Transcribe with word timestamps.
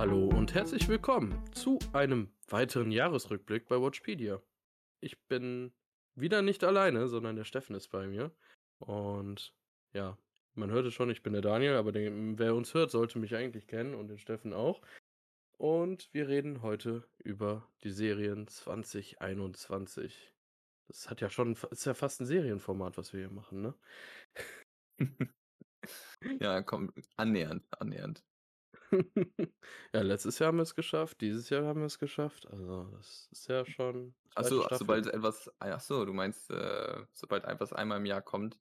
Hallo 0.00 0.30
und 0.30 0.54
herzlich 0.54 0.88
willkommen 0.88 1.44
zu 1.52 1.78
einem 1.92 2.32
weiteren 2.48 2.90
Jahresrückblick 2.90 3.68
bei 3.68 3.78
Watchpedia. 3.78 4.40
Ich 5.02 5.20
bin 5.28 5.74
wieder 6.14 6.40
nicht 6.40 6.64
alleine, 6.64 7.06
sondern 7.06 7.36
der 7.36 7.44
Steffen 7.44 7.76
ist 7.76 7.88
bei 7.88 8.06
mir. 8.06 8.34
Und 8.78 9.54
ja, 9.92 10.16
man 10.54 10.70
hört 10.70 10.86
es 10.86 10.94
schon, 10.94 11.10
ich 11.10 11.22
bin 11.22 11.34
der 11.34 11.42
Daniel, 11.42 11.74
aber 11.74 11.92
den, 11.92 12.38
wer 12.38 12.54
uns 12.54 12.72
hört, 12.72 12.90
sollte 12.90 13.18
mich 13.18 13.36
eigentlich 13.36 13.66
kennen 13.66 13.94
und 13.94 14.08
den 14.08 14.16
Steffen 14.16 14.54
auch. 14.54 14.80
Und 15.58 16.08
wir 16.14 16.28
reden 16.28 16.62
heute 16.62 17.06
über 17.18 17.68
die 17.84 17.90
Serien 17.90 18.48
2021. 18.48 20.32
Das 20.88 21.10
hat 21.10 21.20
ja 21.20 21.28
schon, 21.28 21.58
ist 21.70 21.84
ja 21.84 21.92
fast 21.92 22.22
ein 22.22 22.26
Serienformat, 22.26 22.96
was 22.96 23.12
wir 23.12 23.20
hier 23.20 23.30
machen, 23.30 23.60
ne? 23.60 23.74
ja, 26.40 26.62
komm, 26.62 26.90
annähernd, 27.18 27.66
annähernd. 27.78 28.24
Ja, 29.92 30.02
letztes 30.02 30.38
Jahr 30.38 30.48
haben 30.48 30.58
wir 30.58 30.62
es 30.62 30.74
geschafft, 30.74 31.20
dieses 31.20 31.50
Jahr 31.50 31.64
haben 31.64 31.80
wir 31.80 31.86
es 31.86 31.98
geschafft. 31.98 32.46
Also, 32.48 32.84
das 32.96 33.28
ist 33.32 33.48
ja 33.48 33.64
schon. 33.64 34.14
Achso, 34.34 34.66
sobald 34.70 35.06
etwas, 35.06 35.50
achso, 35.58 36.04
du 36.04 36.12
meinst, 36.12 36.50
äh, 36.50 37.04
sobald 37.12 37.44
etwas 37.44 37.72
einmal 37.72 37.98
im 37.98 38.06
Jahr 38.06 38.22
kommt, 38.22 38.58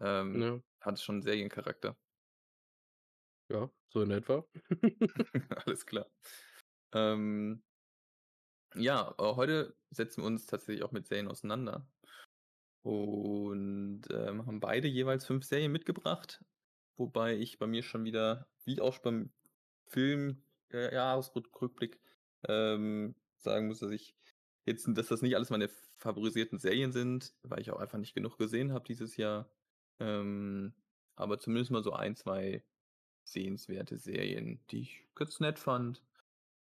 ähm, 0.00 0.42
ja. 0.42 0.60
hat 0.80 0.94
es 0.94 1.02
schon 1.02 1.22
Seriencharakter. 1.22 1.96
Ja, 3.48 3.70
so 3.88 4.02
in 4.02 4.10
etwa. 4.10 4.44
Alles 5.66 5.86
klar. 5.86 6.06
Ähm, 6.92 7.62
ja, 8.74 9.14
heute 9.18 9.76
setzen 9.90 10.22
wir 10.22 10.26
uns 10.26 10.46
tatsächlich 10.46 10.82
auch 10.82 10.92
mit 10.92 11.06
Serien 11.06 11.28
auseinander. 11.28 11.86
Und 12.82 14.02
ähm, 14.10 14.46
haben 14.46 14.60
beide 14.60 14.88
jeweils 14.88 15.24
fünf 15.24 15.44
Serien 15.44 15.70
mitgebracht. 15.70 16.42
Wobei 16.96 17.36
ich 17.36 17.58
bei 17.58 17.66
mir 17.66 17.82
schon 17.82 18.04
wieder, 18.04 18.48
wie 18.64 18.80
auch 18.80 18.98
beim 18.98 19.30
Film, 19.92 20.42
äh, 20.72 20.94
ähm, 22.48 23.14
sagen 23.36 23.68
muss, 23.68 23.80
dass 23.80 23.90
ich 23.90 24.16
jetzt, 24.64 24.88
dass 24.88 25.08
das 25.08 25.22
nicht 25.22 25.36
alles 25.36 25.50
meine 25.50 25.68
favorisierten 25.98 26.58
Serien 26.58 26.92
sind, 26.92 27.34
weil 27.42 27.60
ich 27.60 27.70
auch 27.70 27.78
einfach 27.78 27.98
nicht 27.98 28.14
genug 28.14 28.38
gesehen 28.38 28.72
habe 28.72 28.84
dieses 28.86 29.16
Jahr. 29.16 29.50
Ähm, 30.00 30.72
aber 31.14 31.38
zumindest 31.38 31.70
mal 31.70 31.82
so 31.82 31.92
ein, 31.92 32.16
zwei 32.16 32.64
sehenswerte 33.24 33.98
Serien, 33.98 34.60
die 34.70 34.80
ich 34.80 35.06
ganz 35.14 35.38
nett 35.40 35.58
fand 35.58 36.02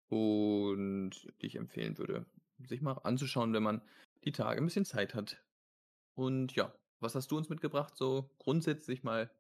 und 0.08 1.10
die 1.40 1.46
ich 1.46 1.56
empfehlen 1.56 1.98
würde, 1.98 2.26
sich 2.58 2.82
mal 2.82 2.92
anzuschauen, 2.92 3.52
wenn 3.52 3.62
man 3.62 3.82
die 4.24 4.32
Tage 4.32 4.60
ein 4.60 4.66
bisschen 4.66 4.84
Zeit 4.84 5.14
hat. 5.14 5.42
Und 6.14 6.54
ja, 6.54 6.72
was 7.00 7.14
hast 7.14 7.30
du 7.30 7.36
uns 7.36 7.48
mitgebracht, 7.48 7.96
so 7.96 8.30
grundsätzlich 8.38 9.02
mal 9.02 9.30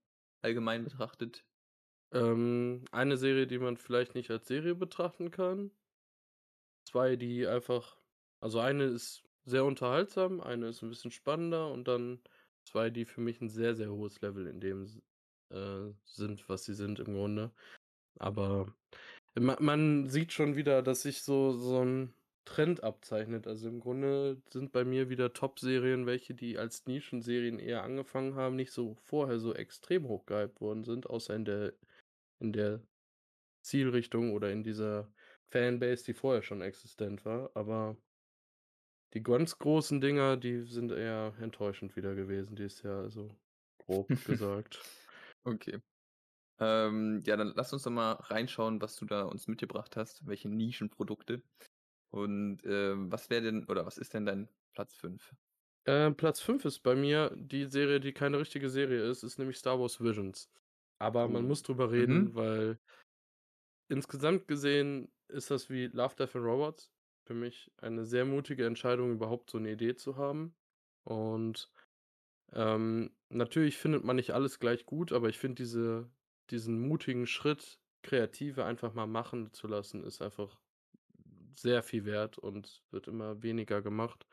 allgemein 0.42 0.84
betrachtet? 0.84 1.44
Ähm, 2.14 2.84
eine 2.92 3.16
Serie, 3.16 3.46
die 3.46 3.58
man 3.58 3.76
vielleicht 3.76 4.14
nicht 4.14 4.30
als 4.30 4.46
Serie 4.46 4.74
betrachten 4.74 5.30
kann. 5.30 5.72
Zwei, 6.84 7.16
die 7.16 7.46
einfach, 7.46 7.96
also 8.40 8.60
eine 8.60 8.84
ist 8.84 9.24
sehr 9.44 9.64
unterhaltsam, 9.64 10.40
eine 10.40 10.68
ist 10.68 10.82
ein 10.82 10.90
bisschen 10.90 11.10
spannender 11.10 11.72
und 11.72 11.88
dann 11.88 12.20
zwei, 12.64 12.88
die 12.90 13.04
für 13.04 13.20
mich 13.20 13.40
ein 13.40 13.50
sehr, 13.50 13.74
sehr 13.74 13.90
hohes 13.90 14.20
Level 14.20 14.46
in 14.46 14.60
dem 14.60 14.86
äh, 15.50 15.92
sind, 16.04 16.48
was 16.48 16.64
sie 16.64 16.74
sind 16.74 17.00
im 17.00 17.14
Grunde. 17.14 17.52
Aber 18.18 18.72
man, 19.34 19.56
man 19.60 20.08
sieht 20.08 20.32
schon 20.32 20.56
wieder, 20.56 20.82
dass 20.82 21.02
sich 21.02 21.22
so, 21.22 21.52
so 21.52 21.84
ein 21.84 22.14
Trend 22.44 22.84
abzeichnet. 22.84 23.46
Also 23.46 23.68
im 23.68 23.80
Grunde 23.80 24.40
sind 24.52 24.72
bei 24.72 24.84
mir 24.84 25.08
wieder 25.08 25.32
Top-Serien, 25.32 26.06
welche 26.06 26.34
die 26.34 26.58
als 26.58 26.86
Nischenserien 26.86 27.58
eher 27.58 27.82
angefangen 27.82 28.34
haben, 28.36 28.56
nicht 28.56 28.72
so 28.72 28.94
vorher 29.02 29.38
so 29.40 29.54
extrem 29.54 30.06
hochgehypt 30.06 30.60
worden 30.60 30.84
sind, 30.84 31.08
außer 31.08 31.34
in 31.34 31.44
der 31.44 31.72
in 32.44 32.52
der 32.52 32.82
Zielrichtung 33.62 34.32
oder 34.32 34.52
in 34.52 34.62
dieser 34.62 35.12
Fanbase, 35.50 36.04
die 36.04 36.14
vorher 36.14 36.42
schon 36.42 36.60
existent 36.60 37.24
war. 37.24 37.50
Aber 37.54 37.96
die 39.14 39.22
ganz 39.22 39.58
großen 39.58 40.00
Dinger, 40.00 40.36
die 40.36 40.62
sind 40.62 40.92
eher 40.92 41.34
enttäuschend 41.40 41.96
wieder 41.96 42.14
gewesen 42.14 42.56
dieses 42.56 42.82
Jahr, 42.82 43.02
also 43.02 43.34
grob 43.78 44.08
gesagt. 44.26 44.80
Okay. 45.44 45.80
Ähm, 46.60 47.20
ja, 47.24 47.36
dann 47.36 47.52
lass 47.56 47.72
uns 47.72 47.82
doch 47.82 47.90
mal 47.90 48.12
reinschauen, 48.12 48.80
was 48.80 48.96
du 48.96 49.06
da 49.06 49.22
uns 49.22 49.48
mitgebracht 49.48 49.96
hast, 49.96 50.26
welche 50.26 50.48
Nischenprodukte. 50.48 51.42
Und 52.10 52.58
ähm, 52.64 53.10
was 53.10 53.28
wäre 53.30 53.42
denn, 53.42 53.64
oder 53.64 53.86
was 53.86 53.98
ist 53.98 54.14
denn 54.14 54.24
dein 54.24 54.48
Platz 54.72 54.94
5? 54.94 55.34
Äh, 55.84 56.12
Platz 56.12 56.40
5 56.40 56.64
ist 56.64 56.80
bei 56.80 56.94
mir 56.94 57.32
die 57.36 57.66
Serie, 57.66 58.00
die 58.00 58.12
keine 58.12 58.38
richtige 58.38 58.70
Serie 58.70 59.02
ist, 59.02 59.22
ist 59.22 59.38
nämlich 59.38 59.58
Star 59.58 59.80
Wars 59.80 60.00
Visions. 60.00 60.48
Aber 60.98 61.28
man 61.28 61.44
oh. 61.44 61.48
muss 61.48 61.62
drüber 61.62 61.90
reden, 61.90 62.24
Mhm. 62.24 62.34
weil 62.34 62.78
insgesamt 63.88 64.48
gesehen 64.48 65.10
ist 65.28 65.50
das 65.50 65.70
wie 65.70 65.86
Love, 65.86 66.14
Death 66.16 66.36
and 66.36 66.44
Robots. 66.44 66.92
Für 67.26 67.34
mich 67.34 67.72
eine 67.78 68.04
sehr 68.04 68.24
mutige 68.24 68.66
Entscheidung, 68.66 69.12
überhaupt 69.12 69.50
so 69.50 69.58
eine 69.58 69.72
Idee 69.72 69.94
zu 69.96 70.16
haben. 70.16 70.54
Und 71.04 71.70
ähm, 72.52 73.10
natürlich 73.30 73.76
findet 73.78 74.04
man 74.04 74.16
nicht 74.16 74.32
alles 74.32 74.58
gleich 74.58 74.86
gut, 74.86 75.12
aber 75.12 75.28
ich 75.28 75.38
finde 75.38 75.56
diese, 75.56 76.10
diesen 76.50 76.80
mutigen 76.86 77.26
Schritt, 77.26 77.80
Kreative 78.02 78.64
einfach 78.64 78.92
mal 78.92 79.06
machen 79.06 79.52
zu 79.54 79.66
lassen, 79.66 80.04
ist 80.04 80.20
einfach 80.20 80.60
sehr 81.56 81.82
viel 81.82 82.04
wert 82.04 82.38
und 82.38 82.82
wird 82.90 83.08
immer 83.08 83.42
weniger 83.42 83.80
gemacht. 83.80 84.26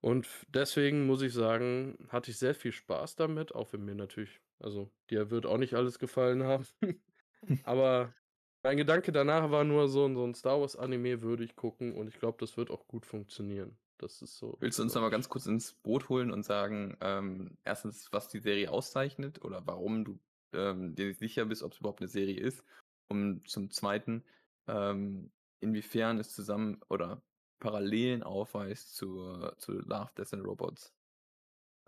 Und 0.00 0.26
deswegen 0.48 1.06
muss 1.06 1.22
ich 1.22 1.32
sagen, 1.32 2.08
hatte 2.08 2.30
ich 2.30 2.38
sehr 2.38 2.54
viel 2.54 2.72
Spaß 2.72 3.16
damit, 3.16 3.54
auch 3.54 3.72
wenn 3.72 3.84
mir 3.84 3.94
natürlich 3.94 4.40
also, 4.62 4.90
dir 5.10 5.30
wird 5.30 5.46
auch 5.46 5.58
nicht 5.58 5.74
alles 5.74 5.98
gefallen 5.98 6.44
haben. 6.44 6.66
Aber 7.64 8.14
mein 8.62 8.76
Gedanke 8.76 9.12
danach 9.12 9.50
war 9.50 9.64
nur, 9.64 9.88
so, 9.88 10.12
so 10.14 10.24
ein 10.24 10.34
Star 10.34 10.60
Wars-Anime 10.60 11.22
würde 11.22 11.44
ich 11.44 11.56
gucken 11.56 11.94
und 11.94 12.08
ich 12.08 12.18
glaube, 12.18 12.38
das 12.38 12.56
wird 12.56 12.70
auch 12.70 12.86
gut 12.86 13.06
funktionieren. 13.06 13.76
Das 13.98 14.22
ist 14.22 14.36
so. 14.36 14.56
Willst 14.60 14.78
du 14.78 14.82
uns 14.82 14.94
nochmal 14.94 15.10
ganz 15.10 15.28
kurz 15.28 15.46
ins 15.46 15.74
Boot 15.74 16.08
holen 16.08 16.30
und 16.32 16.44
sagen, 16.44 16.96
ähm, 17.00 17.56
erstens, 17.64 18.12
was 18.12 18.28
die 18.28 18.40
Serie 18.40 18.70
auszeichnet 18.70 19.44
oder 19.44 19.66
warum 19.66 20.04
du 20.04 20.18
ähm, 20.52 20.94
dir 20.94 21.06
nicht 21.06 21.18
sicher 21.18 21.44
bist, 21.44 21.62
ob 21.62 21.72
es 21.72 21.78
überhaupt 21.78 22.00
eine 22.00 22.08
Serie 22.08 22.40
ist? 22.40 22.64
Und 23.08 23.48
zum 23.48 23.70
Zweiten, 23.70 24.24
ähm, 24.66 25.30
inwiefern 25.60 26.18
es 26.18 26.34
zusammen 26.34 26.80
oder 26.88 27.22
Parallelen 27.60 28.22
aufweist 28.24 28.96
zu, 28.96 29.50
zu 29.58 29.72
Love, 29.72 30.10
Death 30.16 30.34
and 30.34 30.44
Robots? 30.44 30.92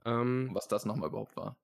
Ähm, 0.04 0.50
was 0.52 0.68
das 0.68 0.84
nochmal 0.84 1.08
überhaupt 1.08 1.36
war. 1.36 1.56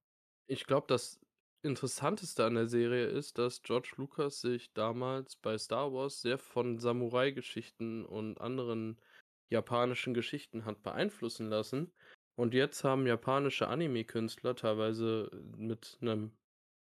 Ich 0.50 0.66
glaube, 0.66 0.88
das 0.88 1.20
Interessanteste 1.62 2.44
an 2.44 2.56
der 2.56 2.66
Serie 2.66 3.06
ist, 3.06 3.38
dass 3.38 3.62
George 3.62 3.92
Lucas 3.96 4.40
sich 4.40 4.72
damals 4.72 5.36
bei 5.36 5.56
Star 5.56 5.92
Wars 5.92 6.22
sehr 6.22 6.38
von 6.38 6.80
Samurai-Geschichten 6.80 8.04
und 8.04 8.40
anderen 8.40 9.00
japanischen 9.48 10.12
Geschichten 10.12 10.64
hat 10.64 10.82
beeinflussen 10.82 11.48
lassen. 11.48 11.92
Und 12.34 12.52
jetzt 12.52 12.82
haben 12.82 13.06
japanische 13.06 13.68
Anime-Künstler 13.68 14.56
teilweise 14.56 15.30
mit 15.56 15.98
einem 16.00 16.32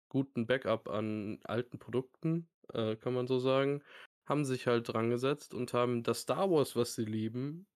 guten 0.08 0.48
Backup 0.48 0.88
an 0.88 1.42
alten 1.44 1.78
Produkten, 1.78 2.48
äh, 2.74 2.96
kann 2.96 3.14
man 3.14 3.28
so 3.28 3.38
sagen, 3.38 3.84
haben 4.30 4.46
sich 4.46 4.68
halt 4.68 4.88
dran 4.88 5.10
gesetzt 5.10 5.54
und 5.54 5.74
haben 5.74 6.04
das 6.04 6.22
Star 6.22 6.50
Wars, 6.50 6.78
was 6.78 6.96
sie 6.96 7.04
lieben, 7.04 7.68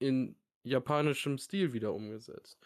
in 0.00 0.36
japanischem 0.64 1.38
Stil 1.38 1.72
wieder 1.72 1.94
umgesetzt. 1.94 2.58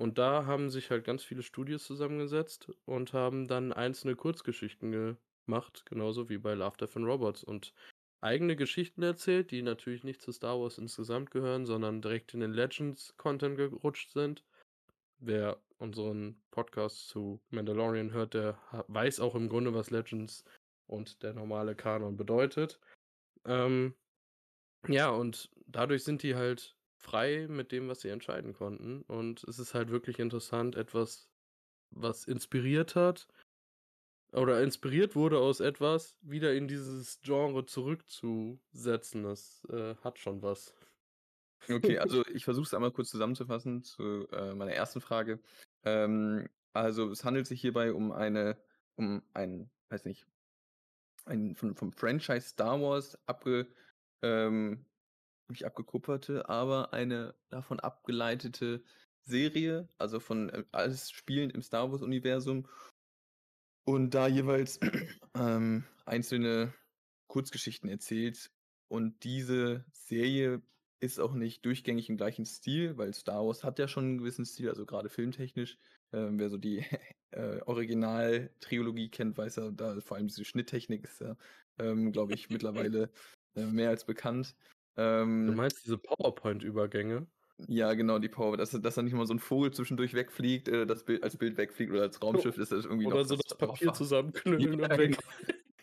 Und 0.00 0.16
da 0.16 0.46
haben 0.46 0.70
sich 0.70 0.90
halt 0.90 1.04
ganz 1.04 1.22
viele 1.22 1.42
Studios 1.42 1.84
zusammengesetzt 1.84 2.72
und 2.86 3.12
haben 3.12 3.48
dann 3.48 3.70
einzelne 3.70 4.16
Kurzgeschichten 4.16 5.18
gemacht, 5.46 5.84
genauso 5.84 6.30
wie 6.30 6.38
bei 6.38 6.54
Love, 6.54 6.78
Death 6.78 6.96
and 6.96 7.06
Robots 7.06 7.44
und 7.44 7.74
eigene 8.22 8.56
Geschichten 8.56 9.02
erzählt, 9.02 9.50
die 9.50 9.60
natürlich 9.60 10.02
nicht 10.02 10.22
zu 10.22 10.32
Star 10.32 10.58
Wars 10.58 10.78
insgesamt 10.78 11.30
gehören, 11.30 11.66
sondern 11.66 12.00
direkt 12.00 12.32
in 12.32 12.40
den 12.40 12.54
Legends-Content 12.54 13.58
gerutscht 13.58 14.10
sind. 14.12 14.42
Wer 15.18 15.60
unseren 15.76 16.40
Podcast 16.50 17.08
zu 17.08 17.42
Mandalorian 17.50 18.10
hört, 18.10 18.32
der 18.32 18.58
weiß 18.88 19.20
auch 19.20 19.34
im 19.34 19.50
Grunde, 19.50 19.74
was 19.74 19.90
Legends 19.90 20.44
und 20.86 21.22
der 21.22 21.34
normale 21.34 21.74
Kanon 21.74 22.16
bedeutet. 22.16 22.80
Ähm, 23.44 23.94
ja, 24.88 25.10
und 25.10 25.50
dadurch 25.66 26.04
sind 26.04 26.22
die 26.22 26.36
halt 26.36 26.74
frei 27.00 27.46
mit 27.48 27.72
dem, 27.72 27.88
was 27.88 28.02
sie 28.02 28.10
entscheiden 28.10 28.52
konnten. 28.52 29.02
Und 29.02 29.42
es 29.44 29.58
ist 29.58 29.74
halt 29.74 29.90
wirklich 29.90 30.18
interessant, 30.18 30.76
etwas, 30.76 31.28
was 31.90 32.24
inspiriert 32.24 32.94
hat 32.94 33.26
oder 34.32 34.62
inspiriert 34.62 35.16
wurde 35.16 35.38
aus 35.38 35.60
etwas, 35.60 36.16
wieder 36.20 36.54
in 36.54 36.68
dieses 36.68 37.20
Genre 37.20 37.64
zurückzusetzen. 37.64 39.24
Das 39.24 39.66
äh, 39.70 39.96
hat 40.04 40.18
schon 40.18 40.42
was. 40.42 40.74
Okay, 41.68 41.98
also 41.98 42.24
ich 42.26 42.44
versuche 42.44 42.66
es 42.66 42.74
einmal 42.74 42.92
kurz 42.92 43.10
zusammenzufassen 43.10 43.82
zu 43.82 44.28
äh, 44.32 44.54
meiner 44.54 44.72
ersten 44.72 45.00
Frage. 45.00 45.40
Ähm, 45.84 46.48
also 46.72 47.10
es 47.10 47.24
handelt 47.24 47.46
sich 47.46 47.60
hierbei 47.60 47.92
um 47.92 48.12
eine, 48.12 48.56
um 48.96 49.22
ein, 49.32 49.70
weiß 49.88 50.04
nicht, 50.04 50.26
ein 51.24 51.56
von, 51.56 51.74
vom 51.74 51.92
Franchise 51.92 52.48
Star 52.48 52.80
Wars 52.80 53.18
abge, 53.26 53.66
ähm, 54.22 54.84
nicht 55.50 55.64
abgekupferte, 55.64 56.48
aber 56.48 56.92
eine 56.92 57.34
davon 57.48 57.80
abgeleitete 57.80 58.82
Serie, 59.22 59.88
also 59.98 60.20
von 60.20 60.48
äh, 60.50 60.64
alles 60.72 61.10
spielend 61.10 61.54
im 61.54 61.62
Star 61.62 61.90
Wars-Universum. 61.90 62.66
Und 63.84 64.14
da 64.14 64.26
jeweils 64.26 64.78
ähm, 65.34 65.84
einzelne 66.04 66.72
Kurzgeschichten 67.28 67.88
erzählt. 67.88 68.50
Und 68.88 69.24
diese 69.24 69.84
Serie 69.92 70.62
ist 71.00 71.18
auch 71.18 71.32
nicht 71.32 71.64
durchgängig 71.64 72.08
im 72.10 72.16
gleichen 72.16 72.44
Stil, 72.44 72.98
weil 72.98 73.14
Star 73.14 73.46
Wars 73.46 73.64
hat 73.64 73.78
ja 73.78 73.88
schon 73.88 74.04
einen 74.04 74.18
gewissen 74.18 74.44
Stil, 74.44 74.68
also 74.68 74.84
gerade 74.84 75.08
filmtechnisch. 75.08 75.78
Ähm, 76.12 76.38
wer 76.38 76.50
so 76.50 76.58
die 76.58 76.84
äh, 77.30 77.60
Original-Trilogie 77.62 79.08
kennt, 79.08 79.38
weiß 79.38 79.56
ja, 79.56 79.70
da 79.70 80.00
vor 80.00 80.16
allem 80.16 80.26
diese 80.26 80.44
Schnitttechnik 80.44 81.04
ist 81.04 81.20
ja, 81.20 81.36
ähm, 81.78 82.12
glaube 82.12 82.34
ich, 82.34 82.50
mittlerweile 82.50 83.10
äh, 83.54 83.64
mehr 83.64 83.90
als 83.90 84.04
bekannt. 84.04 84.54
Ähm, 84.96 85.46
du 85.46 85.52
meinst 85.52 85.84
diese 85.84 85.98
PowerPoint-Übergänge? 85.98 87.26
Ja, 87.68 87.92
genau, 87.94 88.18
die 88.18 88.28
Power, 88.28 88.56
dass, 88.56 88.70
dass 88.70 88.94
da 88.94 89.02
nicht 89.02 89.12
mal 89.12 89.26
so 89.26 89.34
ein 89.34 89.38
Vogel 89.38 89.72
zwischendurch 89.72 90.14
wegfliegt, 90.14 90.68
äh, 90.68 90.86
das 90.86 91.04
Bild 91.04 91.22
als 91.22 91.36
Bild 91.36 91.56
wegfliegt 91.56 91.92
oder 91.92 92.02
als 92.02 92.22
Raumschiff 92.22 92.56
ist 92.58 92.72
das 92.72 92.84
irgendwie 92.84 93.06
oder 93.06 93.16
noch. 93.16 93.20
Oder 93.20 93.28
so 93.28 93.36
das, 93.36 93.46
das 93.46 93.58
Papier 93.58 93.92
zusammenknüllen 93.92 94.78
ja, 94.80 94.90
und 94.90 94.98
weg. 94.98 95.18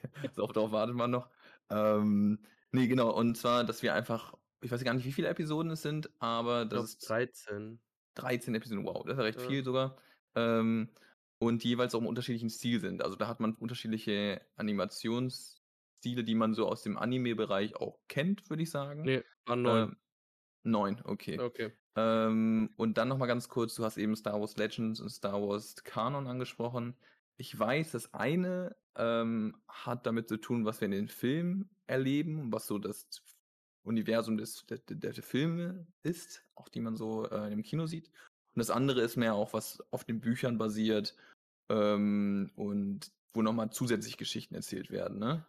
Genau. 0.02 0.34
so, 0.36 0.48
darauf 0.48 0.72
wartet 0.72 0.96
man 0.96 1.12
noch. 1.12 1.30
Ähm, 1.70 2.40
nee, 2.72 2.88
genau, 2.88 3.12
und 3.12 3.38
zwar, 3.38 3.64
dass 3.64 3.84
wir 3.84 3.94
einfach, 3.94 4.34
ich 4.62 4.72
weiß 4.72 4.84
gar 4.84 4.94
nicht, 4.94 5.06
wie 5.06 5.12
viele 5.12 5.28
Episoden 5.28 5.72
es 5.72 5.82
sind, 5.82 6.10
aber 6.20 6.66
das 6.66 6.86
ist 6.86 7.10
13. 7.10 7.80
13 8.16 8.56
Episoden, 8.56 8.86
wow, 8.86 9.04
das 9.04 9.14
ist 9.14 9.18
ja 9.20 9.24
recht 9.24 9.42
ja. 9.42 9.48
viel 9.48 9.64
sogar. 9.64 9.98
Ähm, 10.36 10.90
und 11.40 11.64
die 11.64 11.70
jeweils 11.70 11.94
auch 11.94 12.00
im 12.00 12.08
unterschiedlichen 12.08 12.50
Stil 12.50 12.80
sind. 12.80 13.04
Also 13.04 13.16
da 13.16 13.28
hat 13.28 13.40
man 13.40 13.54
unterschiedliche 13.54 14.42
Animationsstile, 15.98 16.24
die 16.24 16.36
man 16.36 16.54
so 16.54 16.68
aus 16.68 16.84
dem 16.84 16.98
Anime-Bereich 16.98 17.76
auch 17.76 18.00
kennt, 18.08 18.50
würde 18.50 18.64
ich 18.64 18.70
sagen. 18.70 19.04
Nee, 19.04 19.24
war 19.46 19.56
neun. 19.56 19.90
Ähm, 19.90 19.98
neun, 20.64 21.02
okay. 21.04 21.40
Okay. 21.40 21.72
Ähm, 21.96 22.70
und 22.78 22.98
dann 22.98 23.08
nochmal 23.08 23.28
ganz 23.28 23.50
kurz, 23.50 23.76
du 23.76 23.84
hast 23.84 23.98
eben 23.98 24.16
Star 24.16 24.40
Wars 24.40 24.58
Legends 24.58 25.00
und 25.00 25.10
Star 25.10 25.42
Wars 25.42 25.76
Canon 25.84 26.28
angesprochen. 26.28 26.96
Ich 27.38 27.58
weiß, 27.58 27.92
das 27.92 28.14
eine 28.14 28.76
ähm, 28.96 29.56
hat 29.68 30.06
damit 30.06 30.28
zu 30.28 30.38
tun, 30.38 30.66
was 30.66 30.82
wir 30.82 30.86
in 30.86 30.92
den 30.92 31.08
Filmen 31.08 31.70
erleben, 31.88 32.52
was 32.52 32.68
so 32.68 32.80
das 32.80 33.08
Universum 33.84 34.38
des, 34.38 34.66
der, 34.66 34.80
der, 34.80 35.14
der 35.14 35.24
Filme 35.24 35.88
ist, 36.04 36.44
auch 36.56 36.70
die 36.70 36.82
man 36.82 36.96
so 36.96 37.30
äh, 37.30 37.52
im 37.52 37.64
Kino 37.64 37.86
sieht. 37.86 38.08
Und 38.08 38.60
das 38.60 38.72
andere 38.72 39.02
ist 39.02 39.18
mehr 39.18 39.36
auch, 39.36 39.54
was 39.54 39.84
auf 39.92 40.04
den 40.04 40.20
Büchern 40.20 40.58
basiert 40.58 41.16
ähm, 41.70 42.52
und 42.56 43.12
wo 43.34 43.42
nochmal 43.42 43.70
zusätzlich 43.70 44.18
Geschichten 44.18 44.56
erzählt 44.56 44.90
werden, 44.90 45.20
ne? 45.20 45.46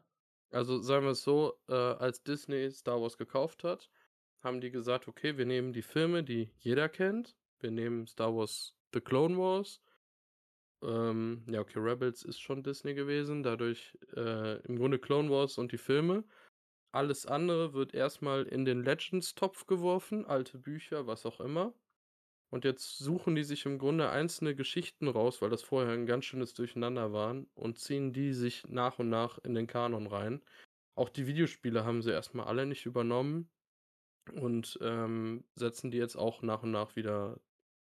Also 0.51 0.81
sagen 0.81 1.05
wir 1.05 1.13
es 1.13 1.23
so, 1.23 1.55
äh, 1.69 1.75
als 1.75 2.23
Disney 2.23 2.71
Star 2.71 3.01
Wars 3.01 3.19
gekauft 3.19 3.65
hat, 3.65 3.91
haben 4.41 4.61
die 4.61 4.71
gesagt, 4.71 5.09
okay, 5.09 5.37
wir 5.37 5.47
nehmen 5.47 5.73
die 5.73 5.83
Filme, 5.83 6.25
die 6.25 6.51
jeder 6.59 6.89
kennt. 6.89 7.37
Wir 7.61 7.71
nehmen 7.71 8.07
Star 8.07 8.35
Wars 8.35 8.75
The 8.95 9.01
Clone 9.01 9.37
Wars. 9.37 9.81
Ähm, 10.83 11.45
ja, 11.49 11.61
okay, 11.61 11.81
Rebels 11.81 12.23
ist 12.23 12.41
schon 12.41 12.63
Disney 12.63 12.95
gewesen, 12.95 13.43
dadurch 13.43 13.99
äh, 14.15 14.61
im 14.67 14.79
Grunde 14.79 14.99
Clone 14.99 15.29
Wars 15.29 15.59
und 15.59 15.73
die 15.73 15.79
Filme. 15.79 16.25
Alles 16.93 17.27
andere 17.27 17.75
wird 17.75 17.95
erstmal 17.95 18.45
in 18.45 18.65
den 18.65 18.83
Legends-Topf 18.83 19.67
geworfen, 19.67 20.25
alte 20.25 20.59
Bücher, 20.59 21.07
was 21.07 21.27
auch 21.27 21.41
immer. 21.41 21.75
Und 22.51 22.65
jetzt 22.65 22.99
suchen 22.99 23.35
die 23.35 23.45
sich 23.45 23.67
im 23.67 23.79
Grunde 23.79 24.09
einzelne 24.11 24.55
Geschichten 24.55 25.09
raus, 25.09 25.43
weil 25.43 25.51
das 25.51 25.63
vorher 25.63 25.93
ein 25.93 26.07
ganz 26.07 26.25
schönes 26.25 26.55
Durcheinander 26.55 27.13
waren, 27.13 27.47
und 27.55 27.79
ziehen 27.79 28.13
die 28.13 28.33
sich 28.33 28.67
nach 28.69 28.99
und 28.99 29.11
nach 29.11 29.39
in 29.39 29.55
den 29.55 29.67
Kanon 29.67 30.07
rein. 30.07 30.43
Auch 30.95 31.11
die 31.11 31.27
Videospiele 31.27 31.85
haben 31.85 32.03
sie 32.03 32.11
erstmal 32.11 32.47
alle 32.47 32.67
nicht 32.67 32.87
übernommen 32.87 33.51
und 34.33 34.79
ähm, 34.83 35.45
setzen 35.55 35.91
die 35.91 35.99
jetzt 35.99 36.17
auch 36.17 36.43
nach 36.43 36.63
und 36.63 36.71
nach 36.71 36.97
wieder, 36.97 37.39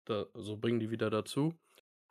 da, 0.06 0.28
so 0.36 0.58
bringen 0.58 0.80
die 0.80 0.92
wieder 0.92 1.10
dazu. 1.10 1.54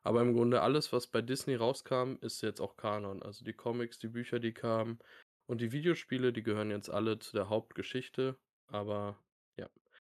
Aber 0.03 0.21
im 0.21 0.35
Grunde 0.35 0.63
alles, 0.63 0.93
was 0.93 1.07
bei 1.07 1.23
Disney 1.23 1.55
rauskam, 1.55 2.17
ist 2.21 2.43
jetzt 2.43 2.61
auch 2.61 2.77
Kanon. 2.77 3.23
Also 3.23 3.45
die 3.45 3.53
Comics, 3.53 3.99
die 3.99 4.09
Bücher, 4.09 4.41
die 4.41 4.53
kamen 4.53 4.99
und 5.47 5.61
die 5.61 5.71
Videospiele, 5.71 6.33
die 6.33 6.43
gehören 6.43 6.71
jetzt 6.71 6.91
alle 6.91 7.19
zu 7.21 7.37
der 7.37 7.49
Hauptgeschichte. 7.49 8.37
Aber 8.67 9.17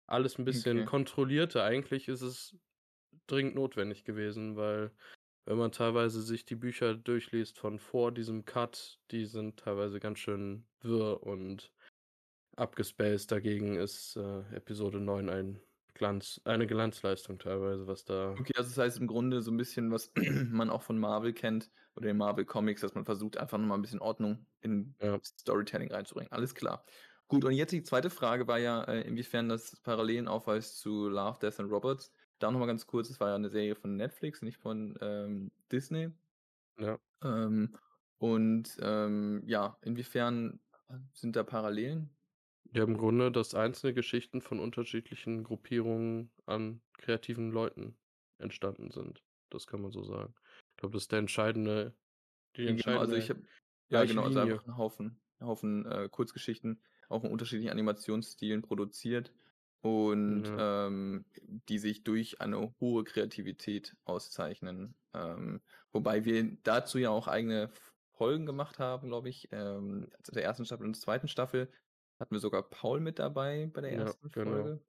alles 0.07 0.39
ein 0.39 0.45
bisschen 0.45 0.79
okay. 0.79 0.87
kontrollierter. 0.87 1.65
Eigentlich 1.65 2.09
ist 2.09 2.23
es 2.23 2.57
dringend 3.27 3.55
notwendig 3.55 4.05
gewesen, 4.05 4.57
weil 4.57 4.91
wenn 5.47 5.59
man 5.59 5.73
teilweise 5.73 6.23
sich 6.23 6.45
die 6.45 6.57
Bücher 6.57 6.95
durchliest 6.95 7.59
von 7.59 7.79
vor 7.79 8.13
diesem 8.13 8.45
Cut, 8.45 8.99
die 9.11 9.27
sind 9.27 9.59
teilweise 9.59 10.01
ganz 10.01 10.19
schön 10.19 10.67
wirr 10.81 11.23
und 11.23 11.73
abgespaced. 12.57 13.31
Dagegen 13.31 13.77
ist 13.77 14.17
äh, 14.17 14.41
Episode 14.55 15.01
9 15.01 15.29
ein 15.29 15.61
Glanz, 15.95 16.41
eine 16.45 16.67
Glanzleistung 16.67 17.39
teilweise, 17.39 17.87
was 17.87 18.05
da. 18.05 18.33
Okay, 18.33 18.53
also 18.57 18.71
das 18.71 18.79
heißt 18.79 19.01
im 19.01 19.07
Grunde 19.07 19.43
so 19.43 19.51
ein 19.51 19.57
bisschen, 19.57 19.93
was 19.93 20.13
man 20.51 20.71
auch 20.71 20.83
von 20.83 20.99
Marvel 20.99 21.33
kennt 21.33 21.71
oder 21.95 22.07
den 22.07 22.17
Marvel 22.17 22.45
Comics, 22.45 22.81
dass 22.81 22.95
man 22.95 23.05
versucht, 23.05 23.37
einfach 23.37 23.59
nochmal 23.59 23.79
ein 23.79 23.83
bisschen 23.83 24.01
Ordnung 24.01 24.47
in 24.61 24.95
ja. 25.01 25.19
Storytelling 25.23 25.93
reinzubringen. 25.93 26.33
Alles 26.33 26.55
klar. 26.55 26.85
Gut, 27.29 27.45
und 27.45 27.53
jetzt 27.53 27.73
die 27.73 27.83
zweite 27.83 28.11
Frage 28.11 28.47
war 28.47 28.59
ja, 28.59 28.85
äh, 28.85 29.01
inwiefern 29.03 29.49
das 29.49 29.77
Parallelen 29.83 30.29
aufweist 30.29 30.79
zu 30.79 31.09
Love, 31.09 31.39
Death 31.41 31.59
and 31.61 31.71
Robots. 31.71 32.13
Da 32.39 32.51
nochmal 32.51 32.69
ganz 32.69 32.87
kurz, 32.87 33.09
es 33.09 33.21
war 33.21 33.31
ja 33.31 33.35
eine 33.35 33.49
Serie 33.49 33.75
von 33.75 33.97
Netflix, 33.97 34.43
nicht 34.43 34.59
von 34.59 34.99
ähm, 35.01 35.51
Disney. 35.73 36.11
Ja. 36.79 36.99
Ähm, 37.23 37.77
und 38.19 38.77
ähm, 38.81 39.43
ja, 39.47 39.79
inwiefern 39.83 40.61
sind 41.13 41.37
da 41.37 41.43
Parallelen? 41.43 42.11
Ja, 42.73 42.85
im 42.85 42.97
Grunde, 42.97 43.31
dass 43.31 43.55
einzelne 43.55 43.95
Geschichten 43.95 44.41
von 44.41 44.59
unterschiedlichen 44.59 45.45
Gruppierungen 45.45 46.31
an 46.47 46.81
kreativen 46.99 47.53
Leuten 47.53 47.97
entstanden 48.39 48.91
sind. 48.91 49.23
Das 49.51 49.67
kann 49.67 49.81
man 49.81 49.93
so 49.93 50.03
sagen. 50.03 50.35
Ich 50.71 50.77
glaube, 50.79 50.95
das 50.95 51.05
ist 51.05 51.13
der 51.13 51.21
entscheidende, 51.21 51.95
die 52.57 52.67
entscheidende 52.67 52.83
genau, 52.83 53.01
also 53.01 53.15
ich 53.15 53.31
hab, 53.31 53.37
ja, 53.89 54.05
genau, 54.05 54.25
also 54.25 54.41
einfach 54.41 54.67
ein 54.67 54.77
Haufen, 54.77 55.21
Haufen 55.41 55.87
äh, 55.87 56.09
Kurzgeschichten, 56.11 56.81
auch 57.15 57.25
in 57.25 57.31
unterschiedlichen 57.31 57.71
Animationsstilen 57.71 58.63
produziert 58.63 59.33
und 59.81 60.45
ja. 60.45 60.87
ähm, 60.87 61.25
die 61.69 61.79
sich 61.79 62.05
durch 62.05 62.41
eine 62.41 62.75
hohe 62.81 63.05
Kreativität 63.05 63.97
auszeichnen. 64.05 64.95
Ähm, 65.13 65.61
wobei 65.93 66.25
wir 66.25 66.57
dazu 66.63 66.99
ja 66.99 67.11
auch 67.11 67.29
eigene 67.29 67.71
Folgen 68.13 68.47
gemacht 68.47 68.79
haben, 68.79 69.09
glaube 69.09 69.29
ich. 69.29 69.49
Ähm, 69.53 70.09
der 70.31 70.45
ersten 70.45 70.65
Staffel 70.65 70.87
und 70.87 70.97
der 70.97 71.03
zweiten 71.03 71.29
Staffel 71.29 71.71
hatten 72.19 72.35
wir 72.35 72.41
sogar 72.41 72.63
Paul 72.63 73.01
mit 73.01 73.19
dabei 73.19 73.71
bei 73.73 73.83
der 73.83 73.93
ersten 73.93 74.29
ja, 74.29 74.33
genau. 74.33 74.51
Folge. 74.51 74.81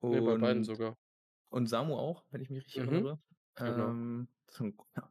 Und, 0.00 0.10
nee, 0.10 0.20
bei 0.20 0.36
beiden 0.36 0.64
sogar. 0.64 0.96
Und 1.50 1.68
Samu 1.68 1.96
auch, 1.96 2.24
wenn 2.30 2.42
ich 2.42 2.50
mich 2.50 2.66
richtig 2.66 2.84
mhm. 2.84 2.92
erinnere. 2.92 3.18
Genau. 3.54 3.88
Ähm, 3.88 4.28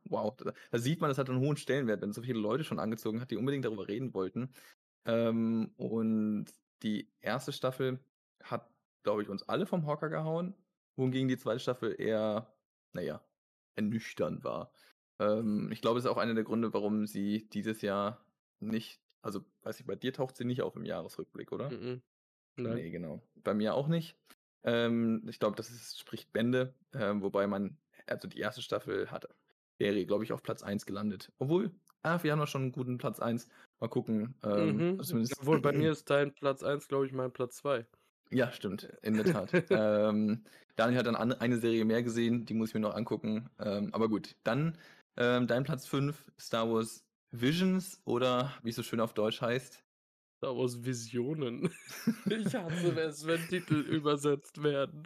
wow, 0.05 0.35
da, 0.37 0.53
da, 0.71 0.77
sieht 0.77 1.01
man, 1.01 1.09
das 1.09 1.17
hat 1.17 1.29
einen 1.29 1.39
hohen 1.39 1.57
Stellenwert, 1.57 2.01
wenn 2.01 2.13
so 2.13 2.21
viele 2.21 2.39
Leute 2.39 2.63
schon 2.63 2.79
angezogen 2.79 3.21
hat, 3.21 3.31
die 3.31 3.37
unbedingt 3.37 3.65
darüber 3.65 3.87
reden 3.87 4.13
wollten. 4.13 4.53
Ähm, 5.07 5.71
und 5.77 6.45
die 6.83 7.09
erste 7.21 7.51
Staffel 7.51 7.99
hat, 8.43 8.69
glaube 9.03 9.23
ich, 9.23 9.29
uns 9.29 9.43
alle 9.43 9.65
vom 9.65 9.87
Hocker 9.87 10.09
gehauen, 10.09 10.53
wohingegen 10.95 11.27
die 11.27 11.37
zweite 11.37 11.59
Staffel 11.59 11.95
eher, 11.99 12.53
naja, 12.93 13.23
ernüchternd 13.75 14.43
war. 14.43 14.71
Ähm, 15.19 15.71
ich 15.71 15.81
glaube, 15.81 15.97
es 15.97 16.05
ist 16.05 16.11
auch 16.11 16.17
einer 16.17 16.35
der 16.35 16.43
Gründe, 16.43 16.73
warum 16.73 17.07
sie 17.07 17.47
dieses 17.49 17.81
Jahr 17.81 18.23
nicht, 18.59 19.01
also 19.21 19.43
weiß 19.63 19.79
ich, 19.79 19.85
bei 19.85 19.95
dir 19.95 20.13
taucht 20.13 20.37
sie 20.37 20.45
nicht 20.45 20.61
auf 20.61 20.75
im 20.75 20.85
Jahresrückblick, 20.85 21.51
oder? 21.51 21.71
Mm 21.71 22.01
Nein. 22.57 22.75
Nee, 22.75 22.89
genau. 22.89 23.21
Bei 23.35 23.53
mir 23.53 23.75
auch 23.75 23.87
nicht. 23.87 24.17
Ähm, 24.63 25.23
ich 25.29 25.39
glaube, 25.39 25.55
das 25.55 25.69
ist, 25.69 25.99
spricht 25.99 26.33
Bände, 26.33 26.73
ähm, 26.93 27.21
wobei 27.21 27.47
man, 27.47 27.77
also 28.07 28.27
die 28.27 28.39
erste 28.39 28.61
Staffel 28.61 29.11
hat, 29.11 29.27
wäre, 29.77 30.05
glaube 30.05 30.23
ich, 30.23 30.33
auf 30.33 30.41
Platz 30.41 30.63
1 30.63 30.85
gelandet. 30.85 31.31
Obwohl, 31.37 31.71
ah, 32.03 32.21
wir 32.21 32.31
haben 32.31 32.39
ja 32.39 32.47
schon 32.47 32.63
einen 32.63 32.71
guten 32.71 32.97
Platz 32.97 33.19
1. 33.19 33.47
Mal 33.79 33.89
gucken. 33.89 34.35
Ähm, 34.43 34.93
mhm. 34.93 34.99
also 34.99 35.17
Obwohl, 35.39 35.61
bei 35.61 35.71
mir 35.73 35.91
ist 35.91 36.09
dein 36.09 36.33
Platz 36.33 36.63
1, 36.63 36.87
glaube 36.87 37.05
ich, 37.05 37.13
mein 37.13 37.31
Platz 37.31 37.57
2. 37.57 37.85
Ja, 38.29 38.51
stimmt, 38.51 38.89
in 39.01 39.13
der 39.13 39.25
Tat. 39.25 39.51
ähm, 39.69 40.43
Daniel 40.75 40.99
hat 40.99 41.07
dann 41.07 41.15
eine 41.15 41.57
Serie 41.57 41.85
mehr 41.85 42.03
gesehen, 42.03 42.45
die 42.45 42.53
muss 42.53 42.69
ich 42.69 42.75
mir 42.75 42.81
noch 42.81 42.95
angucken. 42.95 43.49
Ähm, 43.59 43.89
aber 43.93 44.09
gut, 44.09 44.35
dann 44.43 44.77
ähm, 45.15 45.47
dein 45.47 45.63
Platz 45.63 45.87
5, 45.87 46.23
Star 46.39 46.69
Wars 46.71 47.03
Visions 47.31 48.01
oder 48.05 48.53
wie 48.63 48.69
es 48.69 48.75
so 48.75 48.83
schön 48.83 48.99
auf 48.99 49.13
Deutsch 49.13 49.41
heißt. 49.41 49.83
Star 50.37 50.55
Wars 50.55 50.83
Visionen. 50.85 51.71
ich 52.29 52.53
hasse 52.53 52.99
es, 53.01 53.25
wenn 53.25 53.47
Titel 53.47 53.79
übersetzt 53.79 54.61
werden. 54.61 55.03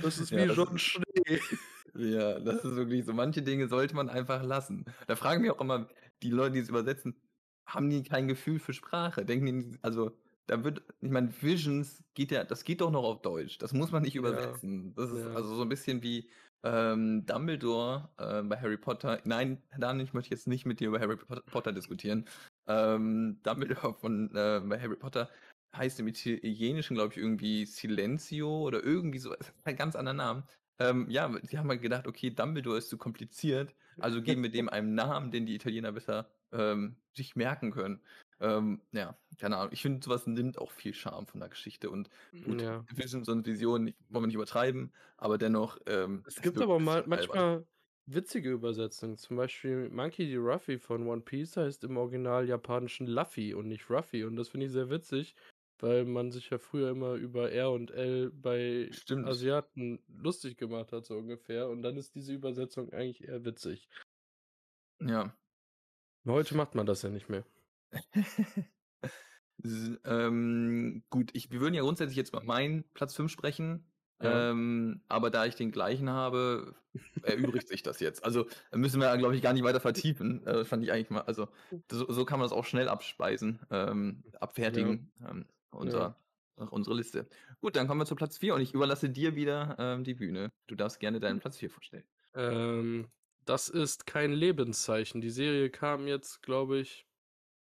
Das 0.00 0.18
ist 0.18 0.30
wie 0.32 0.36
ja, 0.36 0.52
John 0.52 0.78
Schnee. 0.78 1.04
Ja, 1.94 2.40
das 2.40 2.64
ist 2.64 2.74
wirklich 2.74 3.04
so. 3.04 3.12
Manche 3.12 3.42
Dinge 3.42 3.68
sollte 3.68 3.94
man 3.94 4.08
einfach 4.08 4.42
lassen. 4.42 4.86
Da 5.08 5.14
fragen 5.14 5.42
wir 5.42 5.54
auch 5.54 5.60
immer 5.60 5.88
die 6.22 6.30
Leute, 6.30 6.54
die 6.54 6.60
es 6.60 6.70
übersetzen, 6.70 7.14
haben 7.66 7.90
die 7.90 8.02
kein 8.02 8.28
Gefühl 8.28 8.58
für 8.58 8.72
Sprache? 8.72 9.26
Denken 9.26 9.46
die, 9.46 9.78
also, 9.82 10.16
da 10.46 10.64
wird, 10.64 10.82
ich 11.00 11.10
meine, 11.10 11.30
Visions 11.42 12.02
geht 12.14 12.30
ja, 12.30 12.44
das 12.44 12.64
geht 12.64 12.80
doch 12.80 12.90
noch 12.90 13.04
auf 13.04 13.20
Deutsch. 13.20 13.58
Das 13.58 13.74
muss 13.74 13.92
man 13.92 14.02
nicht 14.02 14.16
übersetzen. 14.16 14.94
Ja. 14.96 15.04
Das 15.04 15.12
ist 15.12 15.24
ja. 15.24 15.34
also 15.34 15.54
so 15.54 15.62
ein 15.62 15.68
bisschen 15.68 16.02
wie 16.02 16.30
ähm, 16.64 17.26
Dumbledore 17.26 18.08
äh, 18.18 18.42
bei 18.42 18.58
Harry 18.58 18.76
Potter. 18.76 19.20
Nein, 19.24 19.62
Daniel, 19.78 20.06
ich 20.06 20.14
möchte 20.14 20.30
jetzt 20.30 20.46
nicht 20.46 20.64
mit 20.64 20.80
dir 20.80 20.88
über 20.88 21.00
Harry 21.00 21.16
Potter 21.16 21.72
diskutieren. 21.72 22.26
Ähm, 22.66 23.40
Dumbledore 23.42 23.94
von 23.94 24.34
äh, 24.34 24.60
bei 24.64 24.80
Harry 24.80 24.96
Potter 24.96 25.28
heißt 25.76 26.00
im 26.00 26.08
Italienischen, 26.08 26.94
glaube 26.94 27.12
ich, 27.12 27.18
irgendwie 27.18 27.66
Silenzio 27.66 28.62
oder 28.62 28.82
irgendwie 28.82 29.18
so, 29.18 29.32
ist 29.34 29.52
ein 29.64 29.76
ganz 29.76 29.96
anderer 29.96 30.14
Name. 30.14 30.44
Ähm, 30.78 31.08
ja, 31.10 31.28
die 31.28 31.58
haben 31.58 31.68
halt 31.68 31.82
gedacht, 31.82 32.06
okay, 32.06 32.30
Dumbledore 32.30 32.78
ist 32.78 32.88
zu 32.88 32.98
kompliziert, 32.98 33.74
also 33.98 34.22
geben 34.22 34.42
wir 34.42 34.50
dem 34.50 34.68
einen 34.68 34.94
Namen, 34.94 35.30
den 35.30 35.46
die 35.46 35.54
Italiener 35.54 35.92
besser 35.92 36.28
ähm, 36.52 36.96
sich 37.14 37.36
merken 37.36 37.70
können. 37.70 38.02
Ähm, 38.40 38.82
ja, 38.92 39.16
keine 39.38 39.56
Ahnung. 39.56 39.72
Ich 39.72 39.82
finde, 39.82 40.04
sowas 40.04 40.26
nimmt 40.26 40.58
auch 40.58 40.72
viel 40.72 40.94
Charme 40.94 41.26
von 41.26 41.40
der 41.40 41.48
Geschichte 41.48 41.90
und 41.90 42.10
gut, 42.44 42.60
Ja. 42.60 42.84
Vision, 42.92 43.24
so 43.24 43.32
eine 43.32 43.46
Vision, 43.46 43.94
wollen 44.08 44.24
wir 44.24 44.26
nicht 44.26 44.34
übertreiben, 44.34 44.92
aber 45.16 45.38
dennoch, 45.38 45.78
ähm, 45.86 46.22
Es 46.26 46.42
gibt 46.42 46.58
aber 46.60 46.80
mal 46.80 47.04
manchmal 47.06 47.64
witzige 48.06 48.50
Übersetzungen. 48.50 49.16
Zum 49.16 49.36
Beispiel 49.36 49.88
Monkey 49.90 50.26
D. 50.26 50.36
Ruffy 50.36 50.78
von 50.78 51.06
One 51.06 51.22
Piece 51.22 51.56
heißt 51.56 51.84
im 51.84 51.96
Original 51.96 52.48
japanischen 52.48 53.06
Luffy 53.06 53.54
und 53.54 53.68
nicht 53.68 53.88
Ruffy. 53.90 54.24
Und 54.24 54.36
das 54.36 54.48
finde 54.48 54.66
ich 54.66 54.72
sehr 54.72 54.90
witzig, 54.90 55.36
weil 55.82 56.04
man 56.04 56.30
sich 56.30 56.48
ja 56.50 56.58
früher 56.58 56.90
immer 56.90 57.14
über 57.14 57.50
R 57.50 57.70
und 57.72 57.90
L 57.90 58.30
bei 58.30 58.88
Stimmt. 58.92 59.26
Asiaten 59.26 59.98
lustig 60.08 60.56
gemacht 60.56 60.92
hat, 60.92 61.04
so 61.04 61.16
ungefähr. 61.18 61.68
Und 61.68 61.82
dann 61.82 61.96
ist 61.96 62.14
diese 62.14 62.32
Übersetzung 62.32 62.92
eigentlich 62.92 63.24
eher 63.24 63.44
witzig. 63.44 63.88
Ja. 65.00 65.34
Heute 66.24 66.56
macht 66.56 66.74
man 66.76 66.86
das 66.86 67.02
ja 67.02 67.10
nicht 67.10 67.28
mehr. 67.28 67.44
Ähm, 70.04 71.04
gut, 71.08 71.30
ich 71.34 71.52
wir 71.52 71.60
würden 71.60 71.74
ja 71.74 71.82
grundsätzlich 71.82 72.16
jetzt 72.16 72.32
mal 72.32 72.42
meinen 72.42 72.82
Platz 72.94 73.14
5 73.14 73.30
sprechen, 73.30 73.84
Ja. 74.20 74.50
ähm, 74.50 75.02
aber 75.08 75.30
da 75.30 75.46
ich 75.46 75.54
den 75.54 75.70
gleichen 75.70 76.10
habe, 76.10 76.74
erübrigt 77.22 77.68
sich 77.68 77.82
das 77.84 78.00
jetzt. 78.00 78.24
Also, 78.24 78.46
müssen 78.74 79.00
wir, 79.00 79.16
glaube 79.18 79.36
ich, 79.36 79.42
gar 79.42 79.52
nicht 79.52 79.62
weiter 79.62 79.78
vertiefen. 79.78 80.44
Äh, 80.46 80.64
fand 80.64 80.82
ich 80.82 80.90
eigentlich 80.90 81.10
mal 81.10 81.20
also, 81.22 81.46
so 81.90 82.10
so 82.10 82.24
kann 82.24 82.40
man 82.40 82.44
das 82.48 82.56
auch 82.56 82.64
schnell 82.64 82.88
abspeisen, 82.88 83.60
ähm, 83.70 84.24
Ja. 84.24 84.40
abfertigen, 84.40 85.12
ähm, 85.72 85.88
Ja. 85.88 86.16
unser 86.58 86.70
unsere 86.70 86.94
Liste. 86.96 87.26
Gut, 87.60 87.76
dann 87.76 87.88
kommen 87.88 88.00
wir 88.00 88.06
zu 88.06 88.14
Platz 88.14 88.38
4 88.38 88.54
und 88.54 88.60
ich 88.60 88.74
überlasse 88.74 89.08
dir 89.08 89.34
wieder, 89.34 89.74
ähm, 89.78 90.04
die 90.04 90.14
Bühne. 90.14 90.52
Du 90.68 90.74
darfst 90.74 91.00
gerne 91.00 91.18
deinen 91.18 91.40
Platz 91.40 91.56
4 91.58 91.70
vorstellen. 91.70 92.04
Ähm, 92.34 93.08
das 93.46 93.68
ist 93.68 94.06
kein 94.06 94.32
Lebenszeichen. 94.32 95.20
Die 95.20 95.30
Serie 95.30 95.70
kam 95.70 96.06
jetzt, 96.06 96.42
glaube 96.42 96.78
ich 96.78 97.06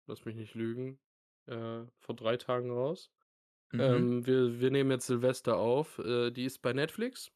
lass 0.06 0.24
mich 0.24 0.36
nicht 0.36 0.54
lügen, 0.54 0.98
äh, 1.46 1.82
vor 1.98 2.16
3 2.16 2.36
Tagen 2.36 2.70
raus. 2.70 3.10
Mhm. 3.72 3.80
Ähm, 3.80 4.26
wir 4.26 4.60
wir 4.60 4.70
nehmen 4.70 4.90
jetzt 4.90 5.06
Silvester 5.06 5.56
auf. 5.56 5.98
Äh, 5.98 6.30
die 6.30 6.44
ist 6.44 6.60
bei 6.62 6.72
Netflix 6.72 7.32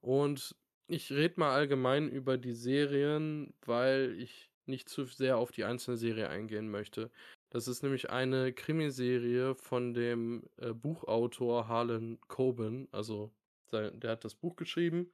und 0.00 0.54
ich 0.86 1.10
rede 1.12 1.38
mal 1.38 1.52
allgemein 1.54 2.08
über 2.08 2.36
die 2.36 2.52
Serien, 2.52 3.54
weil 3.64 4.14
ich 4.18 4.50
nicht 4.66 4.88
zu 4.88 5.04
sehr 5.04 5.36
auf 5.36 5.50
die 5.52 5.64
einzelne 5.64 5.96
Serie 5.96 6.28
eingehen 6.28 6.70
möchte. 6.70 7.10
Das 7.52 7.66
ist 7.66 7.82
nämlich 7.82 8.10
eine 8.10 8.52
Krimiserie 8.52 9.56
von 9.56 9.92
dem, 9.92 10.44
äh, 10.56 10.72
Buchautor 10.72 11.66
Harlan 11.66 12.20
Coben. 12.28 12.88
Also, 12.92 13.34
sei 13.66 13.90
der 13.90 14.12
hat 14.12 14.24
das 14.24 14.36
Buch 14.36 14.54
geschrieben 14.54 15.10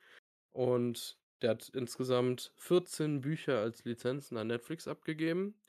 und 0.53 1.19
der 1.43 1.51
hat 1.53 1.71
insgesamt 1.71 2.53
14 2.57 3.21
Bücher 3.23 3.61
als 3.61 3.85
Lizenzen 3.85 4.39
an 4.39 4.49
Netflix 4.49 4.89
abgegeben. 4.89 5.61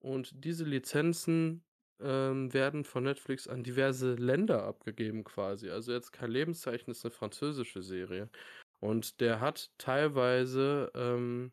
Und 0.00 0.32
diese 0.44 0.64
Lizenzen, 0.64 1.64
ähm, 2.00 2.52
werden 2.54 2.84
von 2.84 3.04
Netflix 3.04 3.48
an 3.48 3.64
diverse 3.64 4.14
Länder 4.16 4.64
abgegeben 4.64 5.24
quasi. 5.24 5.70
Also 5.70 5.92
jetzt 5.92 6.12
kein 6.12 6.30
Lebenszeichen, 6.32 6.90
ist 6.92 7.04
'ne 7.04 7.10
französische 7.12 7.82
Serie. 7.82 8.30
Und 8.80 9.20
der 9.20 9.40
hat 9.40 9.72
teilweise, 9.78 10.92
ähm 10.96 11.52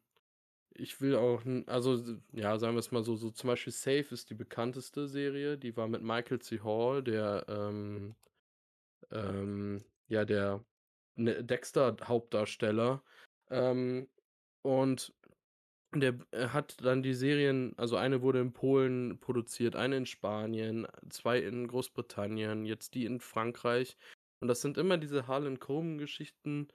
ich 0.77 1.01
will 1.01 1.15
auch 1.15 1.44
also, 1.67 2.17
ja, 2.34 2.58
sagen 2.60 2.75
wir's 2.75 2.91
mal 2.91 3.03
so, 3.03 3.15
so 3.15 3.32
zum 3.32 3.48
Beispiel 3.50 3.74
Safe 3.74 4.08
ist 4.13 4.29
die 4.29 4.36
bekannteste 4.36 5.08
Serie. 5.08 5.58
Die 5.58 5.75
war 5.77 5.88
mit 5.88 6.01
Michael 6.01 6.39
C. 6.39 6.60
Hall, 6.62 7.03
der, 7.03 7.46
ähm 7.50 8.15
ähm, 9.12 9.84
ja, 10.08 10.25
der, 10.25 10.65
ne, 11.15 11.44
Dexter-Hauptdarsteller. 11.44 13.03
Ähm, 13.50 14.10
und 14.63 15.13
der 15.96 16.20
er 16.32 16.53
hat 16.53 16.84
dann 16.86 17.03
die 17.03 17.13
Serien 17.13 17.74
also 17.77 17.98
eine 17.98 18.22
wurde 18.22 18.41
in 18.41 18.53
Polen 18.53 19.20
produziert, 19.20 19.75
eine 19.75 19.98
in 19.98 20.05
Spanien, 20.08 20.88
2 21.10 21.39
in 21.39 21.67
Großbritannien, 21.67 22.65
jetzt 22.65 22.96
die 22.96 23.05
in 23.05 23.20
Frankreich. 23.22 23.98
Und 24.41 24.50
das 24.50 24.62
sind 24.62 24.77
immer 24.77 24.98
diese 24.98 25.27
Harlan 25.27 25.60
Coben-Geschichten, 25.60 26.70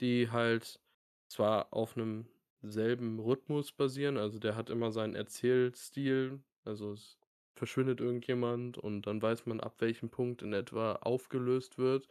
die 0.00 0.30
halt 0.30 0.80
zwar 1.28 1.72
auf 1.74 1.96
'nem 1.96 2.28
selben 2.62 3.18
Rhythmus 3.18 3.72
basieren, 3.72 4.16
also 4.16 4.38
der 4.38 4.56
hat 4.56 4.70
immer 4.70 4.92
seinen 4.92 5.14
Erzählstil, 5.14 6.42
also 6.64 6.92
es 6.92 7.18
verschwindet 7.56 8.00
irgendjemand 8.00 8.78
und 8.78 9.02
dann 9.02 9.20
weiß 9.20 9.46
man, 9.46 9.60
ab 9.60 9.80
welchem 9.80 10.10
Punkt 10.10 10.42
in 10.42 10.52
etwa 10.52 10.94
aufgelöst 10.96 11.78
wird, 11.78 12.08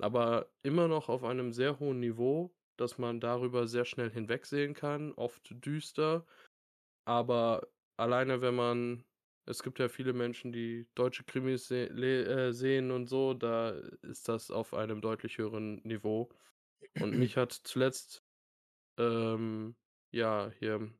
aber 0.00 0.50
immer 0.62 0.88
noch 0.88 1.08
auf 1.08 1.24
einem 1.24 1.52
sehr 1.52 1.78
hohen 1.78 2.00
Niveau, 2.00 2.54
dass 2.76 2.98
man 2.98 3.20
darüber 3.20 3.66
sehr 3.68 3.84
schnell 3.84 4.10
hinwegsehen 4.10 4.74
kann, 4.74 5.12
oft 5.12 5.54
düster. 5.64 6.26
Aber 7.04 7.68
alleine, 7.96 8.40
wenn 8.40 8.54
man 8.54 9.04
es 9.46 9.62
gibt 9.62 9.78
ja 9.78 9.88
viele 9.88 10.12
Menschen, 10.12 10.52
die 10.52 10.86
deutsche 10.94 11.24
Krimis 11.24 11.66
se 11.66 11.88
äh, 11.88 12.52
sehen 12.52 12.90
und 12.90 13.06
so, 13.06 13.34
da 13.34 13.70
ist 14.02 14.28
das 14.28 14.50
auf 14.50 14.74
einem 14.74 15.00
deutlich 15.00 15.38
höheren 15.38 15.80
Niveau. 15.82 16.30
Und 17.00 17.16
mich 17.18 17.36
hat 17.36 17.52
zuletzt, 17.52 18.22
ähm, 18.98 19.74
ja, 20.12 20.50
hier 20.58 20.92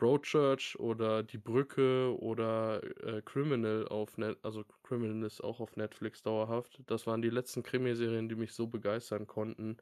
Broadchurch 0.00 0.78
oder 0.80 1.22
Die 1.22 1.36
Brücke 1.38 2.16
oder, 2.18 2.82
äh, 3.04 3.20
Criminal 3.22 3.86
auf 3.88 4.16
Net 4.16 4.38
also 4.42 4.64
Criminal 4.82 5.22
ist 5.26 5.42
auch 5.44 5.60
auf 5.60 5.76
Netflix 5.76 6.22
dauerhaft. 6.22 6.80
Das 6.86 7.06
waren 7.06 7.20
die 7.20 7.28
letzten 7.30 7.62
Krimiserien, 7.62 8.28
die 8.30 8.34
mich 8.34 8.54
so 8.54 8.66
begeistern 8.66 9.26
konnten, 9.26 9.76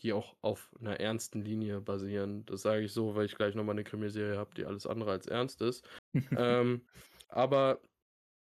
die 0.00 0.12
auch 0.14 0.36
auf 0.42 0.72
'ner 0.80 1.00
ernsten 1.00 1.42
Linie 1.42 1.80
basieren. 1.82 2.46
Das 2.46 2.62
sage 2.62 2.84
ich 2.84 2.92
so, 2.92 3.14
weil 3.16 3.26
ich 3.26 3.36
gleich 3.36 3.54
noch 3.54 3.64
mal 3.64 3.74
'ne 3.74 3.84
Krimiserie 3.84 4.38
habe, 4.38 4.54
die 4.56 4.66
alles 4.66 4.86
andere 4.86 5.12
als 5.12 5.26
ernst 5.26 5.62
ist. 5.62 5.88
Ähm, 6.36 6.86
aber 7.28 7.82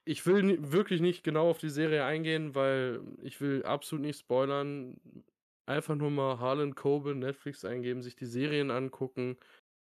ich 0.05 0.25
will 0.27 0.71
wirklich 0.73 1.01
nicht 1.01 1.23
genau 1.23 1.49
auf 1.51 1.59
die 1.59 1.69
Serie 1.69 2.05
eingehen, 2.05 2.55
weil 2.55 3.01
ich 3.23 3.41
will 3.41 3.63
absolut 3.63 4.05
nicht 4.05 4.19
spoilern. 4.19 4.97
Einfach 5.69 5.95
nur 5.95 6.09
mal 6.09 6.39
Harlan 6.39 6.73
Coben 6.73 7.19
Netflix 7.19 7.63
eingeben, 7.63 8.01
sich 8.01 8.15
die 8.15 8.25
Serien 8.25 8.71
angucken 8.71 9.37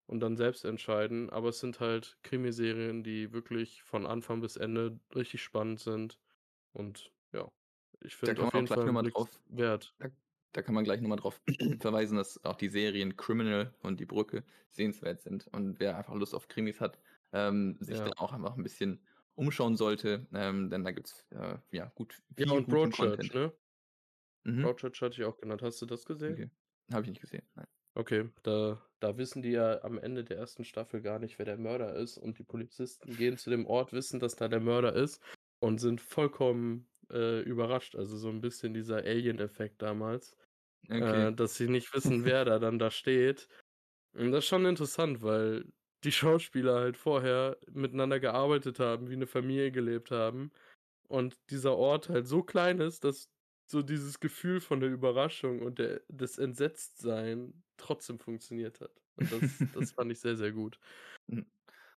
und 0.06 0.20
dann 0.20 0.36
selbst 0.36 0.64
entscheiden. 0.64 1.30
Aber 1.30 1.48
es 1.50 1.60
sind 1.60 1.80
halt 1.80 2.18
Krimiserien, 2.22 3.02
die 3.04 3.32
wirklich 3.32 3.82
von 3.82 4.06
Anfang 4.06 4.40
bis 4.40 4.56
Ende 4.56 5.00
richtig 5.14 5.42
spannend 5.42 5.80
sind. 5.80 6.20
Und 6.72 7.12
ja, 7.32 7.48
ich 8.00 8.16
finde 8.16 8.42
auf 8.42 8.54
jeden 8.54 8.68
Fall 8.68 8.98
drauf 9.12 9.40
wert. 9.46 9.96
da 9.98 10.08
da 10.52 10.62
kann 10.62 10.74
man 10.76 10.84
gleich 10.84 11.00
noch 11.00 11.08
mal 11.08 11.16
drauf 11.16 11.42
verweisen, 11.80 12.16
dass 12.16 12.44
auch 12.44 12.54
die 12.56 12.68
Serien 12.68 13.16
Criminal 13.16 13.74
und 13.82 13.98
Die 14.00 14.06
Brücke 14.06 14.44
sehenswert 14.70 15.20
sind. 15.20 15.48
Und 15.48 15.80
wer 15.80 15.96
einfach 15.98 16.14
Lust 16.14 16.32
auf 16.34 16.46
Krimis 16.48 16.80
hat, 16.80 17.00
ähm, 17.32 17.76
sich 17.80 18.02
Ja. 18.02 18.04
da 18.04 18.12
auch 18.18 18.32
einfach 18.32 18.56
'n 18.56 18.62
bisschen 18.62 19.04
umschauen 19.34 19.76
sollte, 19.76 20.28
ähm, 20.32 20.70
denn 20.70 20.84
da 20.84 20.92
gibt's, 20.92 21.26
äh, 21.30 21.58
ja, 21.72 21.86
gut 21.96 22.22
Ja, 22.38 22.46
viel 22.48 22.52
und 22.52 22.68
guten 22.68 22.92
Broadchurch, 22.92 23.32
ne? 23.32 23.52
Mhm. 24.46 24.74
Broadchurch 24.74 25.00
hatte 25.02 25.20
ich 25.20 25.24
auch 25.26 25.38
genannt. 25.38 25.62
Hast 25.62 25.80
du 25.82 25.86
das 25.86 26.04
gesehen? 26.06 26.40
Okay. 26.40 26.50
Habe 26.92 27.02
ich 27.04 27.08
nicht 27.10 27.20
gesehen, 27.20 27.42
nein. 27.54 27.66
Okay, 27.96 28.30
da 28.42 28.82
da 29.00 29.16
wissen 29.18 29.42
die 29.42 29.50
ja 29.52 29.82
am 29.84 29.98
Ende 29.98 30.24
der 30.24 30.36
1. 30.38 30.64
Staffel 30.64 31.00
gar 31.00 31.18
nicht, 31.20 31.38
wer 31.38 31.46
der 31.46 31.58
Mörder 31.58 31.94
ist 31.94 32.18
und 32.18 32.38
die 32.38 32.42
Polizisten 32.44 33.14
gehen 33.16 33.36
zu 33.36 33.50
dem 33.50 33.66
Ort, 33.66 33.92
wissen, 33.92 34.18
dass 34.18 34.34
da 34.36 34.48
der 34.48 34.60
Mörder 34.60 34.94
ist 34.94 35.22
und 35.60 35.78
sind 35.78 36.00
vollkommen, 36.00 36.88
äh, 37.12 37.40
überrascht. 37.42 37.94
Also, 37.94 38.16
so 38.16 38.28
'n 38.30 38.40
bisschen 38.40 38.74
dieser 38.74 38.96
Alien-Effekt 38.98 39.80
damals, 39.82 40.36
Okay. 40.90 41.26
äh, 41.26 41.32
dass 41.32 41.56
sie 41.56 41.68
nicht 41.68 41.92
wissen, 41.94 42.24
wer 42.24 42.44
da 42.46 42.58
dann 42.60 42.78
da 42.80 42.90
steht. 42.90 43.48
Und 44.14 44.32
das 44.32 44.44
ist 44.44 44.48
schon 44.50 44.66
interessant, 44.66 45.22
weil 45.22 45.66
die 46.04 46.12
Schauspieler 46.12 46.76
halt 46.80 46.96
vorher 46.98 47.58
miteinander 47.70 48.20
gearbeitet 48.20 48.80
haben, 48.80 49.10
wie 49.10 49.16
'ne 49.16 49.26
Familie 49.28 49.72
gelebt 49.72 50.10
haben 50.12 50.52
und 51.08 51.36
dieser 51.50 51.76
Ort 51.76 52.08
halt 52.10 52.26
so 52.28 52.42
klein 52.44 52.80
ist, 52.80 53.04
dass 53.04 53.30
so 53.66 53.82
dieses 53.82 54.20
Gefühl 54.20 54.60
von 54.60 54.80
der 54.80 54.90
Überraschung 54.90 55.62
und 55.62 55.78
der 55.78 56.02
des 56.08 56.38
Entsetztsein 56.38 57.64
trotzdem 57.76 58.18
funktioniert 58.20 58.80
hat. 58.80 59.02
Und 59.16 59.32
das 59.32 59.66
das 59.72 59.90
fand 59.92 60.12
ich 60.12 60.20
sehr, 60.20 60.36
sehr 60.36 60.52
gut. 60.52 60.78
Mhm. 61.28 61.46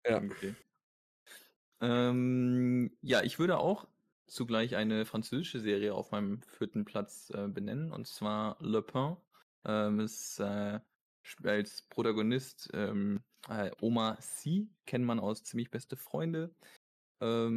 Ja. 0.07 0.25
Okay. 0.31 0.57
Ähm, 1.81 2.97
ja, 3.03 3.23
ich 3.23 3.39
würde 3.39 3.59
auch 3.59 3.89
zugleich 4.27 4.77
eine 4.77 5.05
französische 5.05 5.61
Serie 5.61 5.95
auf 5.95 6.11
meinem 6.13 6.43
4. 6.43 6.85
Platz, 6.85 7.31
äh, 7.31 7.49
benennen, 7.49 7.93
und 7.93 8.07
zwar 8.07 8.57
Le 8.61 8.83
Pen. 8.83 9.17
Ähm, 9.65 10.01
ist, 10.01 10.39
äh, 10.41 10.81
als 11.43 11.83
Protagonist, 11.89 12.71
ähm, 12.75 13.23
äh, 13.49 13.71
Omar 13.81 14.19
Sy, 14.21 14.71
kennt 14.87 15.05
man 15.05 15.19
aus 15.21 15.43
Ziemlich 15.45 15.71
beste 15.71 15.97
Freunde. 15.97 16.55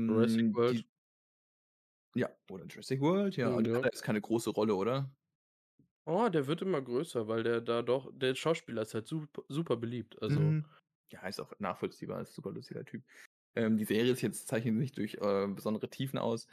Jurassic 0.08 0.46
Ähm, 0.46 0.56
World. 0.56 0.82
die 0.82 0.90
Ja, 2.18 2.30
oder 2.50 2.66
Jurassic 2.66 3.00
World, 3.02 3.36
ja. 3.38 3.50
Hm, 3.50 3.56
Und 3.56 3.68
ja. 3.68 3.82
jetzt 3.84 4.02
keine 4.04 4.22
große 4.22 4.50
Rolle, 4.50 4.76
oder? 4.76 5.12
Oh, 6.06 6.30
der 6.30 6.48
wird 6.48 6.62
immer 6.62 6.82
größer, 6.82 7.28
weil 7.28 7.44
der 7.44 7.60
da 7.62 7.82
doch 7.82 8.10
der 8.14 8.34
Schauspieler 8.36 8.82
ist 8.84 8.94
halt 8.94 9.08
sup 9.08 9.44
super 9.50 9.76
beliebt. 9.76 10.22
Also 10.22 10.56
Mhm. 10.56 10.66
Ja, 11.12 11.28
ist 11.28 11.42
auch 11.42 11.54
nachvollziehbar, 11.60 12.22
ist 12.22 12.34
super 12.36 12.52
lustiger 12.52 12.86
Typ. 12.86 13.04
Ähm, 13.56 13.78
die 13.78 13.86
Serie 13.86 14.14
ist 14.14 14.22
jetzt 14.22 14.48
zeichnet 14.48 14.80
sich 14.80 14.94
durch, 14.94 15.16
äh, 15.16 15.48
besondere 15.48 15.90
Tiefen 15.90 16.20
aus. 16.20 16.48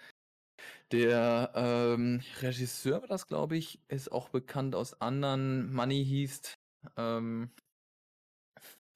Der, 0.92 1.52
ähm, 1.56 2.22
Regisseur 2.42 3.02
war 3.02 3.08
das, 3.08 3.26
glaube 3.26 3.56
ich, 3.56 3.82
ist 3.88 4.12
auch 4.12 4.28
bekannt 4.30 4.74
aus 4.74 5.00
anderen 5.00 5.72
Money 5.72 6.04
Heist, 6.06 6.54
ähm, 6.96 7.50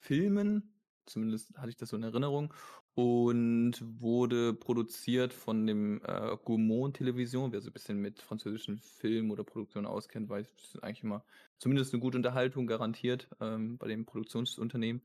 Filmen. 0.00 0.75
Zumindest 1.06 1.56
hatte 1.56 1.70
ich 1.70 1.76
das 1.76 1.88
so 1.90 1.96
in 1.96 2.02
Erinnerung. 2.02 2.52
Und 2.99 3.75
wurde 4.00 4.55
produziert 4.55 5.33
von 5.33 5.69
dem 5.69 6.02
äh, 6.05 6.37
Gaumont 6.45 6.97
Television. 6.97 7.52
Wer 7.52 7.61
so 7.61 7.71
ein 7.71 7.73
bisschen 7.73 8.00
mit 8.00 8.21
französischen 8.21 8.81
Film 8.81 9.31
oder 9.31 9.45
Produktion 9.45 9.87
auskennt, 9.87 10.28
weiß, 10.28 10.52
das 10.52 10.64
ist 10.64 10.83
eigentlich 10.83 11.05
immer 11.05 11.25
zumindest 11.59 11.95
eine 11.95 12.00
gute 12.00 12.17
Unterhaltung 12.17 12.67
garantiert 12.67 13.28
ähm, 13.40 13.78
bei 13.78 13.87
dem 13.87 14.05
Produktionsunternehmen. 14.05 15.00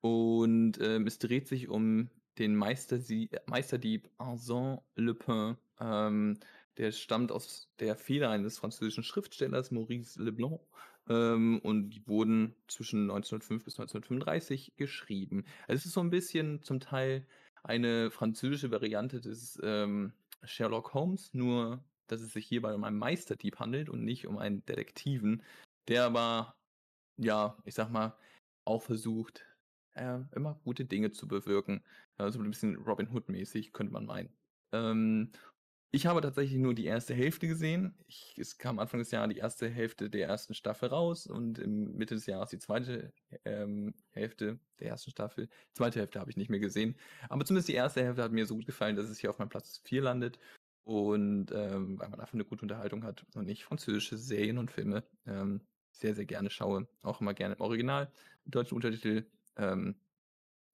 Und 0.00 0.80
ähm, 0.80 1.06
es 1.06 1.20
dreht 1.20 1.46
sich 1.46 1.68
um 1.68 2.10
den 2.38 2.56
Meistersie 2.56 3.30
Meisterdieb 3.46 4.10
Arsène 4.18 4.82
Lupin. 4.96 5.56
Ähm, 5.78 6.36
der 6.78 6.90
stammt 6.90 7.30
aus 7.30 7.70
der 7.78 7.94
Feder 7.94 8.30
eines 8.30 8.58
französischen 8.58 9.04
Schriftstellers 9.04 9.70
Maurice 9.70 10.20
Leblanc. 10.20 10.60
Ähm, 11.10 11.58
und 11.58 11.90
die 11.90 12.06
wurden 12.06 12.54
zwischen 12.68 13.10
1905 13.10 13.64
bis 13.64 13.74
1935 13.74 14.76
geschrieben. 14.76 15.44
Also 15.66 15.80
es 15.80 15.86
ist 15.86 15.92
so 15.92 16.00
ein 16.00 16.10
bisschen 16.10 16.62
zum 16.62 16.78
Teil 16.78 17.26
eine 17.64 18.10
französische 18.10 18.70
Variante 18.70 19.20
des 19.20 19.58
ähm, 19.62 20.12
Sherlock 20.44 20.94
Holmes, 20.94 21.34
nur 21.34 21.84
dass 22.06 22.20
es 22.20 22.32
sich 22.32 22.46
hierbei 22.46 22.74
um 22.74 22.84
einen 22.84 22.98
Meisterdieb 22.98 23.58
handelt 23.58 23.88
und 23.88 24.04
nicht 24.04 24.26
um 24.26 24.38
einen 24.38 24.64
Detektiven, 24.66 25.42
der 25.88 26.04
aber, 26.04 26.54
ja, 27.18 27.56
ich 27.64 27.74
sag 27.74 27.90
mal, 27.90 28.16
auch 28.64 28.82
versucht, 28.82 29.44
äh, 29.94 30.20
immer 30.34 30.60
gute 30.64 30.84
Dinge 30.84 31.10
zu 31.10 31.26
bewirken. 31.26 31.82
Also 32.18 32.40
ein 32.40 32.50
bisschen 32.50 32.76
Robin 32.76 33.10
Hood-mäßig, 33.12 33.72
könnte 33.72 33.92
man 33.92 34.06
meinen. 34.06 34.32
Ähm, 34.72 35.32
ich 35.92 36.06
habe 36.06 36.20
tatsächlich 36.20 36.58
nur 36.58 36.74
die 36.74 36.84
erste 36.84 37.14
Hälfte 37.14 37.48
gesehen. 37.48 37.96
Ich, 38.06 38.34
es 38.38 38.58
kam 38.58 38.78
Anfang 38.78 39.00
des 39.00 39.10
Jahres 39.10 39.34
die 39.34 39.40
erste 39.40 39.68
Hälfte 39.68 40.08
der 40.08 40.28
ersten 40.28 40.54
Staffel 40.54 40.88
raus 40.88 41.26
und 41.26 41.58
im 41.58 41.96
Mitte 41.96 42.14
des 42.14 42.26
Jahres 42.26 42.50
die 42.50 42.58
zweite 42.58 43.12
ähm, 43.44 43.94
Hälfte 44.10 44.60
der 44.78 44.88
ersten 44.88 45.10
Staffel. 45.10 45.48
Die 45.48 45.74
zweite 45.74 45.98
Hälfte 45.98 46.20
habe 46.20 46.30
ich 46.30 46.36
nicht 46.36 46.48
mehr 46.48 46.60
gesehen. 46.60 46.96
Aber 47.28 47.44
zumindest 47.44 47.68
die 47.68 47.74
erste 47.74 48.04
Hälfte 48.04 48.22
hat 48.22 48.30
mir 48.32 48.46
so 48.46 48.54
gut 48.54 48.66
gefallen, 48.66 48.94
dass 48.94 49.08
es 49.08 49.18
hier 49.18 49.30
auf 49.30 49.38
meinem 49.38 49.48
Platz 49.48 49.80
4 49.84 50.02
landet. 50.02 50.38
Und 50.84 51.50
ähm, 51.52 51.98
weil 51.98 52.08
man 52.08 52.18
dafür 52.20 52.34
eine 52.34 52.44
gute 52.44 52.62
Unterhaltung 52.62 53.04
hat 53.04 53.26
und 53.34 53.48
ich 53.48 53.64
französische 53.64 54.16
Serien 54.16 54.58
und 54.58 54.70
Filme 54.70 55.04
ähm, 55.26 55.66
sehr, 55.92 56.14
sehr 56.14 56.24
gerne 56.24 56.50
schaue. 56.50 56.88
Auch 57.02 57.20
immer 57.20 57.34
gerne 57.34 57.54
im 57.56 57.60
Original. 57.60 58.12
Mit 58.44 58.54
deutschen 58.54 58.76
Untertitel 58.76 59.26
ähm, 59.56 60.00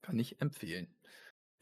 kann 0.02 0.18
ich 0.18 0.40
empfehlen. 0.40 0.94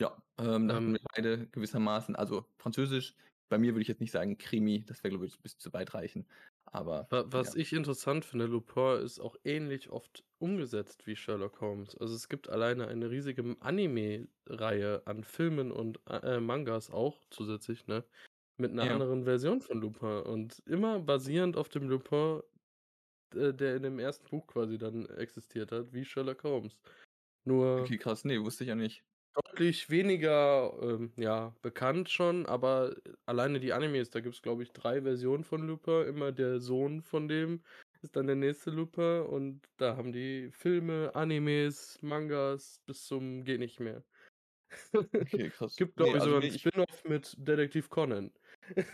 Ja, 0.00 0.22
ähm, 0.38 0.68
da 0.68 0.74
hatten 0.74 0.88
Ähm. 0.88 0.92
wir 0.92 1.00
beide 1.14 1.46
gewissermaßen, 1.48 2.16
also 2.16 2.46
Französisch 2.58 3.14
bei 3.54 3.58
mir 3.58 3.72
würde 3.74 3.82
ich 3.82 3.88
jetzt 3.88 4.00
nicht 4.00 4.10
sagen 4.12 4.38
Krimi, 4.38 4.84
das 4.84 5.02
wäre, 5.04 5.10
glaube 5.12 5.26
ich, 5.26 5.36
ein 5.38 5.42
bisschen 5.42 5.60
zu 5.60 5.72
weit 5.72 5.94
reichen. 5.94 6.26
Aber 6.66 7.10
Wa 7.10 7.24
was 7.28 7.54
ja. 7.54 7.54
ich 7.54 7.72
interessant 7.72 8.24
finde, 8.24 8.46
Lupin 8.46 9.02
ist 9.04 9.20
auch 9.20 9.36
ähnlich 9.44 9.90
oft 9.90 10.24
umgesetzt 10.38 11.06
wie 11.06 11.16
Sherlock 11.16 11.60
Holmes. 11.60 11.94
Also 11.96 12.14
es 12.14 12.28
gibt 12.28 12.48
alleine 12.48 12.88
eine 12.88 13.10
riesige 13.10 13.56
Anime-Reihe 13.60 15.02
an 15.06 15.22
Filmen 15.24 15.70
und 15.70 16.00
äh, 16.08 16.40
Mangas 16.40 16.90
auch 16.90 17.24
zusätzlich, 17.30 17.86
ne? 17.86 18.04
Mit 18.58 18.72
einer 18.72 18.86
Ja. 18.86 18.90
anderen 18.90 19.24
Version 19.24 19.60
von 19.60 19.80
Lupin. 19.80 20.22
Und 20.22 20.62
immer 20.66 21.00
basierend 21.00 21.56
auf 21.56 21.68
dem 21.68 21.88
Lupin, 21.88 22.42
äh, 23.34 23.54
der 23.54 23.76
in 23.76 23.82
dem 23.84 23.98
ersten 24.00 24.28
Buch 24.30 24.46
quasi 24.48 24.78
dann 24.78 25.06
existiert 25.06 25.72
hat, 25.72 25.92
wie 25.94 26.04
Sherlock 26.04 26.44
Holmes. 26.44 26.78
Nur 27.44 27.90
Okay, 27.90 27.98
krass. 27.98 28.24
Nee, 28.24 28.40
wusste 28.40 28.64
ich 28.64 28.68
ja 28.68 28.74
nicht. 28.74 29.04
Deutlich 29.34 29.90
weniger, 29.90 30.72
ähm, 30.82 31.12
ja, 31.16 31.54
bekannt 31.62 32.08
schon, 32.10 32.46
aber 32.46 32.94
alleine 33.26 33.60
die 33.60 33.72
Animes, 33.72 34.10
da 34.10 34.20
gibt 34.20 34.34
es, 34.34 34.42
glaube 34.42 34.62
ich, 34.62 34.72
drei 34.72 35.02
Versionen 35.02 35.44
von 35.44 35.66
Lupin. 35.66 36.06
Immer 36.06 36.32
der 36.32 36.60
Sohn 36.60 37.02
von 37.02 37.28
dem 37.28 37.62
ist 38.02 38.16
dann 38.16 38.26
der 38.26 38.36
nächste 38.36 38.70
Lupin 38.70 39.22
und 39.22 39.62
da 39.76 39.96
haben 39.96 40.12
die 40.12 40.50
Filme, 40.52 41.14
Animes, 41.14 41.98
Mangas 42.02 42.80
bis 42.86 43.06
zum 43.06 43.44
geht 43.44 43.60
nicht 43.60 43.80
mehr. 43.80 44.04
Okay, 44.92 45.50
krass. 45.50 45.76
Gibt, 45.76 45.98
Nee, 45.98 46.04
glaube 46.04 46.18
ich, 46.18 46.22
also 46.22 46.26
sogar 46.26 46.40
nee, 46.40 46.48
einen 46.48 46.58
Spin-off 46.58 47.04
mit 47.04 47.34
Detektiv 47.38 47.88
Conan. 47.90 48.32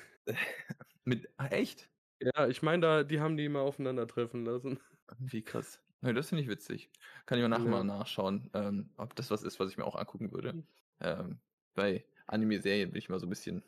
Mit, 1.05 1.29
ah, 1.39 1.47
echt? 1.47 1.91
Ja, 2.21 2.47
ich 2.47 2.63
meine, 2.63 2.83
da, 2.83 3.05
die 3.05 3.21
haben 3.21 3.37
die 3.37 3.49
mal 3.49 3.63
aufeinandertreffen 3.63 4.45
lassen. 4.45 4.79
Wie 5.19 5.43
krass. 5.43 5.81
Nee, 6.03 6.13
das 6.15 6.29
finde 6.31 6.43
ich 6.43 6.49
witzig. 6.49 6.91
Kann 7.27 7.39
ich 7.39 7.45
auch 7.45 7.49
nachher 7.49 7.69
Ja. 7.69 7.71
mal 7.71 7.85
nachschauen, 7.85 8.51
ähm, 8.55 8.91
ob 8.97 9.15
das 9.17 9.31
was 9.31 9.43
ist, 9.43 9.61
was 9.61 9.71
ich 9.71 9.77
mir 9.77 9.85
auch 9.85 9.97
angucken 9.97 10.33
würde. 10.33 10.57
Hm. 10.57 10.67
Ähm, 11.01 11.41
bei 11.75 12.07
Anime-Serien 12.27 12.91
bin 12.91 12.99
ich 12.99 13.09
immer 13.09 13.19
so 13.19 13.27
ein 13.27 13.31
bisschen. 13.31 13.65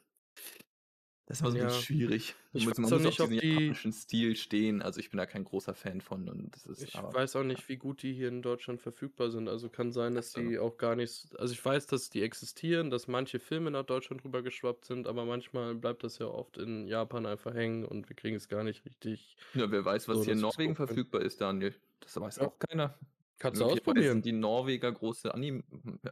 Das 1.26 1.38
ist 1.38 1.42
immer 1.42 1.50
so 1.52 1.58
ein 1.58 1.64
bisschen 1.66 1.78
Ja. 1.78 1.84
schwierig. 1.84 2.34
Ich 2.52 2.66
muss, 2.66 2.76
man 2.78 2.84
weiß 2.86 2.92
auch 2.92 2.96
muss 2.98 3.06
nicht, 3.06 3.20
auf 3.20 3.26
ob 3.26 3.30
diesen 3.30 3.40
die- 3.42 3.48
japanischen 3.54 3.92
Stil 3.92 4.36
stehen. 4.36 4.82
Also 4.82 4.98
ich 5.00 5.10
bin 5.10 5.18
da 5.18 5.24
kein 5.26 5.44
großer 5.44 5.72
Fan 5.74 6.00
von. 6.00 6.28
Und 6.28 6.54
das 6.54 6.66
ist, 6.66 6.82
Ich 6.82 6.96
aber, 6.96 7.14
weiß 7.14 7.36
auch 7.36 7.44
nicht, 7.44 7.68
wie 7.68 7.76
gut 7.76 8.02
die 8.02 8.12
hier 8.12 8.28
in 8.28 8.42
Deutschland 8.42 8.80
verfügbar 8.82 9.30
sind. 9.30 9.48
Also 9.48 9.68
kann 9.68 9.92
sein, 9.92 10.14
dass 10.16 10.32
die 10.32 10.58
auch 10.58 10.76
gar 10.78 10.96
nicht. 10.96 11.28
Also 11.38 11.54
ich 11.54 11.64
weiß, 11.64 11.86
dass 11.86 12.10
die 12.10 12.22
existieren, 12.22 12.90
dass 12.90 13.06
manche 13.06 13.38
Filme 13.38 13.70
nach 13.70 13.84
Deutschland 13.84 14.24
rüber 14.24 14.42
geschwappt 14.42 14.84
sind, 14.84 15.06
aber 15.06 15.24
manchmal 15.24 15.74
bleibt 15.76 16.02
das 16.02 16.18
ja 16.18 16.26
oft 16.26 16.58
in 16.58 16.88
Japan 16.88 17.24
einfach 17.24 17.54
hängen 17.54 17.84
und 17.84 18.08
wir 18.08 18.16
kriegen 18.16 18.36
es 18.36 18.48
gar 18.48 18.64
nicht 18.64 18.84
richtig. 18.84 19.36
Ja, 19.54 19.70
wer 19.70 19.84
weiß, 19.84 20.08
was 20.08 20.18
So, 20.18 20.24
hier 20.24 20.32
in 20.34 20.40
Norwegen 20.40 20.74
verfügbar 20.74 21.22
ist, 21.22 21.40
Daniel. 21.40 21.74
Das 22.00 22.20
weiß 22.20 22.36
Ja. 22.38 22.48
auch 22.48 22.58
keiner. 22.58 22.98
Kannst 23.38 23.60
du 23.60 23.64
ausprobieren. 23.64 24.14
sind 24.14 24.26
die 24.26 24.32
Norweger 24.32 24.90
große 24.92 25.32
Anim 25.32 25.62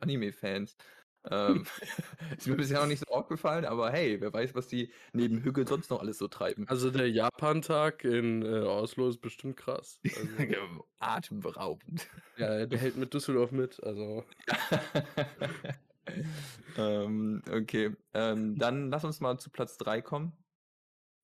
Anime-Fans. 0.01 0.77
Ähm, 1.25 1.67
ist 2.39 2.47
mir 2.47 2.57
bisher 2.57 2.81
noch 2.81 2.87
nicht 2.87 3.01
so 3.07 3.13
aufgefallen, 3.13 3.65
aber 3.65 3.91
hey, 3.91 4.21
wer 4.21 4.33
weiß, 4.33 4.55
was 4.55 4.69
die 4.69 4.93
neben 5.13 5.43
Hügel 5.43 5.67
sonst 5.67 5.91
noch 5.91 6.01
alles 6.01 6.19
so 6.19 6.29
treiben. 6.29 6.67
Also 6.69 6.91
der 6.91 7.11
Japan-Tag 7.11 8.05
in 8.05 8.43
äh, 8.43 8.61
Oslo 8.61 9.09
ist 9.09 9.21
bestimmt 9.21 9.57
krass. 9.57 10.01
Also, 10.05 10.85
Atemberaubend. 10.99 12.09
ja, 12.37 12.67
der 12.67 12.79
hält 12.79 12.97
mit 12.97 13.13
Düsseldorf 13.13 13.51
mit. 13.53 13.83
Also 13.83 14.25
ähm, 16.77 17.43
okay, 17.51 17.97
ähm, 18.15 18.57
dann 18.59 18.91
lass 18.91 19.05
uns 19.05 19.21
mal 19.21 19.39
zu 19.39 19.51
Platz 19.51 19.77
3 19.79 20.03
kommen. 20.03 20.33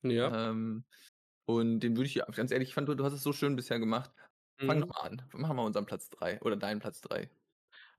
ja. 0.03 0.51
Ähm, 0.51 0.85
und 1.49 1.81
den 1.81 1.97
würde 1.97 2.09
ich, 2.09 2.21
ganz 2.35 2.51
ehrlich, 2.51 2.71
ich 2.71 2.75
fand, 2.75 2.89
du, 2.89 2.95
du 2.97 3.05
hast 3.05 3.13
es 3.13 3.23
so 3.23 3.33
schön 3.33 3.55
bisher 3.55 3.79
gemacht. 3.79 4.11
Fang 4.59 4.79
Mhm. 4.79 4.81
doch 4.83 4.89
mal 4.89 5.01
an. 5.03 5.23
Machen 5.33 5.57
wir 5.57 5.63
unseren 5.65 5.87
Platz 5.87 6.11
3 6.11 6.41
oder 6.43 6.57
deinen 6.57 6.81
Platz 6.81 7.01
3. 7.03 7.31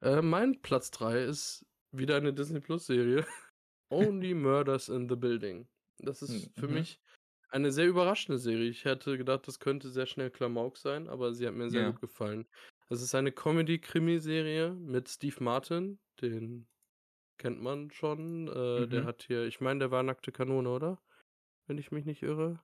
Äh, 0.01 0.21
mein 0.21 0.61
Platz 0.61 0.91
3 0.91 1.23
ist 1.23 1.65
wieder 1.91 2.17
eine 2.17 2.33
Disney 2.33 2.59
Plus 2.61 2.85
Serie. 2.87 3.25
Only 3.91 4.33
Murders 4.33 4.89
in 4.89 5.09
the 5.09 5.15
Building. 5.15 5.69
Das 5.99 6.21
ist 6.21 6.51
für 6.53 6.67
Mhm. 6.67 6.67
mich 6.67 7.01
eine 7.49 7.71
sehr 7.71 7.87
überraschende 7.87 8.39
Serie. 8.39 8.69
Ich 8.69 8.85
hätte 8.85 9.17
gedacht, 9.17 9.47
das 9.47 9.59
könnte 9.59 9.89
sehr 9.89 10.05
schnell 10.07 10.31
Klamauk 10.31 10.77
sein, 10.77 11.07
aber 11.09 11.33
sie 11.33 11.47
hat 11.47 11.55
mir 11.55 11.69
sehr 11.69 11.83
Ja. 11.83 11.85
gut 11.85 12.01
gefallen. 12.01 12.47
Es 12.89 13.01
ist 13.01 13.15
eine 13.15 13.31
Comedy-Krimi-Serie 13.31 14.73
mit 14.73 15.09
Steve 15.09 15.43
Martin, 15.43 15.99
den 16.21 16.67
kennt 17.39 17.61
man 17.61 17.91
schon. 17.91 18.47
Äh, 18.49 18.87
Der 18.89 19.03
Mhm. 19.03 19.05
hat 19.05 19.23
hier, 19.23 19.45
ich 19.45 19.61
meine, 19.61 19.79
der 19.81 19.91
war 19.91 20.03
nackte 20.03 20.31
Kanone, 20.31 20.69
oder? 20.69 21.01
Wenn 21.67 21.77
ich 21.79 21.91
mich 21.91 22.05
nicht 22.05 22.23
irre. 22.23 22.63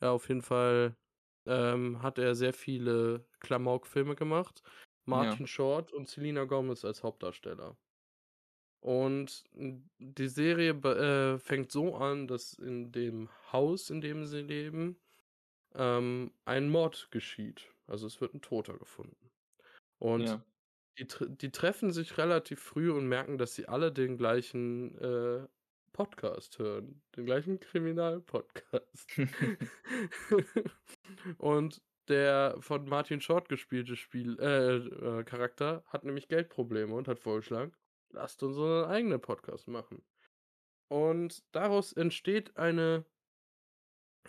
Ja, 0.00 0.10
auf 0.12 0.28
jeden 0.28 0.42
Fall 0.42 0.96
ähm, 1.46 2.02
hat 2.02 2.18
er 2.18 2.34
sehr 2.34 2.52
viele 2.52 3.26
Klamauk-Filme 3.40 4.16
gemacht. 4.16 4.62
Martin 5.04 5.46
Short 5.46 5.92
und 5.92 6.08
Selena 6.08 6.44
Gomez 6.44 6.84
als 6.84 7.02
Hauptdarsteller. 7.02 7.76
Und 8.80 9.44
die 9.98 10.28
Serie 10.28 10.72
äh, 10.72 11.38
fängt 11.38 11.70
so 11.70 11.94
an, 11.96 12.26
dass 12.26 12.54
in 12.54 12.90
dem 12.90 13.28
Haus, 13.52 13.90
in 13.90 14.00
dem 14.00 14.26
sie 14.26 14.42
leben, 14.42 15.00
ähm, 15.74 16.32
ein 16.44 16.68
Mord 16.68 17.08
geschieht. 17.12 17.70
Also 17.86 18.06
es 18.06 18.20
wird 18.20 18.34
ein 18.34 18.42
Toter 18.42 18.78
gefunden. 18.78 19.30
Und 19.98 20.22
Ja. 20.22 20.44
die, 20.98 21.06
die 21.28 21.52
treffen 21.52 21.92
sich 21.92 22.18
relativ 22.18 22.60
früh 22.60 22.90
und 22.90 23.06
merken, 23.08 23.38
dass 23.38 23.54
sie 23.54 23.68
alle 23.68 23.92
den 23.92 24.16
gleichen 24.18 24.98
äh, 24.98 25.46
Podcast 25.92 26.58
hören. 26.58 27.02
Den 27.16 27.26
gleichen 27.26 27.60
Kriminalpodcast. 27.60 29.10
und 31.38 31.82
der 32.08 32.56
von 32.60 32.88
Martin 32.88 33.20
Short 33.20 33.48
gespielte 33.48 33.96
Spiel, 33.96 34.38
äh, 34.40 34.76
äh, 34.76 35.24
Charakter 35.24 35.84
hat 35.86 36.04
nämlich 36.04 36.28
Geldprobleme 36.28 36.94
und 36.94 37.08
hat 37.08 37.18
vorgeschlagen, 37.18 37.72
lasst 38.10 38.42
uns 38.42 38.56
unseren 38.56 38.90
eigenen 38.90 39.20
Podcast 39.20 39.68
machen. 39.68 40.02
Und 40.88 41.42
daraus 41.52 41.92
entsteht 41.92 42.56
eine 42.56 43.04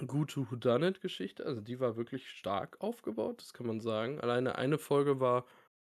gute 0.07 0.49
Whodunit-Geschichte. 0.49 1.45
Also 1.45 1.62
die 1.62 1.79
war 1.79 1.97
wirklich 1.97 2.29
stark 2.29 2.79
aufgebaut, 2.79 3.41
das 3.41 3.53
kann 3.53 3.67
man 3.67 3.79
sagen. 3.79 4.19
Alleine 4.21 4.55
eine 4.55 4.77
Folge 4.77 5.19
war 5.19 5.45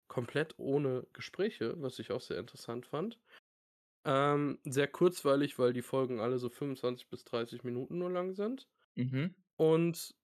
komplett 0.08 0.54
ohne 0.58 1.06
Gespräche, 1.12 1.80
was 1.80 1.98
ich 1.98 2.12
auch 2.12 2.20
sehr 2.20 2.38
interessant 2.38 2.86
fand. 2.86 3.18
Ähm, 4.04 4.58
sehr 4.64 4.88
kurzweilig, 4.88 5.58
weil 5.58 5.72
die 5.72 5.82
Folgen 5.82 6.20
alle 6.20 6.38
so 6.38 6.48
25 6.48 7.08
bis 7.08 7.24
30 7.24 7.64
Minuten 7.64 7.98
nur 7.98 8.10
lang 8.10 8.34
sind. 8.34 8.68
mhm. 8.94 9.34
Und 9.56 10.14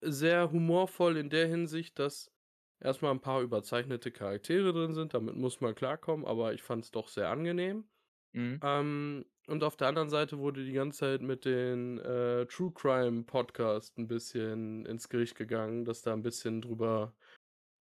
sehr 0.00 0.50
humorvoll 0.52 1.16
in 1.16 1.30
der 1.30 1.46
Hinsicht, 1.48 1.98
dass 1.98 2.32
erstmal 2.80 3.12
ein 3.12 3.20
paar 3.20 3.42
überzeichnete 3.42 4.10
Charaktere 4.12 4.72
drin 4.72 4.94
sind. 4.94 5.14
Damit 5.14 5.36
muss 5.36 5.60
man 5.60 5.74
klarkommen, 5.74 6.26
aber 6.26 6.54
ich 6.54 6.62
fand 6.62 6.84
es 6.84 6.90
doch 6.90 7.08
sehr 7.08 7.28
angenehm. 7.30 7.88
Mhm. 8.34 8.62
Ähm, 8.62 9.26
und 9.48 9.64
auf 9.64 9.76
der 9.76 9.88
anderen 9.88 10.10
Seite 10.10 10.38
wurde 10.38 10.64
die 10.64 10.72
ganze 10.72 11.00
Zeit 11.00 11.22
mit 11.22 11.44
den 11.44 11.98
äh, 12.00 12.46
True 12.46 12.72
Crime 12.74 13.24
Podcast 13.24 13.98
ein 13.98 14.08
bisschen 14.08 14.86
ins 14.86 15.08
Gericht 15.08 15.36
gegangen, 15.36 15.84
dass 15.84 16.02
da 16.02 16.12
ein 16.14 16.22
bisschen 16.22 16.62
drüber 16.62 17.16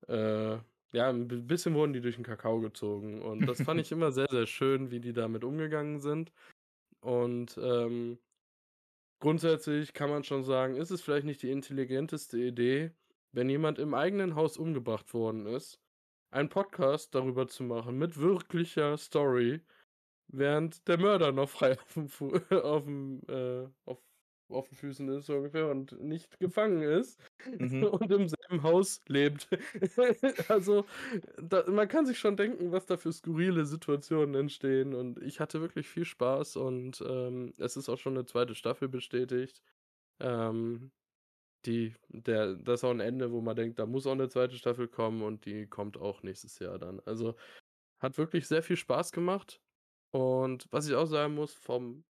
äh, 0.07 0.57
Ja, 0.93 1.09
'n 1.11 1.27
b 1.27 1.37
bisschen 1.41 1.75
wurden 1.75 1.93
die 1.93 2.01
durch 2.01 2.17
'n 2.17 2.23
Kakao 2.23 2.59
gezogen 2.61 3.21
und 3.21 3.45
das 3.47 3.61
fand 3.61 3.79
ich 3.81 3.91
immer 3.91 4.11
sehr, 4.11 4.27
sehr 4.31 4.47
schön, 4.47 4.91
wie 4.91 4.99
die 5.01 5.13
damit 5.13 5.43
umgegangen 5.43 5.99
sind. 5.99 6.31
Und, 7.01 7.57
ähm 7.61 8.19
grundsätzlich 9.19 9.93
kann 9.93 10.09
man 10.09 10.23
schon 10.23 10.43
sagen, 10.43 10.75
ist 10.75 10.91
es 10.91 11.01
vielleicht 11.01 11.25
nicht 11.25 11.41
die 11.43 11.51
intelligenteste 11.51 12.37
Idee, 12.37 12.91
wenn 13.31 13.49
jemand 13.49 13.79
im 13.79 13.93
eigenen 13.93 14.35
Haus 14.35 14.57
umgebracht 14.57 15.13
worden 15.13 15.45
ist, 15.45 15.79
einen 16.31 16.49
Podcast 16.49 17.15
darüber 17.15 17.47
zu 17.47 17.63
machen 17.63 17.97
mit 17.97 18.17
wirklicher 18.19 18.97
Story, 18.97 19.61
während 20.27 20.87
der 20.87 20.99
Mörder 20.99 21.31
noch 21.31 21.49
frei 21.49 21.73
auf'm 21.95 22.07
Fu 22.09 22.29
auf'm, 22.49 23.27
äh, 23.29 23.69
auf 23.85 24.01
auf 24.49 24.69
den 24.69 24.75
Füßen 24.77 25.07
ist 25.09 25.27
so 25.27 25.35
ungefähr 25.37 25.69
und 25.69 25.99
nicht 26.01 26.39
gefangen 26.39 26.81
ist 26.83 27.19
Mhm. 27.59 27.89
und 28.01 28.11
im 28.11 28.27
selben 28.27 28.63
Haus 28.63 29.01
lebt. 29.07 29.47
Also, 30.49 30.85
da 31.37 31.63
man 31.69 31.87
kann 31.87 32.05
sich 32.05 32.19
schon 32.19 32.37
denken, 32.37 32.71
was 32.71 32.85
da 32.85 32.97
für 32.97 33.11
skurrile 33.13 33.65
Situationen 33.65 34.35
entstehen 34.35 34.93
und 34.95 35.21
ich 35.21 35.39
hatte 35.39 35.61
wirklich 35.61 35.87
viel 35.87 36.05
Spaß 36.05 36.57
und, 36.57 37.01
ähm, 37.07 37.53
es 37.57 37.77
ist 37.77 37.89
auch 37.89 37.97
schon 37.97 38.13
'ne 38.15 38.25
2. 38.25 38.55
Staffel 38.55 38.89
bestätigt. 38.89 39.61
Ähm, 40.21 40.91
die 41.65 41.95
der 42.09 42.55
da 42.57 42.73
ist 42.75 42.83
auch 42.85 42.91
'n 42.91 43.01
Ende, 43.01 43.31
wo 43.33 43.41
man 43.41 43.55
denkt, 43.57 43.79
da 43.79 43.85
muss 43.87 44.07
auch 44.07 44.15
'ne 44.15 44.29
2. 44.29 44.57
Staffel 44.57 44.87
kommen 44.89 45.23
und 45.23 45.45
die 45.45 45.67
kommt 45.67 45.97
auch 45.97 46.23
nächstes 46.23 46.59
Jahr 46.59 46.79
dann. 46.79 47.01
Also, 47.05 47.35
hat 48.01 48.17
wirklich 48.19 48.47
sehr 48.47 48.63
viel 48.63 48.77
Spaß 48.77 49.11
gemacht 49.13 49.61
und 50.11 50.67
was 50.71 50.87
ich 50.89 50.95
auch 50.95 51.05
sagen 51.07 51.35
muss, 51.35 51.53
vom 51.55 52.05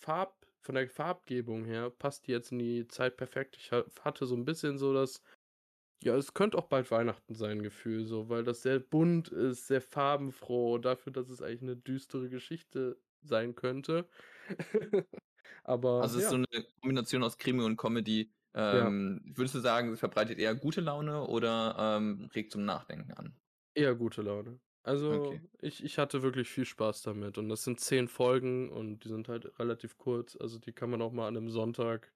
Farb 0.00 0.43
von 0.64 0.74
der 0.76 0.88
Farbgebung 0.88 1.64
her 1.66 1.90
passt 1.90 2.26
die 2.26 2.32
jetzt 2.32 2.52
in 2.52 2.58
die 2.58 2.88
Zeit 2.88 3.16
perfekt. 3.16 3.56
Ich 3.58 3.72
ha 3.72 3.84
hatte 4.00 4.26
so 4.26 4.34
'n 4.34 4.44
bisschen 4.44 4.78
so 4.78 4.94
das 4.94 5.22
ja, 6.04 6.16
es 6.16 6.34
könnte 6.34 6.58
auch 6.58 6.68
bald 6.68 6.90
Weihnachten 6.92 7.34
sein 7.34 7.62
Gefühl 7.62 8.04
so, 8.06 8.28
weil 8.30 8.44
das 8.44 8.62
sehr 8.62 8.80
bunt 8.80 9.28
ist, 9.28 9.68
sehr 9.68 9.82
farbenfroh 9.82 10.78
dafür, 10.78 11.12
dass 11.12 11.30
es 11.30 11.42
eigentlich 11.42 11.62
'ne 11.62 11.76
düstere 11.76 12.28
Geschichte 12.30 13.00
sein 13.22 13.54
könnte. 13.56 14.08
Aber 15.64 16.00
Also, 16.00 16.18
es 16.18 16.24
ist 16.24 16.28
ja. 16.28 16.30
so 16.30 16.36
'ne 16.38 16.46
Kombination 16.80 17.22
aus 17.22 17.38
Krimi 17.38 17.62
und 17.62 17.76
Comedy. 17.76 18.32
Ja. 18.70 18.94
Ähm, 18.94 19.20
würdest 19.34 19.54
du 19.54 19.60
sagen, 19.60 19.92
es 19.92 20.00
verbreitet 20.00 20.38
eher 20.38 20.54
gute 20.54 20.80
Laune 20.80 21.26
oder, 21.26 21.76
ähm, 21.98 22.28
regt 22.34 22.52
zum 22.52 22.64
Nachdenken 22.64 23.12
an? 23.12 23.36
Eher 23.76 23.94
gute 23.96 24.22
Laune. 24.22 24.60
Also, 24.86 25.38
Okay. 25.38 25.44
ich 25.62 25.82
ich 25.82 25.96
hatte 25.96 26.22
wirklich 26.22 26.50
viel 26.50 26.66
Spaß 26.66 27.00
damit 27.02 27.38
und 27.38 27.48
das 27.48 27.64
sind 27.64 27.80
10 27.80 28.06
Folgen 28.06 28.70
und 28.70 29.02
die 29.04 29.08
sind 29.08 29.28
halt 29.28 29.58
relativ 29.58 29.96
kurz. 29.96 30.36
Also, 30.38 30.58
die 30.58 30.72
kann 30.74 30.90
man 30.90 31.00
auch 31.00 31.10
mal 31.10 31.26
an 31.28 31.32
'nem 31.34 31.48
Sonntag 31.50 32.12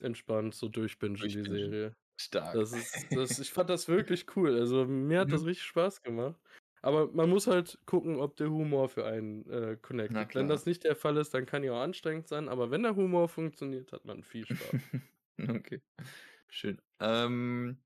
entspannt 0.00 0.54
so 0.54 0.68
durchbingen, 0.68 1.18
die. 1.44 1.76
Serie. 1.76 1.94
Stark. 2.16 2.60
Das 2.60 2.72
ist 2.72 3.08
das 3.14 3.38
ich 3.38 3.52
fand 3.52 3.70
das 3.70 3.88
wirklich 3.88 4.26
cool. 4.36 4.58
Also, 4.58 4.86
mir 4.86 5.20
hat 5.20 5.32
das 5.32 5.44
Mhm. 5.44 5.46
richtig 5.46 5.66
Spaß 5.66 6.02
gemacht. 6.02 6.40
Aber 6.82 7.12
man 7.12 7.30
muss 7.30 7.46
halt 7.48 7.80
gucken, 7.86 8.18
ob 8.20 8.36
der 8.36 8.50
Humor 8.50 8.88
für 8.90 9.06
einen, 9.06 9.48
äh, 9.50 9.78
Na 10.08 10.24
connected. 10.26 10.34
Wenn 10.34 10.48
das 10.48 10.66
nicht 10.66 10.84
der 10.84 10.96
Fall 10.96 11.16
ist, 11.18 11.34
dann 11.34 11.46
kann 11.46 11.62
die 11.62 11.70
auch 11.70 11.80
anstrengend 11.80 12.28
sein, 12.28 12.48
aber 12.48 12.70
wenn 12.72 12.84
der 12.84 12.96
Humor 12.96 13.28
funktioniert, 13.28 13.92
hat 13.92 14.04
man 14.06 14.22
viel 14.24 14.46
Spaß. 14.46 14.90
Okay, 15.48 15.80
schön. 16.48 16.80
Ähm, 17.00 17.83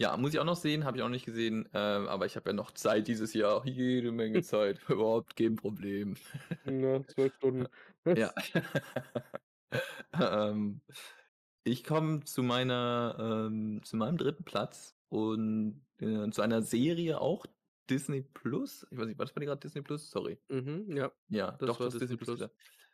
ja, 0.00 0.16
muss 0.16 0.32
ich 0.34 0.40
auch 0.40 0.44
noch 0.44 0.56
sehen, 0.56 0.84
habe 0.84 0.96
ich 0.96 1.02
auch 1.02 1.08
nicht 1.10 1.26
gesehen, 1.26 1.68
ähm, 1.74 2.08
aber 2.08 2.26
ich 2.26 2.36
habe 2.36 2.50
ja 2.50 2.54
noch 2.54 2.70
Zeit 2.72 3.06
dieses 3.08 3.34
Jahr, 3.34 3.66
jede 3.66 4.12
Menge 4.12 4.40
Zeit, 4.42 4.80
überhaupt 4.88 5.36
kein 5.36 5.56
Problem. 5.56 6.16
Ja, 6.64 7.04
12 7.06 7.34
Stunden. 7.36 7.66
Ja. 8.14 8.32
Ähm, 10.12 10.82
ich 11.64 11.84
komme 11.84 12.24
zu 12.24 12.42
meiner 12.42 13.16
ähm, 13.48 13.82
zu 13.84 13.96
meinem 13.96 14.18
3. 14.18 14.44
Platz 14.44 14.96
und, 15.10 15.86
äh, 16.00 16.30
zu 16.30 16.42
einer 16.42 16.62
Serie 16.62 17.20
auch 17.20 17.46
Disney 17.90 18.22
Plus. 18.22 18.86
Ich 18.90 18.98
weiß 18.98 19.06
nicht, 19.06 19.18
war 19.18 19.26
das 19.26 19.34
bei 19.34 19.40
dir 19.40 19.46
grad 19.48 19.64
Disney 19.64 19.82
Plus? 19.82 20.10
Sorry. 20.10 20.40
Mhm, 20.50 20.96
ja. 20.96 21.12
Ja, 21.28 21.60
Das 21.60 21.64
doch, 21.64 21.80
war 21.80 21.88
du 21.88 21.92
hast 21.92 22.00
Disney 22.00 22.16
Disney 22.18 22.18
Plus 22.18 22.34
Plus. 22.34 22.50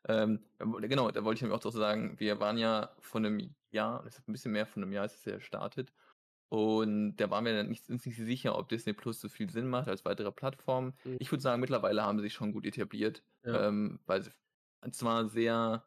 Ähm, 0.09 0.47
genau, 0.61 1.11
da 1.11 1.25
wollte 1.25 1.39
ich 1.39 1.43
nämlich 1.43 1.57
auch 1.59 1.63
drauf 1.63 1.75
sagen, 1.75 2.21
wir 2.21 2.41
waren 2.41 2.59
ja 2.59 2.97
vor 3.01 3.21
'nem 3.21 3.55
Jahr, 3.71 4.03
das 4.05 4.19
ist 4.19 4.29
'n 4.29 4.33
bisschen 4.33 4.53
mehr 4.53 4.67
von 4.67 4.83
'nem 4.83 4.93
Jahr 4.93 5.07
ist 5.07 5.17
es 5.17 5.25
ja 5.27 5.37
gestartet 5.37 5.93
und 6.49 7.17
da 7.17 7.31
waren 7.31 7.45
wir 7.45 7.55
dann 7.57 7.69
nicht 7.69 7.89
uns 7.91 8.07
nicht 8.07 8.17
sicher, 8.17 8.59
ob 8.59 8.69
Disney 8.69 8.93
Plus 8.93 9.21
so 9.21 9.29
viel 9.29 9.51
Sinn 9.51 9.69
macht 9.69 9.89
als 9.89 10.05
weitere 10.05 10.33
Plattform. 10.33 10.95
Mhm. 11.07 11.19
Ich 11.19 11.31
würde 11.33 11.43
sagen, 11.43 11.61
mittlerweile 11.61 12.03
haben 12.05 12.19
sie 12.19 12.25
sich 12.25 12.35
schon 12.35 12.53
gut 12.53 12.67
etabliert, 12.67 13.25
Ja. 13.45 13.67
ähm, 13.69 14.01
weil 14.07 14.23
sie 14.23 14.31
zwar 14.93 15.29
sehr, 15.29 15.87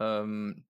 ähm 0.00 0.64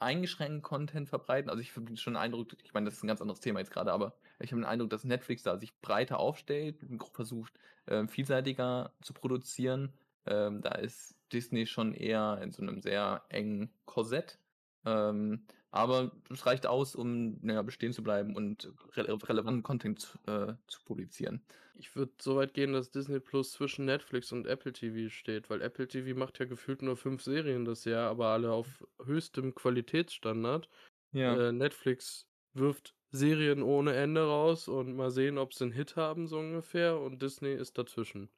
eingeschränkten 0.00 0.62
Content 0.62 1.08
verbreiten. 1.08 1.48
Also, 1.50 1.60
ich 1.62 1.74
habe 1.76 1.96
schon 1.96 2.14
den 2.14 2.20
Eindruck 2.20 2.48
ich 2.62 2.74
meine, 2.74 2.86
das 2.86 2.94
ist 2.94 3.04
'n 3.04 3.06
ganz 3.08 3.20
anderes 3.20 3.40
Thema 3.40 3.60
jetzt 3.60 3.70
grade, 3.70 3.92
aber 3.92 4.16
ich 4.40 4.50
habe 4.50 4.60
den 4.60 4.66
Eindruck, 4.66 4.90
dass 4.90 5.04
Netflix 5.04 5.42
da 5.44 5.58
sich 5.58 5.80
breiter 5.80 6.18
aufstellt 6.18 6.82
und 6.82 7.02
versucht, 7.12 7.54
ähm, 7.86 8.08
vielseitiger 8.08 8.94
zu 9.02 9.12
produzieren. 9.14 9.94
Ähm, 10.26 10.60
da 10.60 10.70
ist 10.72 11.16
Disney 11.32 11.66
schon 11.66 11.94
eher 11.94 12.40
in 12.42 12.50
so 12.52 12.62
'nem 12.64 12.80
sehr 12.80 13.24
engen 13.28 13.74
Korsett. 13.84 14.40
Ähm, 14.84 15.46
aber 15.72 16.12
es 16.30 16.46
reicht 16.46 16.66
aus, 16.66 16.94
um, 16.96 17.38
na 17.42 17.54
ja, 17.54 17.62
bestehen 17.62 17.92
zu 17.92 18.02
bleiben 18.04 18.36
und 18.36 18.72
rele 18.96 19.18
relevanten 19.28 19.62
Content, 19.64 20.18
äh, 20.26 20.54
zu 20.68 20.84
publizieren. 20.84 21.44
Ich 21.74 21.96
würde 21.96 22.12
so 22.20 22.36
weit 22.36 22.54
gehen, 22.54 22.72
dass 22.74 22.90
Disney 22.90 23.18
Plus 23.20 23.52
zwischen 23.52 23.84
Netflix 23.86 24.30
und 24.32 24.46
Apple 24.46 24.72
TV 24.72 25.08
steht, 25.10 25.50
weil 25.50 25.62
Apple 25.62 25.88
TV 25.88 26.18
macht 26.18 26.38
ja 26.38 26.44
gefühlt 26.46 26.82
nur 26.82 26.96
5 26.96 27.22
Serien 27.22 27.64
das 27.64 27.84
Jahr, 27.84 28.10
aber 28.10 28.28
alle 28.28 28.52
auf 28.52 28.84
höchstem 29.02 29.54
Qualitätsstandard. 29.54 30.68
Ja. 31.12 31.40
Äh, 31.40 31.52
Netflix 31.52 32.28
wirft 32.54 32.96
Serien 33.10 33.62
ohne 33.62 33.94
Ende 33.94 34.24
raus 34.26 34.68
und 34.68 34.94
mal 34.96 35.10
sehen, 35.10 35.38
ob 35.38 35.54
sie 35.54 35.64
'n 35.64 35.72
Hit 35.72 35.96
haben, 35.96 36.26
so 36.28 36.38
ungefähr 36.38 36.98
und 37.00 37.22
Disney 37.22 37.54
ist 37.54 37.78
dazwischen. 37.78 38.30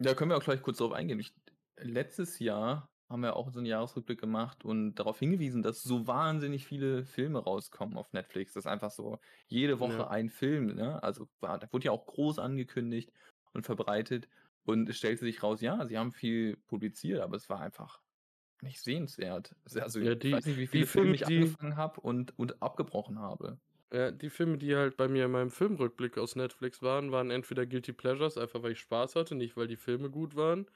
Ja, 0.00 0.14
können 0.14 0.30
wir 0.30 0.36
auch 0.36 0.42
gleich 0.44 0.62
kurz 0.62 0.78
drauf 0.78 0.92
eingehen. 0.92 1.20
Ich 1.20 1.32
letztes 1.78 2.38
Jahr 2.38 2.91
haben 3.12 3.22
wir 3.22 3.36
auch 3.36 3.50
so 3.52 3.60
'n 3.60 3.66
Jahresrückblick 3.66 4.20
gemacht 4.20 4.64
und 4.64 4.96
darauf 4.96 5.18
hingewiesen, 5.20 5.62
dass 5.62 5.82
so 5.82 6.06
wahnsinnig 6.08 6.66
viele 6.66 7.04
Filme 7.04 7.38
rauskommen 7.40 7.96
auf 7.96 8.12
Netflix. 8.12 8.54
Das 8.54 8.64
ist 8.64 8.70
einfach 8.70 8.90
so 8.90 9.18
jede 9.48 9.78
Ja. 9.78 10.02
Woche 10.02 10.10
ein 10.10 10.30
Film, 10.30 10.74
ne? 10.74 11.02
Also, 11.02 11.28
war 11.40 11.58
da 11.58 11.72
wurde 11.72 11.86
ja 11.86 11.92
auch 11.92 12.06
groß 12.06 12.38
angekündigt 12.40 13.12
und 13.52 13.64
verbreitet 13.66 14.28
und 14.64 14.88
es 14.88 14.96
stellte 14.98 15.24
sich 15.24 15.42
raus, 15.42 15.60
ja, 15.60 15.86
sie 15.86 15.98
haben 15.98 16.12
viel 16.12 16.56
publiziert, 16.66 17.20
aber 17.20 17.36
es 17.36 17.48
war 17.48 17.60
einfach 17.60 18.00
nicht 18.62 18.80
sehenswert. 18.82 19.56
Also 19.64 20.00
Ja, 20.00 20.14
ich 20.16 20.16
die 20.16 20.32
weiß 20.32 20.46
nicht, 20.46 20.58
wie 20.58 20.66
viele 20.66 20.86
Filme 20.86 21.14
Filme, 21.14 21.16
ich 21.16 21.26
angefangen 21.26 21.76
habe 21.76 22.00
und 22.00 22.38
und 22.38 22.62
abgebrochen 22.62 23.18
habe. 23.20 23.60
Ja, 23.92 24.10
die 24.10 24.30
Filme, 24.30 24.56
die 24.58 24.74
halt 24.74 24.96
bei 24.96 25.06
mir 25.06 25.26
in 25.26 25.30
meinem 25.30 25.50
Filmrückblick 25.50 26.16
aus 26.18 26.34
Netflix 26.34 26.80
waren, 26.82 27.12
waren 27.12 27.30
entweder 27.30 27.66
Guilty 27.66 27.92
Pleasures, 27.92 28.38
einfach 28.38 28.62
weil 28.62 28.72
ich 28.72 28.80
Spaß 28.80 29.16
hatte, 29.16 29.34
nicht 29.34 29.56
weil 29.56 29.66
die 29.68 29.76
Filme 29.76 30.10
gut 30.10 30.34
waren. 30.34 30.66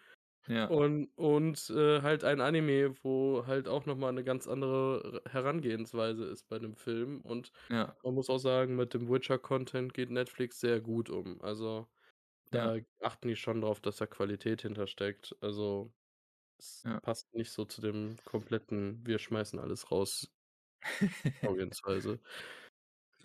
Ja. 0.49 0.71
Und 0.71 1.09
und, 1.17 1.71
äh, 1.71 2.03
halt 2.03 2.25
ein 2.25 2.41
Anime, 2.41 2.95
wo 3.05 3.47
halt 3.47 3.69
auch 3.69 3.87
noch 3.87 3.97
mal 3.97 4.13
'ne 4.13 4.25
ganz 4.25 4.49
andere 4.49 5.23
Herangehensweise 5.29 6.25
ist 6.27 6.49
bei 6.49 6.59
'nem 6.59 6.75
Film. 6.77 7.21
Und 7.23 7.53
Ja. 7.71 7.97
man 8.03 8.15
muss 8.15 8.31
auch 8.31 8.39
sagen, 8.39 8.77
mit 8.77 8.95
dem 8.95 9.09
Witcher-Content 9.09 9.95
geht 9.95 10.11
Netflix 10.11 10.61
sehr 10.61 10.81
gut 10.81 11.09
um. 11.11 11.41
Also, 11.43 11.89
Ja. 12.53 12.71
da 12.71 12.79
achten 13.03 13.29
die 13.29 13.37
schon 13.37 13.63
drauf, 13.63 13.81
dass 13.81 13.97
da 13.99 14.07
Qualität 14.07 14.63
hintersteckt. 14.63 15.37
Also, 15.43 15.95
es 16.59 16.87
Ja. 16.87 17.01
passt 17.03 17.33
nicht 17.35 17.53
so 17.53 17.65
zu 17.67 17.81
dem 17.83 18.17
kompletten 18.25 19.07
„Wir 19.07 19.19
schmeißen 19.21 19.59
alles 19.61 19.91
raus“ 19.93 20.29
Vorgehensweise. 21.45 22.21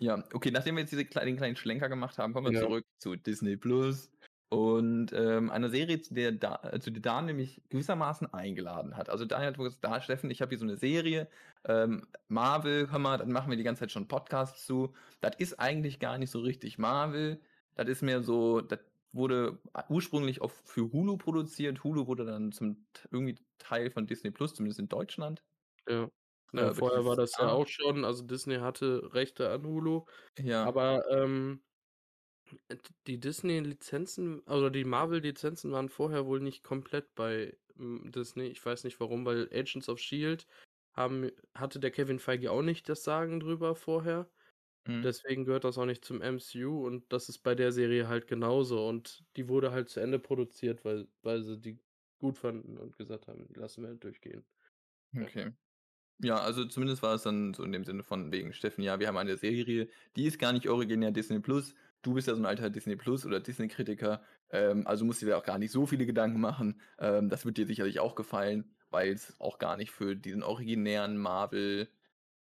Ja, 0.00 0.24
okay, 0.32 0.50
nachdem 0.50 0.76
wir 0.76 0.80
jetzt 0.82 0.90
diese 0.92 1.04
klei 1.04 1.24
den 1.24 1.36
kleinen 1.36 1.56
Schlenker 1.56 1.88
gemacht 1.88 2.18
haben, 2.18 2.32
kommen 2.32 2.46
wir 2.46 2.54
Ja. 2.54 2.68
zurück 2.68 2.86
zu 2.98 3.14
Disney 3.16 3.56
Plus 3.56 4.10
und, 4.52 5.12
ähm, 5.14 5.50
einer 5.50 5.70
Serie, 5.70 6.00
zu 6.02 6.14
der 6.14 6.32
Da 6.32 6.60
äh, 6.72 6.80
zu 6.80 6.90
der 6.90 7.00
Dan 7.02 7.26
mich 7.36 7.62
gewissermaßen 7.70 8.32
eingeladen 8.34 8.96
hat. 8.96 9.08
Also, 9.10 9.24
Daniel 9.24 9.48
hat 9.50 9.58
gesagt: 9.58 9.84
„Da, 9.84 10.00
Steffen, 10.02 10.30
ich 10.30 10.42
habe 10.42 10.50
hier 10.50 10.58
so 10.58 10.66
'ne 10.66 10.76
Serie, 10.76 11.28
ähm, 11.64 12.06
Marvel, 12.28 12.90
hör 12.90 12.98
mal, 12.98 13.18
da 13.18 13.24
machen 13.26 13.50
wir 13.50 13.56
die 13.56 13.62
ganze 13.64 13.80
Zeit 13.80 13.92
schon 13.92 14.08
Podcasts 14.08 14.66
zu. 14.66 14.94
Das 15.20 15.36
ist 15.38 15.58
eigentlich 15.60 16.00
gar 16.00 16.18
nicht 16.18 16.30
so 16.30 16.40
richtig 16.40 16.78
Marvel. 16.78 17.40
Das 17.76 17.88
ist 17.88 18.02
mehr 18.02 18.22
so 18.22 18.60
das 18.60 18.80
wurde 19.12 19.58
ursprünglich 19.88 20.40
auch 20.42 20.50
für 20.50 20.90
Hulu 20.92 21.16
produziert. 21.18 21.84
Hulu 21.84 22.06
wurde 22.06 22.24
dann 22.26 22.52
zum 22.52 22.86
irgendwie 23.10 23.36
Teil 23.58 23.90
von 23.90 24.06
Disney 24.06 24.30
Plus, 24.30 24.54
zumindest 24.54 24.80
in 24.80 24.88
Deutschland. 24.88 25.42
Ja. 25.88 26.08
Äh, 26.54 26.60
Ja, 26.60 26.70
vorher 26.74 27.04
war 27.04 27.16
das 27.16 27.36
ja 27.38 27.48
auch 27.48 27.66
schon 27.66 28.04
also, 28.04 28.24
Disney 28.24 28.56
hatte 28.56 29.14
Rechte 29.14 29.50
an 29.50 29.64
Hulu, 29.64 30.04
Ja. 30.38 30.68
aber, 30.68 31.04
ähm, 31.12 31.62
äh, 31.64 31.71
die 33.06 33.18
Disney-Lizenzen 33.20 34.40
oder 34.40 34.70
die 34.70 34.84
Marvel-Lizenzen 34.84 35.72
waren 35.72 35.88
vorher 35.88 36.26
wohl 36.26 36.40
nicht 36.40 36.62
komplett 36.64 37.14
bei, 37.14 37.56
hm, 37.76 38.10
Disney. 38.12 38.46
Ich 38.48 38.64
weiß 38.64 38.84
nicht 38.84 39.00
warum, 39.00 39.24
weil 39.24 39.48
Agents 39.52 39.88
of 39.88 39.98
Shield 39.98 40.46
haben 40.92 41.30
hatte 41.54 41.80
der 41.80 41.90
Kevin 41.90 42.18
Feige 42.18 42.50
auch 42.52 42.62
nicht 42.62 42.88
das 42.88 43.04
Sagen 43.04 43.40
drüber 43.40 43.74
vorher. 43.74 44.30
Mhm. 44.86 45.04
Deswegen 45.04 45.44
gehört 45.46 45.64
das 45.64 45.78
auch 45.78 45.86
nicht 45.86 46.04
zum 46.04 46.22
MCU 46.22 46.86
und 46.86 47.12
das 47.12 47.28
ist 47.28 47.40
bei 47.40 47.54
der 47.56 47.72
Serie 47.72 48.08
halt 48.08 48.28
genauso 48.28 48.88
und 48.88 49.24
die 49.36 49.48
wurde 49.48 49.72
halt 49.72 49.88
zu 49.90 50.00
Ende 50.00 50.18
produziert, 50.20 50.84
weil 50.84 51.08
weil 51.22 51.42
sie 51.44 51.60
die 51.60 51.80
gut 52.20 52.38
fanden 52.38 52.78
und 52.78 52.98
gesagt 52.98 53.28
haben: 53.28 53.48
„Die 53.48 53.54
lassen 53.60 53.82
wir 53.82 53.90
halt 53.90 54.04
durchgehen.“ 54.04 54.46
Ja. 55.18 55.28
Okay. 55.28 55.52
Ja, 56.22 56.36
also 56.40 56.64
zumindest 56.66 57.02
war 57.02 57.14
es 57.16 57.22
dann 57.24 57.54
so 57.54 57.64
in 57.64 57.72
dem 57.72 57.84
Sinne 57.84 58.02
von 58.04 58.32
wegen 58.32 58.52
Steffen, 58.54 58.84
ja, 58.84 59.00
wir 59.00 59.08
haben 59.08 59.18
eine 59.18 59.36
Serie, 59.36 59.88
die 60.16 60.26
ist 60.26 60.38
gar 60.38 60.52
nicht 60.52 60.68
originär 60.68 61.12
Disney 61.12 61.40
Plus. 61.40 61.74
Du 62.02 62.14
bist 62.14 62.26
ja 62.26 62.34
so 62.34 62.40
ein 62.42 62.46
alter 62.46 62.68
Disney 62.70 62.96
Plus 62.96 63.24
oder 63.24 63.38
Disney-Kritiker, 63.40 64.22
ähm, 64.50 64.86
also 64.86 65.04
musst 65.04 65.22
du 65.22 65.26
dir 65.26 65.38
auch 65.38 65.44
gar 65.44 65.58
nicht 65.58 65.70
so 65.70 65.86
viele 65.86 66.04
Gedanken 66.06 66.40
machen. 66.40 66.80
Ähm, 66.98 67.28
das 67.28 67.44
wird 67.46 67.58
dir 67.58 67.66
sicherlich 67.66 68.00
auch 68.00 68.16
gefallen, 68.16 68.74
weil 68.90 69.12
es 69.12 69.38
auch 69.40 69.58
gar 69.58 69.76
nicht 69.76 69.92
für 69.92 70.16
diesen 70.16 70.42
originären 70.42 71.16
Marvel 71.16 71.88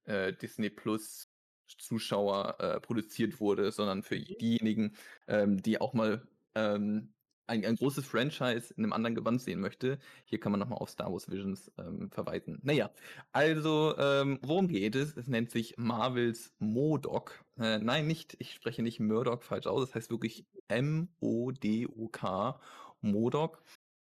äh, 0.06 0.34
Disney 0.34 0.70
Plus 0.72 1.30
Zuschauer 1.68 2.60
äh, 2.60 2.80
produziert 2.82 3.40
wurde, 3.40 3.72
sondern 3.72 4.04
für 4.04 4.20
Mhm. 4.20 4.42
diejenigen, 4.42 4.96
ähm, 5.28 5.62
die 5.62 5.80
auch 5.80 5.94
mal 5.94 6.28
ähm, 6.56 7.14
ein, 7.48 7.64
ein 7.66 7.76
großes 7.76 8.06
Franchise 8.06 8.74
in 8.76 8.84
einem 8.84 8.94
anderen 8.94 9.16
Gewand 9.16 9.42
sehen 9.42 9.60
möchte. 9.62 10.00
Hier 10.26 10.40
kann 10.40 10.52
man 10.52 10.60
nochmal 10.60 10.80
auf 10.80 10.90
Star 10.90 11.12
Wars 11.12 11.30
Visions 11.30 11.72
ähm, 11.78 12.10
verweisen. 12.12 12.60
Naja, 12.64 12.92
also 13.32 13.96
ähm, 13.98 14.40
worum 14.42 14.68
geht 14.68 14.96
es? 14.96 15.16
Es 15.16 15.28
nennt 15.28 15.52
sich 15.52 15.76
Marvels 15.78 16.54
Modok. 16.60 17.46
Äh, 17.62 17.78
nein, 17.78 18.08
nicht, 18.08 18.36
ich 18.40 18.54
spreche 18.56 18.82
nicht 18.82 19.00
Murdoch 19.00 19.44
falsch 19.44 19.68
aus, 19.68 19.86
das 19.86 19.94
heißt 19.94 20.10
wirklich 20.10 20.48
M-O-D-O-K, 20.68 22.60
Modok. 23.02 23.62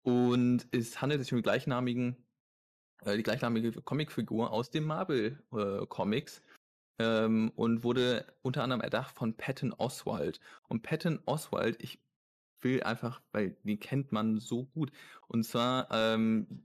Und 0.02 0.66
es 0.72 1.00
handelt 1.00 1.20
sich 1.22 1.32
um 1.32 1.38
die 1.38 1.42
gleichnamigen, 1.42 2.16
äh, 3.04 3.16
die 3.16 3.22
gleichnamige 3.22 3.70
Comicfigur 3.82 4.50
aus 4.50 4.70
dem 4.70 4.84
Marvel 4.84 5.40
äh, 5.52 5.86
Comics 5.86 6.42
ähm, 6.98 7.52
und 7.54 7.84
wurde 7.84 8.26
unter 8.42 8.64
anderem 8.64 8.80
erdacht 8.80 9.14
von 9.14 9.36
Patton 9.36 9.72
Oswald. 9.72 10.40
Und 10.68 10.82
Patton 10.82 11.20
Oswald, 11.24 11.80
ich 11.80 12.00
will 12.62 12.82
einfach, 12.82 13.22
weil 13.30 13.56
den 13.62 13.78
kennt 13.78 14.10
man 14.10 14.40
so 14.40 14.64
gut. 14.64 14.90
Und 15.28 15.44
zwar, 15.44 15.88
ähm, 15.92 16.64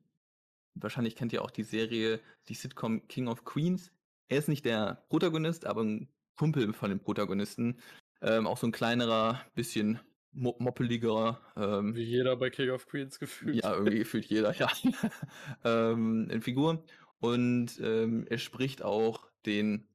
wahrscheinlich 0.74 1.16
kennt 1.16 1.32
ihr 1.32 1.44
auch 1.44 1.52
die 1.52 1.64
Serie, 1.64 2.20
die 2.48 2.56
Sitcom 2.56 3.08
King 3.08 3.28
of 3.28 3.46
Queens. 3.46 3.92
Er 4.30 4.40
ist 4.40 4.48
nicht 4.48 4.66
der 4.66 5.06
Protagonist, 5.10 5.66
aber 5.66 5.84
ein 5.84 6.08
Kumpel 6.42 6.74
von 6.74 6.90
dem 6.90 7.00
Protagonisten. 7.00 7.80
Ähm, 8.20 8.48
auch 8.48 8.58
so 8.58 8.66
ein 8.66 8.72
kleinerer, 8.72 9.46
bisschen 9.54 10.00
mo 10.32 10.56
moppeliger. 10.58 11.40
Ähm, 11.56 11.94
Wie 11.94 12.02
jeder 12.02 12.36
bei 12.36 12.50
King 12.50 12.72
of 12.72 12.88
Queens 12.88 13.20
gefühlt. 13.20 13.64
ja, 13.64 13.76
irgendwie 13.76 14.00
gefühlt 14.00 14.26
jeder, 14.26 14.52
ja. 14.56 14.68
ähm, 15.64 16.28
in 16.32 16.42
Figur. 16.42 16.84
Und 17.20 17.80
ähm, 17.80 18.26
er 18.28 18.40
spricht 18.40 18.82
auch 18.82 19.30
den 19.46 19.88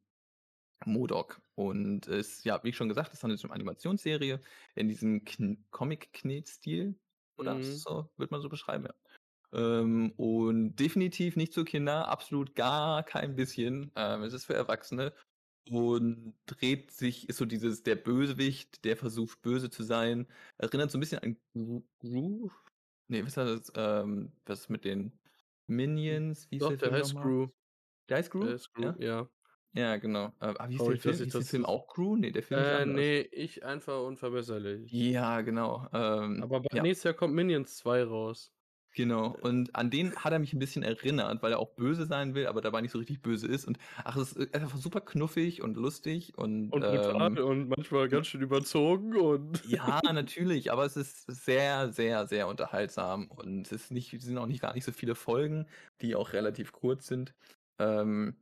Modok. 0.84 1.40
Und 1.56 2.06
es, 2.06 2.44
ja, 2.44 2.62
wie 2.62 2.72
schon 2.72 2.88
gesagt, 2.88 3.12
es 3.12 3.24
handelt 3.24 3.40
sich 3.40 3.44
um 3.44 3.50
eine 3.50 3.56
Animationsserie 3.60 4.40
in 4.76 4.86
diesem 4.86 5.24
Kn 5.24 5.64
Comic-Knet-Stil. 5.72 6.94
Oder 7.38 7.54
Mhm. 7.56 7.62
so, 7.64 8.08
wird 8.16 8.30
man 8.30 8.40
so 8.40 8.48
beschreiben, 8.48 8.84
ja. 8.86 8.94
Ähm, 9.52 10.12
und 10.16 10.76
definitiv 10.76 11.34
nicht 11.34 11.54
für 11.54 11.64
Kinder, 11.64 12.06
absolut 12.06 12.54
gar 12.54 13.02
kein 13.02 13.34
bisschen. 13.34 13.90
Ähm, 13.96 14.22
es 14.22 14.32
ist 14.32 14.44
für 14.44 14.54
Erwachsene 14.54 15.12
und 15.70 16.34
dreht 16.46 16.90
sich, 16.92 17.28
ist 17.28 17.38
so 17.38 17.44
dieses, 17.44 17.82
der 17.82 17.96
Bösewicht, 17.96 18.84
der 18.84 18.96
versucht 18.96 19.42
böse 19.42 19.70
zu 19.70 19.82
sein, 19.82 20.26
erinnert 20.58 20.90
so 20.90 20.98
ein 20.98 21.00
bisschen 21.00 21.20
an 21.20 21.36
Gru? 22.00 22.50
Nee, 23.08 23.22
was 23.24 23.36
ist 23.36 23.36
das, 23.36 23.72
ähm, 23.76 24.32
was 24.46 24.68
mit 24.68 24.84
den 24.84 25.18
Minions? 25.66 26.48
Wie 26.50 26.56
ist 26.56 26.62
Doch, 26.62 26.68
der 26.70 26.78
der 26.78 26.88
Film 26.90 27.00
heißt? 27.02 27.14
Gru. 27.16 27.48
Der 28.08 28.16
heißt 28.18 28.30
Gru? 28.30 28.40
Der 28.44 28.52
heißt 28.54 28.72
Gru, 28.74 28.84
Ja? 28.84 28.96
ja. 28.98 29.30
Ja, 29.74 29.96
genau. 29.98 30.28
Äh, 30.40 30.46
aber 30.46 30.68
wie 30.70 30.76
ist 30.76 30.80
Oh, 30.80 30.86
der 30.86 30.94
ich 30.94 31.00
weiß 31.00 31.02
Film? 31.02 31.18
nicht, 31.18 31.26
Ist 31.28 31.34
der 31.34 31.40
das 31.42 31.50
Film 31.50 31.62
ist- 31.64 31.68
auch 31.68 31.86
Gru? 31.88 32.16
Nee, 32.16 32.30
der 32.32 32.42
Film 32.42 32.60
ist 32.60 32.66
Äh, 32.68 32.72
anders. 32.72 32.94
nee, 32.96 33.20
ich 33.20 33.64
einfach 33.64 34.02
unverbesserlich. 34.04 34.90
Ja, 34.92 35.40
genau. 35.42 35.86
Ähm, 35.92 36.42
Aber 36.42 36.62
nächstes 36.72 37.04
Jahr 37.04 37.14
kommt 37.14 37.34
Minions 37.34 37.76
2 37.76 38.04
raus. 38.04 38.55
Genau, 38.96 39.36
und 39.42 39.76
an 39.76 39.90
den 39.90 40.16
hat 40.16 40.32
er 40.32 40.38
mich 40.38 40.54
ein 40.54 40.58
bisschen 40.58 40.82
erinnert, 40.82 41.42
weil 41.42 41.52
er 41.52 41.58
auch 41.58 41.68
böse 41.74 42.06
sein 42.06 42.34
will, 42.34 42.46
aber 42.46 42.62
dabei 42.62 42.80
nicht 42.80 42.92
so 42.92 42.98
richtig 42.98 43.20
böse 43.20 43.46
ist. 43.46 43.66
Und 43.66 43.76
ach, 44.04 44.16
es 44.16 44.32
ist 44.32 44.54
einfach 44.54 44.78
super 44.78 45.02
knuffig 45.02 45.60
und 45.62 45.76
lustig 45.76 46.32
und, 46.38 46.72
Und 46.72 46.80
brutal 46.80 47.36
ähm, 47.38 47.44
und 47.44 47.68
manchmal 47.68 48.08
ganz 48.08 48.28
schön 48.28 48.40
überzogen 48.40 49.14
und. 49.14 49.62
ja, 49.66 50.00
natürlich, 50.14 50.72
aber 50.72 50.86
es 50.86 50.96
ist 50.96 51.26
sehr, 51.30 51.92
sehr, 51.92 52.26
sehr 52.26 52.48
unterhaltsam 52.48 53.30
und 53.30 53.66
es 53.66 53.72
ist 53.72 53.90
nicht, 53.90 54.14
es 54.14 54.24
sind 54.24 54.38
auch 54.38 54.46
nicht 54.46 54.62
gar 54.62 54.72
nicht 54.72 54.84
so 54.84 54.92
viele 54.92 55.14
Folgen, 55.14 55.66
die 56.00 56.16
auch 56.16 56.32
relativ 56.32 56.72
kurz 56.72 57.06
sind. 57.06 57.34
Ähm, 57.78 58.34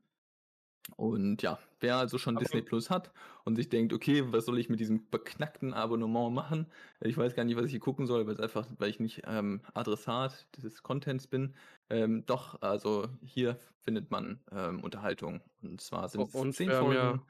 und 0.97 1.43
ja, 1.43 1.59
wer 1.81 1.97
also 1.97 2.17
schon 2.17 2.37
Aber- 2.37 2.45
Disney 2.45 2.63
Plus 2.63 2.91
hat 2.91 3.11
und 3.45 3.57
sich 3.57 3.69
denkt, 3.69 3.93
okay, 3.93 4.25
was 4.33 4.47
soll 4.47 4.59
ich 4.59 4.69
mit 4.69 4.81
diesem 4.81 5.09
beknackten 5.11 5.75
Abonnement 5.75 6.35
machen? 6.35 6.67
Ich 7.01 7.17
weiß 7.17 7.35
gar 7.35 7.45
nicht, 7.45 7.57
was 7.57 7.67
ich 7.67 7.73
hier 7.73 7.81
gucken 7.81 8.07
soll, 8.07 8.27
weil 8.27 8.35
es 8.35 8.41
einfach, 8.41 8.67
weil 8.79 8.91
ich 8.91 9.01
nicht 9.01 9.23
ähm, 9.27 9.61
Adressat 9.75 10.47
des 10.63 10.83
Contents 10.83 11.27
bin. 11.27 11.55
Ähm, 11.91 12.25
doch, 12.27 12.61
also 12.63 13.09
hier 13.23 13.57
findet 13.83 14.11
man 14.11 14.41
ähm, 14.51 14.83
Unterhaltung. 14.83 15.43
Und 15.63 15.81
zwar 15.81 16.09
sind 16.09 16.23
es 16.23 16.57
zehn 16.57 16.71
Folgen. 16.71 16.95
ja- 16.95 17.27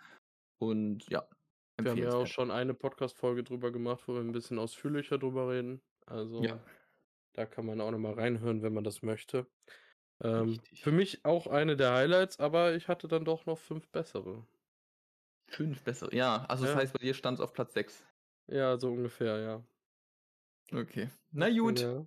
und 0.58 1.10
ja, 1.10 1.28
Wir 1.80 1.90
haben 1.90 1.98
ja 1.98 2.14
auch 2.14 2.26
schon 2.26 2.50
eine 2.50 2.74
Podcast-Folge 2.74 3.42
drüber 3.42 3.72
gemacht, 3.72 4.04
wo 4.06 4.14
wir 4.14 4.20
ein 4.20 4.32
bisschen 4.32 4.58
ausführlicher 4.58 5.18
drüber 5.18 5.50
reden. 5.50 5.82
Also 6.06 6.42
Ja. 6.42 6.60
da 7.34 7.44
kann 7.44 7.66
man 7.66 7.80
auch 7.80 7.90
nochmal 7.90 8.14
reinhören, 8.14 8.62
wenn 8.62 8.72
man 8.72 8.84
das 8.84 9.02
möchte. 9.02 9.46
Ähm, 10.22 10.60
für 10.74 10.92
mich 10.92 11.24
auch 11.24 11.48
eine 11.48 11.76
der 11.76 11.92
Highlights, 11.92 12.38
aber 12.38 12.74
ich 12.76 12.86
hatte 12.86 13.08
dann 13.08 13.24
doch 13.24 13.46
noch 13.46 13.58
fünf 13.58 13.88
bessere. 13.88 14.46
Fünf 15.56 15.82
bessere. 15.82 16.14
Ja, 16.14 16.44
also 16.48 16.64
das 16.64 16.74
Ja. 16.74 16.80
heißt, 16.80 16.92
bei 16.92 16.98
dir 16.98 17.14
stand 17.14 17.38
es 17.38 17.44
auf 17.44 17.52
Platz 17.52 17.74
6. 17.74 18.04
Ja, 18.48 18.78
so 18.78 18.90
ungefähr, 18.90 19.38
ja. 19.40 19.64
Okay. 20.72 21.08
Na 21.32 21.50
gut, 21.50 21.80
Ja. 21.80 22.06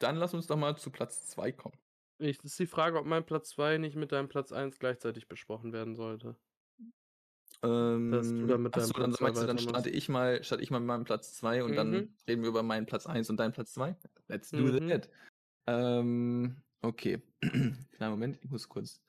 dann 0.00 0.16
lass 0.16 0.34
uns 0.34 0.46
doch 0.46 0.56
mal 0.56 0.76
zu 0.76 0.90
Platz 0.90 1.26
2 1.26 1.52
kommen. 1.52 1.78
Ich, 2.18 2.42
ist 2.44 2.58
die 2.58 2.66
Frage, 2.66 2.98
ob 2.98 3.06
mein 3.06 3.26
Platz 3.26 3.50
2 3.50 3.78
nicht 3.78 3.96
mit 3.96 4.12
deinem 4.12 4.28
Platz 4.28 4.52
1 4.52 4.78
gleichzeitig 4.78 5.28
besprochen 5.28 5.72
werden 5.72 5.94
sollte. 5.96 6.36
Ähm, 7.62 8.10
Dass 8.12 8.34
du 8.34 8.46
dann 8.46 8.62
mit 8.62 8.74
achso, 8.74 8.92
deinem 8.92 8.92
dann 8.92 9.10
Platz 9.10 9.18
zwei 9.18 9.24
meinst 9.24 9.42
du, 9.42 9.46
dann 9.46 9.58
starte 9.58 9.90
ich 9.90 10.08
mal, 10.08 10.44
starte 10.44 10.62
ich 10.62 10.70
mal 10.70 10.78
mit 10.80 10.86
meinem 10.88 11.04
Platz 11.04 11.34
2 11.34 11.64
und 11.64 11.74
dann 11.74 11.92
Mhm. 11.92 12.16
reden 12.28 12.42
wir 12.42 12.48
über 12.48 12.62
meinen 12.62 12.86
Platz 12.86 13.06
1 13.06 13.30
und 13.30 13.38
deinen 13.38 13.52
Platz 13.52 13.72
2. 13.74 13.96
Let's 14.28 14.50
do 14.50 14.62
Mhm. 14.62 14.88
that. 14.88 15.10
Ähm, 15.66 16.62
okay. 16.82 17.22
Kleinen 17.42 18.10
Moment, 18.12 18.38
ich 18.42 18.50
muss 18.50 18.68
kurz. 18.68 19.00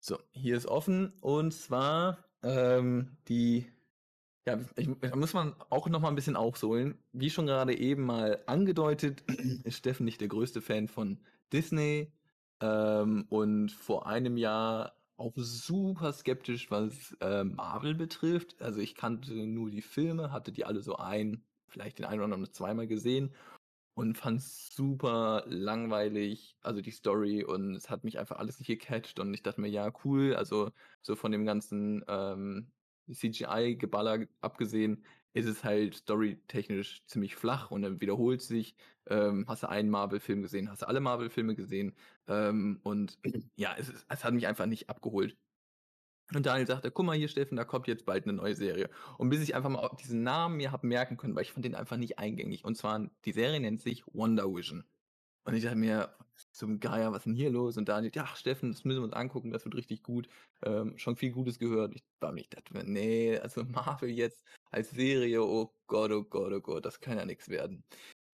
So, 0.00 0.18
hier 0.32 0.56
ist 0.56 0.66
offen 0.66 1.12
und 1.20 1.52
zwar 1.52 2.27
ähm, 2.42 3.16
die. 3.28 3.66
Ja, 4.46 4.58
ich, 4.76 4.88
da 5.00 5.14
muss 5.16 5.34
man 5.34 5.54
auch 5.68 5.88
noch 5.88 6.00
mal 6.00 6.08
ein 6.08 6.14
bisschen 6.14 6.36
aufholen. 6.36 6.96
Wie 7.12 7.28
schon 7.30 7.46
gerade 7.46 7.76
eben 7.76 8.04
mal 8.04 8.42
angedeutet, 8.46 9.22
ist 9.64 9.76
Steffen 9.76 10.04
nicht 10.04 10.20
der 10.20 10.28
größte 10.28 10.62
Fan 10.62 10.88
von 10.88 11.18
Disney 11.52 12.12
ähm, 12.60 13.26
und 13.28 13.70
vor 13.72 14.06
einem 14.06 14.36
Jahr 14.38 14.94
auch 15.18 15.34
super 15.36 16.12
skeptisch, 16.12 16.70
was 16.70 17.16
äh, 17.20 17.44
Marvel 17.44 17.94
betrifft. 17.94 18.60
Also 18.62 18.80
ich 18.80 18.94
kannte 18.94 19.34
nur 19.34 19.70
die 19.70 19.82
Filme, 19.82 20.32
hatte 20.32 20.52
die 20.52 20.64
alle 20.64 20.80
so 20.80 20.96
ein, 20.96 21.42
vielleicht 21.66 21.98
den 21.98 22.06
einen 22.06 22.20
oder 22.20 22.24
anderen 22.34 22.52
zweimal 22.54 22.86
gesehen 22.86 23.34
und 23.98 24.16
fand 24.16 24.38
es 24.38 24.68
super 24.74 25.42
langweilig, 25.48 26.56
also 26.62 26.80
die 26.80 26.92
Story 26.92 27.42
und 27.44 27.74
es 27.74 27.90
hat 27.90 28.04
mich 28.04 28.16
einfach 28.20 28.38
alles 28.38 28.60
nicht 28.60 28.68
gecatcht 28.68 29.18
und 29.18 29.34
ich 29.34 29.42
dachte 29.42 29.60
mir, 29.60 29.66
ja, 29.68 29.92
cool, 30.04 30.36
also 30.36 30.70
so 31.02 31.16
von 31.16 31.32
dem 31.32 31.44
ganzen 31.44 32.04
ähm, 32.08 32.70
CGI-Geballer 33.10 34.26
abgesehen, 34.40 35.04
ist 35.32 35.46
es 35.46 35.64
halt 35.64 35.96
storytechnisch 35.96 37.04
ziemlich 37.06 37.34
flach 37.34 37.72
und 37.72 37.82
dann 37.82 38.00
wiederholt 38.00 38.40
sich. 38.40 38.76
Ähm, 39.06 39.44
hast 39.48 39.64
du 39.64 39.68
einen 39.68 39.90
Marvel-Film 39.90 40.42
gesehen, 40.42 40.70
hast 40.70 40.82
du 40.82 40.86
alle 40.88 41.00
Marvel-Filme 41.00 41.56
gesehen 41.56 41.96
ähm, 42.28 42.78
und 42.84 43.18
ja, 43.56 43.74
es, 43.76 43.92
es 44.08 44.24
hat 44.24 44.32
mich 44.34 44.46
einfach 44.46 44.66
nicht 44.66 44.88
abgeholt. 44.90 45.36
Und 46.34 46.44
Daniel 46.44 46.66
sagte, 46.66 46.90
guck 46.90 47.06
mal 47.06 47.16
hier, 47.16 47.28
Steffen, 47.28 47.56
da 47.56 47.64
kommt 47.64 47.86
jetzt 47.86 48.04
bald 48.04 48.24
eine 48.24 48.34
neue 48.34 48.54
Serie. 48.54 48.90
Und 49.16 49.30
bis 49.30 49.42
ich 49.42 49.54
einfach 49.54 49.70
mal 49.70 49.90
diesen 50.00 50.22
Namen 50.22 50.58
mir 50.58 50.72
habe 50.72 50.86
merken 50.86 51.16
können, 51.16 51.34
weil 51.34 51.42
ich 51.42 51.52
fand 51.52 51.64
den 51.64 51.74
einfach 51.74 51.96
nicht 51.96 52.18
eingängig. 52.18 52.64
Und 52.64 52.76
zwar, 52.76 53.08
die 53.24 53.32
Serie 53.32 53.60
nennt 53.60 53.80
sich 53.80 54.04
Wonder 54.12 54.44
Vision. 54.54 54.84
Und 55.44 55.54
ich 55.54 55.62
dachte 55.62 55.76
mir, 55.76 56.14
zum 56.52 56.80
Geier, 56.80 57.10
was 57.10 57.20
ist 57.20 57.24
denn 57.26 57.34
hier 57.34 57.50
los? 57.50 57.78
Und 57.78 57.88
Daniel, 57.88 58.12
ja, 58.14 58.26
Steffen, 58.36 58.70
das 58.70 58.84
müssen 58.84 59.00
wir 59.00 59.04
uns 59.04 59.14
angucken, 59.14 59.50
das 59.50 59.64
wird 59.64 59.74
richtig 59.74 60.02
gut. 60.02 60.28
Ähm, 60.62 60.98
schon 60.98 61.16
viel 61.16 61.32
Gutes 61.32 61.58
gehört. 61.58 61.94
Ich 61.94 62.04
war 62.20 62.32
nicht, 62.32 62.54
dachte 62.54 62.74
mir, 62.74 62.84
nee, 62.84 63.38
also 63.38 63.64
Marvel 63.64 64.10
jetzt 64.10 64.44
als 64.70 64.90
Serie, 64.90 65.42
oh 65.42 65.72
Gott, 65.86 66.12
oh 66.12 66.24
Gott, 66.24 66.52
oh 66.52 66.60
Gott, 66.60 66.84
das 66.84 67.00
kann 67.00 67.16
ja 67.16 67.24
nichts 67.24 67.48
werden. 67.48 67.82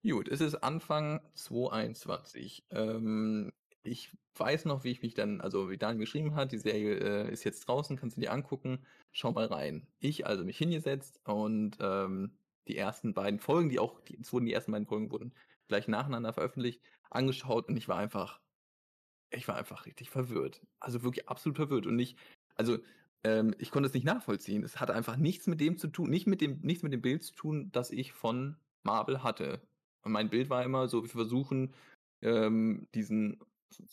Gut, 0.02 0.28
es 0.28 0.40
ist 0.40 0.56
Anfang 0.56 1.20
2021. 1.34 2.66
Ähm, 2.70 3.52
ich 3.84 4.16
weiß 4.36 4.64
noch, 4.64 4.84
wie 4.84 4.90
ich 4.90 5.02
mich 5.02 5.14
dann, 5.14 5.40
also 5.40 5.70
wie 5.70 5.78
Daniel 5.78 6.00
geschrieben 6.00 6.34
hat, 6.34 6.52
die 6.52 6.58
Serie 6.58 6.96
äh, 6.96 7.32
ist 7.32 7.44
jetzt 7.44 7.68
draußen, 7.68 7.96
kannst 7.96 8.16
du 8.16 8.20
dir 8.20 8.32
angucken, 8.32 8.84
schau 9.12 9.32
mal 9.32 9.46
rein. 9.46 9.86
Ich 10.00 10.26
also 10.26 10.44
mich 10.44 10.58
hingesetzt 10.58 11.20
und 11.24 11.76
ähm, 11.80 12.32
die 12.66 12.76
ersten 12.76 13.14
beiden 13.14 13.38
Folgen, 13.38 13.68
die 13.68 13.78
auch, 13.78 14.00
die, 14.00 14.18
es 14.18 14.32
wurden 14.32 14.46
die 14.46 14.52
ersten 14.52 14.72
beiden 14.72 14.86
Folgen 14.86 15.10
wurden 15.10 15.32
gleich 15.68 15.88
nacheinander 15.88 16.32
veröffentlicht, 16.32 16.82
angeschaut 17.10 17.68
und 17.68 17.76
ich 17.76 17.88
war 17.88 17.98
einfach, 17.98 18.40
ich 19.30 19.48
war 19.48 19.56
einfach 19.56 19.86
richtig 19.86 20.10
verwirrt. 20.10 20.60
Also 20.80 21.02
wirklich 21.02 21.28
absolut 21.28 21.56
verwirrt 21.56 21.86
und 21.86 21.96
nicht, 21.96 22.18
also 22.56 22.78
ähm, 23.24 23.54
ich 23.58 23.70
konnte 23.70 23.88
es 23.88 23.94
nicht 23.94 24.04
nachvollziehen. 24.04 24.62
Es 24.62 24.80
hatte 24.80 24.94
einfach 24.94 25.16
nichts 25.16 25.46
mit 25.46 25.60
dem 25.60 25.78
zu 25.78 25.88
tun, 25.88 26.10
nicht 26.10 26.26
mit 26.26 26.40
dem, 26.40 26.60
nichts 26.60 26.82
mit 26.82 26.92
dem 26.92 27.02
Bild 27.02 27.22
zu 27.22 27.34
tun, 27.34 27.70
das 27.72 27.90
ich 27.90 28.12
von 28.12 28.56
Marvel 28.82 29.22
hatte. 29.22 29.62
Und 30.02 30.12
mein 30.12 30.30
Bild 30.30 30.50
war 30.50 30.62
immer 30.64 30.88
so, 30.88 31.02
wir 31.02 31.08
versuchen 31.08 31.72
ähm, 32.20 32.86
diesen, 32.94 33.40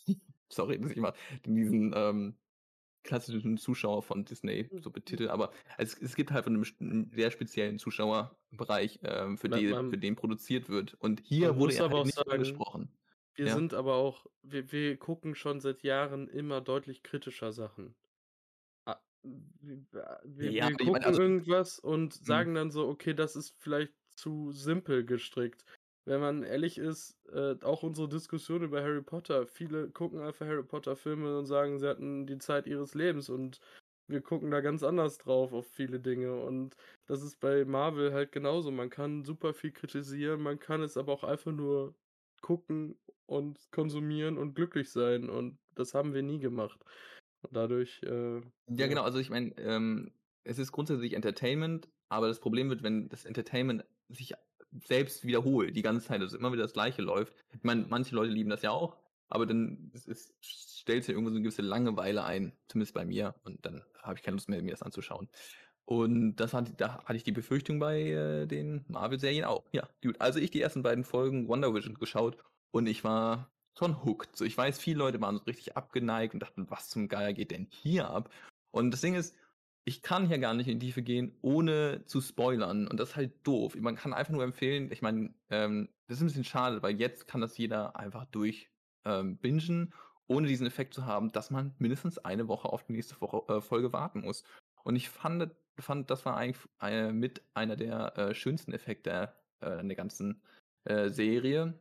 sorry, 0.49 0.77
muss 0.79 0.91
ich 0.91 0.97
mal, 0.97 1.13
diesen 1.45 1.93
ähm, 1.95 2.37
klassischen 3.03 3.57
Zuschauer 3.57 4.03
von 4.03 4.25
Disney 4.25 4.71
so 4.81 4.91
betiteln, 4.91 5.29
aber 5.29 5.51
es 5.77 5.95
es 6.01 6.15
gibt 6.15 6.31
halt 6.31 6.47
'n 6.47 6.59
bestimmten 6.59 7.11
sehr 7.11 7.31
speziellen 7.31 7.79
Zuschauerbereich, 7.79 8.99
ähm, 9.03 9.37
für 9.37 9.49
Man 9.49 9.61
die 9.61 9.75
man 9.75 9.87
für 9.89 9.97
den 9.99 10.15
produziert 10.17 10.69
wird. 10.69 10.95
Und 10.95 11.21
hier 11.25 11.57
wurde 11.57 11.75
er 11.75 11.85
aber 11.85 11.97
halt 11.97 11.99
auch 11.99 12.05
nicht 12.05 12.19
sagen, 12.25 12.65
angesprochen. 12.71 12.97
wir 13.35 13.47
Ja. 13.47 13.49
sind 13.49 13.73
aber 13.75 13.95
auch 13.95 14.27
wir 14.43 14.71
wir 14.71 14.97
gucken 14.97 15.35
schon 15.35 15.61
seit 15.61 15.83
Jahren 15.83 16.27
immer 16.29 16.61
deutlich 16.61 17.03
kritischer 17.03 17.53
Sachen. 17.53 17.95
A 18.87 19.01
w 19.23 19.85
a 19.99 20.21
wir 20.25 20.59
Ja, 20.59 20.65
wir 20.65 20.77
ich 20.79 20.91
meine, 20.91 21.05
gucken 21.05 21.07
also 21.07 21.19
irgendwas 21.19 21.79
und 21.79 22.13
Mhm. 22.25 22.47
sagen 22.53 22.55
dann 22.55 22.71
so: 22.71 22.87
„Okay, 22.89 23.13
das 23.13 23.35
ist 23.35 23.55
vielleicht 23.59 23.93
zu 24.15 24.51
simpel 24.51 25.05
gestrickt.“ 25.05 25.65
Wenn 26.05 26.19
man 26.19 26.43
ehrlich 26.43 26.77
ist, 26.79 27.19
äh, 27.31 27.55
auch 27.63 27.83
unsere 27.83 28.09
Diskussion 28.09 28.63
über 28.63 28.81
Harry 28.81 29.01
Potter, 29.03 29.45
viele 29.47 29.89
gucken 29.91 30.19
einfach 30.21 30.45
Harry 30.47 30.63
Potter-Filme 30.63 31.37
und 31.37 31.45
sagen, 31.45 31.79
sie 31.79 31.87
hatten 31.87 32.25
die 32.25 32.37
Zeit 32.39 32.65
ihres 32.67 32.95
Lebens 32.95 33.29
und 33.29 33.59
wir 34.07 34.21
gucken 34.21 34.51
da 34.51 34.61
ganz 34.61 34.83
anders 34.83 35.17
drauf 35.19 35.53
auf 35.53 35.67
viele 35.67 35.99
Dinge. 35.99 36.35
Und 36.41 36.75
das 37.05 37.21
ist 37.23 37.39
bei 37.39 37.65
Marvel 37.65 38.13
halt 38.13 38.31
genauso. 38.31 38.71
Man 38.71 38.89
kann 38.89 39.23
super 39.23 39.53
viel 39.53 39.71
kritisieren, 39.71 40.41
man 40.41 40.59
kann 40.59 40.81
es 40.81 40.97
aber 40.97 41.13
auch 41.13 41.23
einfach 41.23 41.51
nur 41.51 41.95
gucken 42.41 42.99
und 43.27 43.71
konsumieren 43.71 44.37
und 44.37 44.55
glücklich 44.55 44.91
sein 44.91 45.29
und 45.29 45.59
das 45.75 45.93
haben 45.93 46.13
wir 46.13 46.23
nie 46.23 46.39
gemacht. 46.39 46.83
Und 47.41 47.55
dadurch, 47.55 48.01
äh, 48.03 48.41
Ja, 48.67 48.87
ja. 48.87 48.87
genau. 48.87 49.03
Also, 49.03 49.19
ich 49.19 49.29
meine, 49.29 49.55
ähm, 49.57 50.11
es 50.43 50.59
ist 50.59 50.71
grundsätzlich 50.71 51.13
Entertainment, 51.13 51.89
aber 52.09 52.27
das 52.27 52.39
Problem 52.39 52.69
wird, 52.69 52.83
wenn 52.83 53.09
das 53.09 53.25
Entertainment 53.25 53.85
sich 54.09 54.33
selbst 54.85 55.25
wiederholt, 55.25 55.75
die 55.75 55.81
ganze 55.81 56.07
Zeit, 56.07 56.21
also 56.21 56.37
immer 56.37 56.51
wieder 56.53 56.63
das 56.63 56.73
Gleiche 56.73 57.01
läuft. 57.01 57.35
Ich 57.53 57.63
meine, 57.63 57.85
manche 57.89 58.15
Leute 58.15 58.31
lieben 58.31 58.49
das 58.49 58.61
ja 58.61 58.71
auch, 58.71 58.97
aber 59.29 59.45
dann 59.45 59.91
es 59.93 60.07
es 60.07 60.33
stellt 60.41 61.03
sich 61.03 61.13
irgendwo 61.13 61.29
so 61.31 61.35
'ne 61.37 61.41
gewisse 61.43 61.61
Langeweile 61.61 62.23
ein, 62.23 62.57
zumindest 62.67 62.93
bei 62.95 63.05
mir, 63.05 63.35
und 63.43 63.65
dann 63.65 63.83
habe 64.01 64.15
ich 64.17 64.23
keine 64.23 64.35
Lust 64.37 64.49
mehr, 64.49 64.61
mir 64.63 64.71
das 64.71 64.81
anzuschauen. 64.83 65.29
Und 65.85 66.37
das 66.37 66.53
hat 66.53 66.79
da 66.81 67.03
hatte 67.05 67.17
ich 67.17 67.23
die 67.23 67.31
Befürchtung 67.33 67.79
bei, 67.79 68.01
äh, 68.11 68.47
den 68.47 68.85
Marvel-Serien 68.87 69.45
auch. 69.45 69.65
Ja, 69.73 69.89
gut. 70.03 70.19
Also, 70.21 70.39
ich 70.39 70.51
die 70.51 70.61
ersten 70.61 70.83
beiden 70.83 71.03
Folgen 71.05 71.49
WandaVision 71.49 71.95
geschaut 71.95 72.37
und 72.71 72.87
ich 72.87 73.03
war 73.03 73.51
schon 73.77 74.03
hooked. 74.05 74.35
So, 74.37 74.45
ich 74.45 74.57
weiß, 74.57 74.79
viele 74.79 74.99
Leute 74.99 75.21
waren 75.21 75.37
so 75.37 75.43
richtig 75.45 75.75
abgeneigt 75.77 76.33
und 76.33 76.41
dachten: 76.41 76.69
„Was 76.69 76.89
zum 76.89 77.07
Geier 77.09 77.33
geht 77.33 77.51
denn 77.51 77.67
hier 77.71 78.09
ab?“ 78.09 78.31
Und 78.71 78.91
das 78.91 79.01
Ding 79.01 79.15
ist, 79.15 79.35
ich 79.85 80.01
kann 80.03 80.27
hier 80.27 80.39
gar 80.39 80.53
nicht 80.53 80.67
in 80.67 80.79
die 80.79 80.87
Tiefe 80.87 81.01
gehen, 81.03 81.37
ohne 81.41 82.05
zu 82.05 82.21
spoilern 82.21 82.87
und 82.87 82.99
das 82.99 83.09
ist 83.11 83.15
halt 83.15 83.45
doof. 83.47 83.75
Man 83.75 83.95
kann 83.95 84.13
einfach 84.13 84.33
nur 84.33 84.43
empfehlen 84.43 84.91
ich 84.91 85.01
meine, 85.01 85.33
ähm, 85.49 85.89
das 86.07 86.17
ist 86.17 86.23
'n 86.23 86.27
bisschen 86.27 86.43
schade, 86.43 86.81
weil 86.83 86.99
jetzt 86.99 87.27
kann 87.27 87.41
das 87.41 87.57
jeder 87.57 87.95
einfach 87.95 88.25
durch, 88.25 88.71
ähm, 89.05 89.37
bingen, 89.37 89.93
ohne 90.27 90.47
diesen 90.47 90.67
Effekt 90.67 90.93
zu 90.93 91.05
haben, 91.05 91.31
dass 91.31 91.49
man 91.51 91.75
mindestens 91.79 92.17
eine 92.19 92.47
Woche 92.47 92.69
auf 92.69 92.83
die 92.85 92.93
nächste 92.93 93.19
Woche 93.21 93.43
äh, 93.53 93.61
Folge 93.61 93.91
warten 93.93 94.21
muss. 94.21 94.43
Und 94.83 94.95
ich 94.95 95.09
fande 95.09 95.57
fand, 95.79 96.11
das 96.11 96.25
war 96.25 96.37
eigentlich 96.37 96.63
äh, 96.81 97.11
mit 97.11 97.43
einer 97.55 97.75
der, 97.75 98.17
äh, 98.17 98.35
schönsten 98.35 98.73
Effekte, 98.73 99.33
äh, 99.61 99.65
an 99.65 99.87
der 99.89 99.95
ganzen, 99.97 100.43
äh, 100.83 101.09
Serie, 101.09 101.79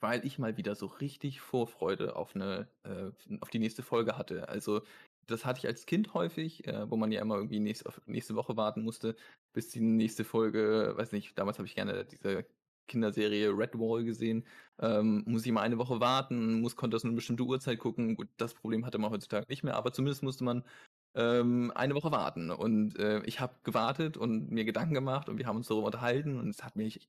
weil 0.00 0.24
ich 0.26 0.38
mal 0.38 0.56
wieder 0.58 0.74
so 0.74 0.86
richtig 0.86 1.40
Vorfreude 1.40 2.16
auf 2.16 2.34
'ne 2.34 2.68
äh, 2.84 3.12
auf 3.40 3.50
die 3.50 3.58
nächste 3.58 3.82
Folge 3.82 4.18
hatte. 4.18 4.48
Also, 4.48 4.82
das 5.26 5.44
hatte 5.44 5.58
ich 5.60 5.66
als 5.66 5.86
Kind 5.86 6.14
häufig, 6.14 6.66
äh, 6.66 6.90
wo 6.90 6.96
man 6.96 7.12
ja 7.12 7.20
immer 7.22 7.36
irgendwie 7.36 7.60
nächst 7.60 7.84
nächste 8.06 8.34
Woche 8.36 8.56
warten 8.56 8.82
musste, 8.82 9.16
bis 9.52 9.70
die 9.70 9.80
nächste 9.80 10.24
Folge 10.24 10.92
weiß 10.96 11.12
nicht, 11.12 11.38
damals 11.38 11.58
habe 11.58 11.66
ich 11.66 11.74
gerne 11.74 12.04
diese 12.04 12.46
Kinderserie 12.88 13.48
Redwall 13.56 14.04
gesehen. 14.04 14.46
Ähm, 14.78 15.24
muss 15.26 15.42
ich 15.42 15.48
immer 15.48 15.62
eine 15.62 15.78
Woche 15.78 16.00
warten, 16.00 16.60
muss 16.60 16.76
konnte 16.76 16.94
das 16.96 17.04
nur 17.04 17.12
'ne 17.12 17.16
bestimmte 17.16 17.44
Uhrzeit 17.44 17.78
gucken. 17.78 18.16
Gut, 18.16 18.28
das 18.36 18.54
Problem 18.54 18.84
hatte 18.86 18.98
man 18.98 19.10
heutzutage 19.10 19.46
nicht 19.48 19.62
mehr, 19.64 19.74
aber 19.76 19.92
zumindest 19.92 20.22
musste 20.22 20.44
man, 20.44 20.64
ähm, 21.14 21.72
eine 21.74 21.94
Woche 21.94 22.10
warten. 22.12 22.50
Und, 22.50 22.98
äh, 22.98 23.22
ich 23.24 23.40
habe 23.40 23.56
gewartet 23.62 24.16
und 24.16 24.50
mir 24.50 24.64
Gedanken 24.64 24.94
gemacht 24.94 25.28
und 25.28 25.38
wir 25.38 25.46
haben 25.46 25.56
uns 25.56 25.68
darüber 25.68 25.86
unterhalten 25.86 26.38
und 26.38 26.48
es 26.50 26.62
hat 26.64 26.76
mich 26.76 27.08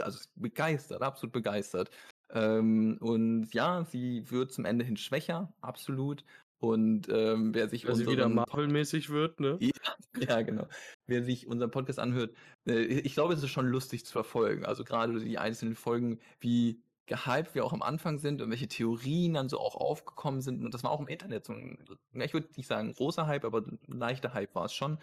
also, 0.00 0.18
begeistert, 0.34 1.02
absolut 1.02 1.32
begeistert. 1.34 1.90
Ähm, 2.30 2.96
und 3.00 3.52
ja, 3.54 3.84
sie 3.84 4.30
wird 4.30 4.52
zum 4.52 4.64
Ende 4.64 4.84
hin 4.84 4.96
schwächer, 4.96 5.54
absolut. 5.60 6.24
Und, 6.58 7.08
ähm, 7.10 7.54
wer 7.54 7.68
sich 7.68 7.84
wieder 7.84 7.92
unseren 7.92 8.34
Pod 8.34 8.48
Marvel-mäßig 8.48 9.10
wird, 9.10 9.40
ne? 9.40 9.58
Ja, 9.60 9.70
ja, 10.16 10.42
genau. 10.42 10.66
Wer 11.06 11.22
sich 11.22 11.46
unseren 11.46 11.70
Podcast 11.70 11.98
anhört, 11.98 12.34
äh, 12.66 12.80
ich 12.82 13.14
glaube, 13.14 13.34
es 13.34 13.42
ist 13.42 13.50
schon 13.50 13.66
lustig 13.68 14.06
zu 14.06 14.12
verfolgen. 14.12 14.64
Also, 14.64 14.84
grade 14.84 15.20
die 15.20 15.38
einzelnen 15.38 15.74
Folgen, 15.74 16.18
wie 16.40 16.82
gehypt 17.06 17.54
wir 17.54 17.64
auch 17.64 17.72
am 17.72 17.82
Anfang 17.82 18.18
sind 18.18 18.42
und 18.42 18.50
welche 18.50 18.68
Theorien 18.68 19.34
dann 19.34 19.48
so 19.48 19.60
auch 19.60 19.76
aufgekommen 19.76 20.40
sind. 20.40 20.64
Und 20.64 20.74
das 20.74 20.82
war 20.82 20.90
auch 20.90 21.00
im 21.00 21.08
Internet 21.08 21.44
so 21.44 21.52
'n 21.52 21.78
ja, 22.14 22.24
ich 22.24 22.34
würde 22.34 22.48
nicht 22.56 22.66
sagen 22.66 22.92
großer 22.94 23.26
Hype, 23.26 23.44
aber 23.44 23.64
leichter 23.86 24.34
Hype 24.34 24.54
war's 24.54 24.74
schon. 24.74 24.98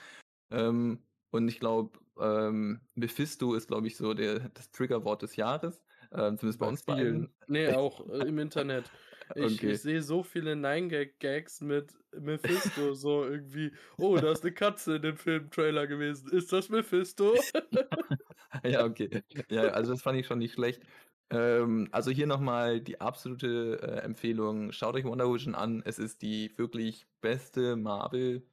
Ähm, 0.52 1.04
und 1.32 1.48
ich 1.48 1.60
glaube, 1.60 2.00
ähm, 2.20 2.82
Mephisto 2.96 3.54
ist, 3.56 3.68
glaube 3.68 3.88
ich, 3.88 3.96
so 3.98 4.14
der 4.14 4.50
das 4.50 4.72
Triggerwort 4.72 5.22
des 5.24 5.36
Jahres, 5.36 5.82
ähm, 6.12 6.38
zumindest 6.38 6.60
bei 6.60 6.66
Bei 6.66 6.70
uns 6.70 6.84
beiden. 6.84 7.34
Ne, 7.48 7.78
auch, 7.78 8.08
äh, 8.10 8.28
im 8.28 8.40
Internet. 8.40 8.92
Ich 9.36 9.62
Okay. 9.62 9.80
ich 9.80 9.82
sehe 9.82 10.02
so 10.04 10.24
viele 10.24 10.56
Nine-Gag-Gags 10.56 11.62
mit 11.62 11.96
Mephisto, 12.12 12.94
so 12.94 13.24
irgendwie: 13.26 13.74
„Oh, 13.98 14.20
da 14.20 14.32
ist 14.32 14.44
'ne 14.44 14.54
Katze 14.54 14.98
in 14.98 15.02
dem 15.02 15.18
Filmtrailer 15.18 15.88
gewesen. 15.88 16.30
Ist 16.32 16.52
das 16.54 16.70
Mephisto?“ 16.70 17.50
Ja, 18.66 18.86
okay. 18.86 19.10
Ja, 19.52 19.70
also, 19.70 19.92
das 19.94 20.02
fand 20.02 20.20
ich 20.20 20.28
schon 20.28 20.40
nicht 20.40 20.54
schlecht. 20.54 20.84
Ähm, 21.30 21.90
also, 21.92 22.12
hier 22.12 22.28
noch 22.28 22.40
mal 22.40 22.82
die 22.82 23.02
absolute, 23.02 23.80
äh, 23.82 24.00
Empfehlung: 24.02 24.72
Schaut 24.72 24.96
euch 24.96 25.06
WandaVision 25.06 25.56
an. 25.56 25.82
Es 25.86 26.00
ist 26.00 26.22
die 26.22 26.54
wirklich 26.58 27.08
beste 27.22 27.76
Marvel 27.76 28.48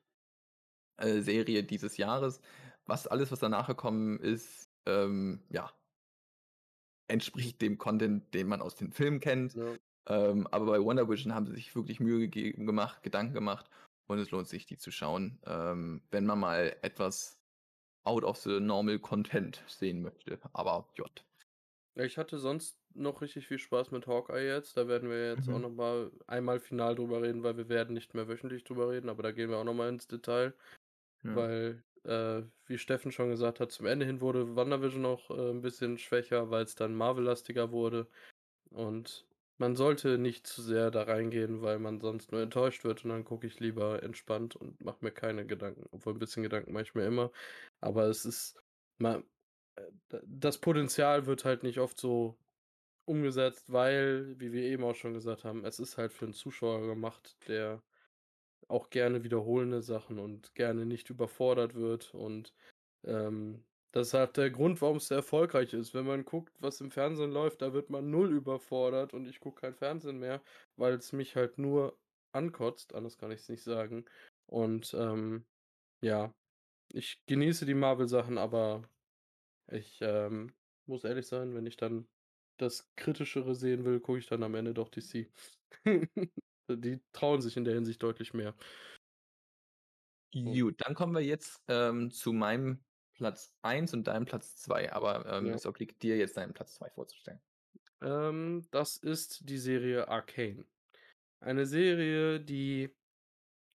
äh, 0.98 1.20
Serie 1.20 1.64
dieses 1.64 1.96
Jahres. 1.96 2.40
Was 2.86 3.06
alles, 3.06 3.30
was 3.32 3.38
danach 3.40 3.66
gekommen 3.68 4.18
ist, 4.20 4.70
ähm, 4.86 5.44
ja 5.50 5.70
entspricht 7.10 7.60
dem 7.60 7.76
Content, 7.76 8.32
den 8.34 8.46
man 8.46 8.62
aus 8.62 8.76
den 8.76 8.92
Filmen 8.92 9.18
kennt. 9.18 9.56
Ja. 9.56 9.80
Ähm, 10.08 10.46
aber 10.48 10.66
bei 10.66 10.78
WandaVision 10.84 11.34
haben 11.34 11.46
sie 11.46 11.54
sich 11.54 11.74
wirklich 11.76 12.00
Mühe 12.00 12.20
gegeben 12.20 12.66
gemacht 12.66 13.02
Gedanken 13.02 13.34
gemacht 13.34 13.70
und 14.08 14.18
es 14.18 14.30
lohnt 14.30 14.48
sich, 14.48 14.66
die 14.66 14.78
zu 14.78 14.90
schauen, 14.90 15.40
ähm, 15.46 16.02
wenn 16.10 16.26
man 16.26 16.40
mal 16.40 16.76
etwas 16.82 17.38
out 18.04 18.24
of 18.24 18.38
the 18.38 18.60
normal 18.60 18.98
content 19.00 19.64
sehen 19.68 20.02
möchte. 20.02 20.40
Aber 20.54 20.88
J. 20.96 21.24
Ich 21.96 22.18
hatte 22.18 22.38
sonst 22.38 22.78
noch 22.94 23.20
richtig 23.20 23.48
viel 23.48 23.58
Spaß 23.58 23.90
mit 23.90 24.06
Hawkeye 24.06 24.46
jetzt. 24.46 24.76
Da 24.76 24.86
werden 24.86 25.10
wir 25.10 25.28
jetzt 25.30 25.48
auch 25.48 25.58
Mhm. 25.58 25.60
noch 25.60 25.70
mal 25.70 26.12
einmal 26.28 26.60
final 26.60 26.94
drüber 26.94 27.20
reden, 27.22 27.42
weil 27.42 27.56
wir 27.56 27.68
werden 27.68 27.94
nicht 27.94 28.14
mehr 28.14 28.28
wöchentlich 28.28 28.62
drüber 28.64 28.88
reden, 28.90 29.08
aber 29.08 29.22
da 29.24 29.32
gehen 29.32 29.50
wir 29.50 29.58
auch 29.58 29.64
noch 29.64 29.74
mal 29.74 29.88
ins 29.88 30.06
Detail. 30.06 30.54
Ja. 31.24 31.50
Weil, 31.50 31.84
äh, 32.04 32.42
wie 32.66 32.78
Steffen 32.78 33.12
schon 33.12 33.30
gesagt 33.30 33.60
hat, 33.60 33.72
zum 33.72 33.86
Ende 33.86 34.06
hin 34.06 34.20
wurde 34.22 34.56
WandaVision 34.56 35.06
auch, 35.06 35.30
äh, 35.30 35.50
'n 35.52 35.62
bisschen 35.62 35.98
schwächer, 35.98 36.50
weil's 36.50 36.74
dann 36.76 36.94
Marvel-lastiger 36.96 37.72
wurde. 37.72 38.08
Und 38.70 39.28
man 39.60 39.76
sollte 39.76 40.18
nicht 40.18 40.46
zu 40.48 40.62
sehr 40.62 40.90
da 40.90 41.04
reingehen, 41.04 41.62
weil 41.62 41.78
man 41.78 42.00
sonst 42.00 42.32
nur 42.32 42.42
enttäuscht 42.42 42.84
wird 42.84 43.04
und 43.04 43.10
dann 43.12 43.24
gucke 43.24 43.46
ich 43.46 43.60
lieber 43.60 44.02
entspannt 44.02 44.56
und 44.56 44.84
mache 44.84 44.98
mir 45.02 45.12
keine 45.12 45.46
Gedanken. 45.46 45.86
Obwohl 45.92 46.14
'n 46.14 46.20
bisschen 46.20 46.42
Gedanken 46.44 46.72
mache 46.72 46.84
ich 46.84 46.94
mir 46.96 47.06
immer. 47.06 47.32
Aber 47.80 48.06
es 48.06 48.24
ist 48.26 48.62
ma 48.98 49.22
äh, 49.76 50.20
das 50.26 50.58
Potenzial 50.60 51.26
wird 51.26 51.44
halt 51.46 51.62
nicht 51.64 51.78
oft 51.80 51.98
so 52.00 52.38
umgesetzt, 53.06 53.72
weil, 53.72 54.38
wie 54.40 54.52
wir 54.52 54.62
eben 54.64 54.84
auch 54.84 54.96
schon 54.96 55.14
gesagt 55.14 55.44
haben, 55.44 55.64
es 55.66 55.80
ist 55.80 55.98
halt 55.98 56.12
für 56.14 56.26
'n 56.26 56.34
Zuschauer 56.34 56.86
gemacht, 56.88 57.36
der 57.48 57.82
auch 58.68 58.90
gerne 58.90 59.24
wiederholende 59.24 59.82
Sachen 59.82 60.18
und 60.20 60.54
gerne 60.56 60.86
nicht 60.86 61.10
überfordert 61.10 61.74
wird. 61.76 62.14
Und, 62.14 62.54
ähm, 63.04 63.64
das 63.92 64.08
ist 64.08 64.14
halt 64.14 64.36
der 64.36 64.50
Grund, 64.50 64.80
warum's 64.80 65.08
so 65.08 65.14
erfolgreich 65.16 65.72
ist. 65.74 65.94
Wenn 65.94 66.06
man 66.06 66.24
guckt, 66.24 66.52
was 66.60 66.80
im 66.80 66.90
Fernsehen 66.90 67.32
läuft, 67.32 67.62
da 67.62 67.72
wird 67.72 67.90
man 67.90 68.10
null 68.10 68.32
überfordert 68.32 69.14
und 69.14 69.26
ich 69.28 69.40
gucke 69.40 69.62
kein 69.62 69.74
Fernsehen 69.74 70.18
mehr, 70.18 70.42
weil's 70.76 71.12
mich 71.12 71.36
halt 71.36 71.58
nur 71.58 71.98
ankotzt, 72.32 72.94
anders 72.94 73.18
kann 73.18 73.32
ich's 73.32 73.48
nicht 73.48 73.62
sagen. 73.64 74.04
Und, 74.46 74.94
ähm, 74.94 75.46
ja, 76.02 76.34
ich 76.92 77.22
genieße 77.26 77.66
die 77.66 77.74
Marvel-Sachen, 77.74 78.38
aber 78.38 78.82
ich, 79.70 79.98
ähm, 80.02 80.54
muss 80.86 81.04
ehrlich 81.04 81.26
sein, 81.26 81.54
wenn 81.54 81.66
ich 81.66 81.76
dann 81.76 82.08
das 82.58 82.90
Kritischere 82.96 83.54
sehen 83.54 83.84
will, 83.84 84.00
gucke 84.00 84.18
ich 84.18 84.26
dann 84.26 84.42
am 84.42 84.54
Ende 84.54 84.74
doch 84.74 84.88
DC. 84.90 85.30
Die 86.70 87.00
trauen 87.12 87.40
sich 87.42 87.56
in 87.56 87.64
der 87.64 87.74
Hinsicht 87.74 88.02
deutlich 88.02 88.34
mehr. 88.34 88.54
Gut, 90.32 90.76
dann 90.78 90.94
kommen 90.94 91.12
wir 91.14 91.22
jetzt, 91.22 91.60
ähm, 91.68 92.10
zu 92.10 92.32
meinem 92.32 92.84
Platz 93.20 93.54
1 93.62 93.92
und 93.92 94.06
deinem 94.06 94.24
Platz 94.24 94.56
2, 94.56 94.92
aber, 94.92 95.26
ähm, 95.26 95.46
Ja. 95.46 95.54
es 95.54 95.66
obliegt 95.66 96.02
dir 96.02 96.16
jetzt 96.16 96.36
deinen 96.38 96.54
Platz 96.54 96.74
2 96.76 96.88
vorzustellen. 96.90 97.38
Ähm, 98.02 98.66
das 98.70 98.96
ist 98.96 99.48
die 99.48 99.58
Serie 99.58 100.08
Arcane. 100.08 100.64
Eine 101.40 101.66
Serie, 101.66 102.40
die 102.40 102.96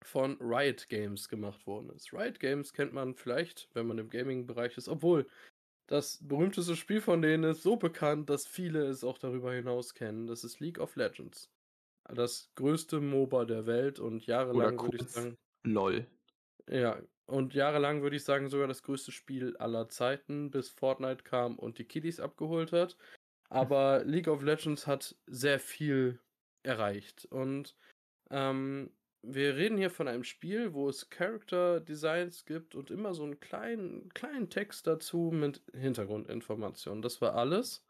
von 0.01 0.37
Riot 0.41 0.87
Games 0.89 1.27
gemacht 1.27 1.67
worden 1.67 1.89
ist. 1.89 2.13
Riot 2.13 2.39
Games 2.39 2.73
kennt 2.73 2.93
man 2.93 3.15
vielleicht, 3.15 3.69
wenn 3.73 3.85
man 3.87 3.97
im 3.97 4.09
Gaming-Bereich 4.09 4.77
ist, 4.77 4.87
obwohl 4.89 5.27
das 5.87 6.19
berühmteste 6.25 6.75
Spiel 6.77 7.01
von 7.01 7.21
denen 7.21 7.43
ist 7.43 7.63
so 7.63 7.75
bekannt, 7.75 8.29
dass 8.29 8.47
viele 8.47 8.85
es 8.87 9.03
auch 9.03 9.17
darüber 9.17 9.53
hinaus 9.53 9.93
kennen. 9.93 10.27
Das 10.27 10.43
ist 10.45 10.59
League 10.61 10.79
of 10.79 10.95
Legends. 10.95 11.49
das 12.05 12.51
größte 12.55 12.99
MOBA 13.01 13.45
der 13.45 13.65
Welt 13.65 13.99
und 13.99 14.25
jahrelang 14.25 14.79
würde 14.81 14.97
ich 14.97 15.09
sagen. 15.09 15.37
LOL. 15.65 16.05
Ja, 16.69 17.01
und 17.25 17.53
jahrelang 17.53 18.01
würde 18.01 18.15
ich 18.15 18.23
sagen, 18.23 18.49
sogar 18.49 18.67
das 18.67 18.83
größte 18.83 19.11
Spiel 19.11 19.55
aller 19.57 19.89
Zeiten, 19.89 20.51
bis 20.51 20.69
Fortnite 20.69 21.23
kam 21.23 21.57
und 21.57 21.77
die 21.77 21.85
Kiddies 21.85 22.19
abgeholt 22.19 22.71
hat. 22.71 22.97
Aber 23.49 24.03
League 24.05 24.27
of 24.27 24.43
Legends 24.43 24.87
hat 24.87 25.15
sehr 25.27 25.59
viel 25.59 26.19
erreicht. 26.63 27.25
Und 27.25 27.75
ähm, 28.29 28.91
wir 29.21 29.55
reden 29.55 29.77
hier 29.77 29.89
von 29.89 30.07
einem 30.07 30.23
Spiel, 30.25 30.73
wo 30.73 30.89
es 30.89 31.09
Character 31.09 31.79
Designs 31.79 32.45
gibt 32.45 32.75
und 32.75 32.91
immer 32.91 33.13
so 33.13 33.23
einen 33.23 33.39
kleinen, 33.39 34.09
kleinen 34.13 34.49
Text 34.49 34.85
dazu 34.85 35.31
mit 35.33 35.61
Hintergrundinformationen. 35.73 37.01
Das 37.01 37.21
war 37.21 37.35
alles. 37.35 37.85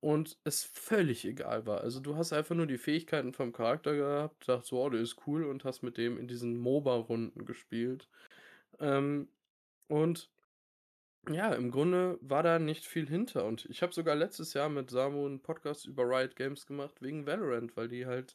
Und 0.00 0.38
es 0.44 0.64
völlig 0.64 1.26
egal 1.26 1.66
war. 1.66 1.82
Also 1.82 2.00
du 2.00 2.16
hast 2.16 2.32
einfach 2.32 2.54
nur 2.54 2.66
die 2.66 2.78
Fähigkeiten 2.78 3.34
vom 3.34 3.52
Charakter 3.52 3.94
gehabt, 3.94 4.48
dachtest 4.48 4.70
so, 4.70 4.82
oh, 4.82 4.88
der 4.88 5.00
ist 5.00 5.26
cool 5.26 5.44
und 5.44 5.64
hast 5.64 5.82
mit 5.82 5.98
dem 5.98 6.18
in 6.18 6.26
diesen 6.28 6.56
MOBA-Runden 6.56 7.44
gespielt. 7.44 8.08
Ähm, 8.78 9.28
und 9.88 10.30
ja, 11.28 11.52
im 11.52 11.70
Grunde 11.70 12.18
war 12.22 12.42
da 12.42 12.58
nicht 12.58 12.86
viel 12.86 13.08
hinter. 13.08 13.44
Und 13.44 13.66
ich 13.66 13.82
habe 13.82 13.92
sogar 13.92 14.16
letztes 14.16 14.54
Jahr 14.54 14.68
mit 14.68 14.90
Samu 14.90 15.26
einen 15.26 15.40
Podcast 15.40 15.86
über 15.86 16.04
Riot 16.04 16.36
Games 16.36 16.66
gemacht 16.66 17.02
wegen 17.02 17.26
Valorant, 17.26 17.76
weil 17.76 17.88
die 17.88 18.06
halt 18.06 18.34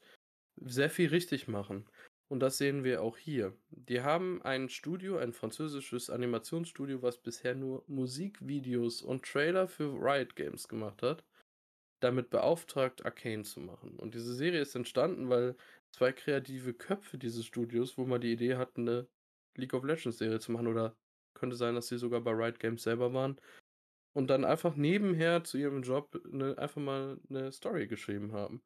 sehr 0.58 0.90
viel 0.90 1.10
richtig 1.10 1.48
machen. 1.48 1.86
Und 2.28 2.40
das 2.40 2.58
sehen 2.58 2.84
wir 2.84 3.02
auch 3.02 3.18
hier. 3.18 3.54
Die 3.70 4.02
haben 4.02 4.42
ein 4.44 4.70
Studio, 4.70 5.18
ein 5.18 5.34
französisches 5.34 6.10
Animationsstudio, 6.10 7.02
was 7.02 7.18
bisher 7.18 7.54
nur 7.56 7.84
Musikvideos 7.88 9.02
und 9.02 9.26
Trailer 9.26 9.68
für 9.68 9.94
Riot 9.94 10.36
Games 10.36 10.68
gemacht 10.68 11.04
hat, 11.04 11.24
damit 12.00 12.30
beauftragt, 12.32 13.06
Arcane 13.06 13.44
zu 13.44 13.60
machen. 13.60 13.98
Und 13.98 14.16
diese 14.16 14.34
Serie 14.34 14.62
ist 14.62 14.76
entstanden, 14.76 15.30
weil 15.30 15.56
zwei 15.92 16.12
kreative 16.14 16.74
Köpfe 16.74 17.18
dieses 17.18 17.46
Studios, 17.46 17.98
wo 17.98 18.06
man 18.06 18.22
die 18.22 18.34
Idee 18.34 18.56
hatten, 18.56 18.88
eine 18.90 19.08
League 19.58 19.74
of 19.74 19.84
Legends 19.84 20.18
Serie 20.18 20.40
zu 20.40 20.52
machen 20.52 20.68
oder 20.68 20.96
könnte 21.34 21.56
sein, 21.56 21.76
dass 21.76 21.88
sie 21.88 21.98
sogar 21.98 22.22
bei 22.22 22.32
Riot 22.32 22.60
Games 22.60 22.84
selber 22.84 23.14
waren 23.14 23.40
und 24.14 24.28
dann 24.28 24.46
einfach 24.46 24.76
nebenher 24.76 25.44
zu 25.44 25.58
ihrem 25.58 25.84
Job 25.84 26.20
eine, 26.32 26.58
einfach 26.58 26.82
mal 26.82 27.20
eine 27.30 27.52
Story 27.52 27.88
geschrieben 27.88 28.32
haben. 28.32 28.62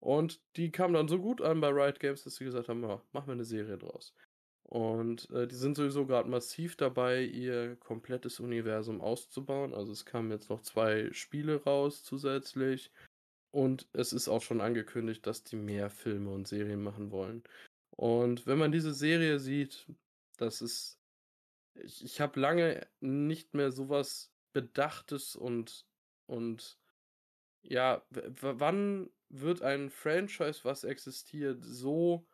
Und 0.00 0.40
die 0.56 0.70
kam 0.70 0.92
dann 0.92 1.08
so 1.08 1.18
gut 1.18 1.40
an 1.40 1.60
bei 1.60 1.68
Riot 1.68 2.00
Games, 2.00 2.24
dass 2.24 2.36
sie 2.36 2.44
gesagt 2.44 2.68
haben, 2.68 2.82
ja, 2.82 3.02
machen 3.12 3.28
wir 3.28 3.32
eine 3.32 3.44
Serie 3.44 3.78
draus. 3.78 4.14
Und 4.64 5.30
äh, 5.30 5.46
die 5.46 5.54
sind 5.54 5.76
sowieso 5.76 6.06
gerade 6.06 6.28
massiv 6.28 6.76
dabei, 6.76 7.22
ihr 7.22 7.76
komplettes 7.76 8.40
Universum 8.40 9.00
auszubauen. 9.00 9.74
Also 9.74 9.92
es 9.92 10.04
kamen 10.06 10.30
jetzt 10.30 10.50
noch 10.50 10.62
zwei 10.62 11.12
Spiele 11.12 11.62
raus 11.62 12.02
zusätzlich. 12.02 12.90
Und 13.50 13.88
es 13.92 14.12
ist 14.12 14.28
auch 14.28 14.42
schon 14.42 14.60
angekündigt, 14.60 15.26
dass 15.26 15.44
die 15.44 15.56
mehr 15.56 15.90
Filme 15.90 16.30
und 16.30 16.48
Serien 16.48 16.82
machen 16.82 17.10
wollen. 17.10 17.44
Und 17.96 18.46
wenn 18.46 18.58
man 18.58 18.72
diese 18.72 18.92
Serie 18.92 19.38
sieht, 19.38 19.86
das 20.36 20.60
ist. 20.62 20.98
Ich, 21.74 22.04
ich 22.04 22.20
habe 22.20 22.38
lange 22.38 22.86
nicht 23.00 23.54
mehr 23.54 23.72
sowas 23.72 24.32
Bedachtes 24.52 25.34
und, 25.34 25.86
und 26.26 26.78
ja, 27.62 28.04
wann 28.10 29.10
wird 29.28 29.62
ein 29.62 29.90
Franchise, 29.90 30.60
was 30.62 30.84
existiert, 30.84 31.58
so, 31.62 32.26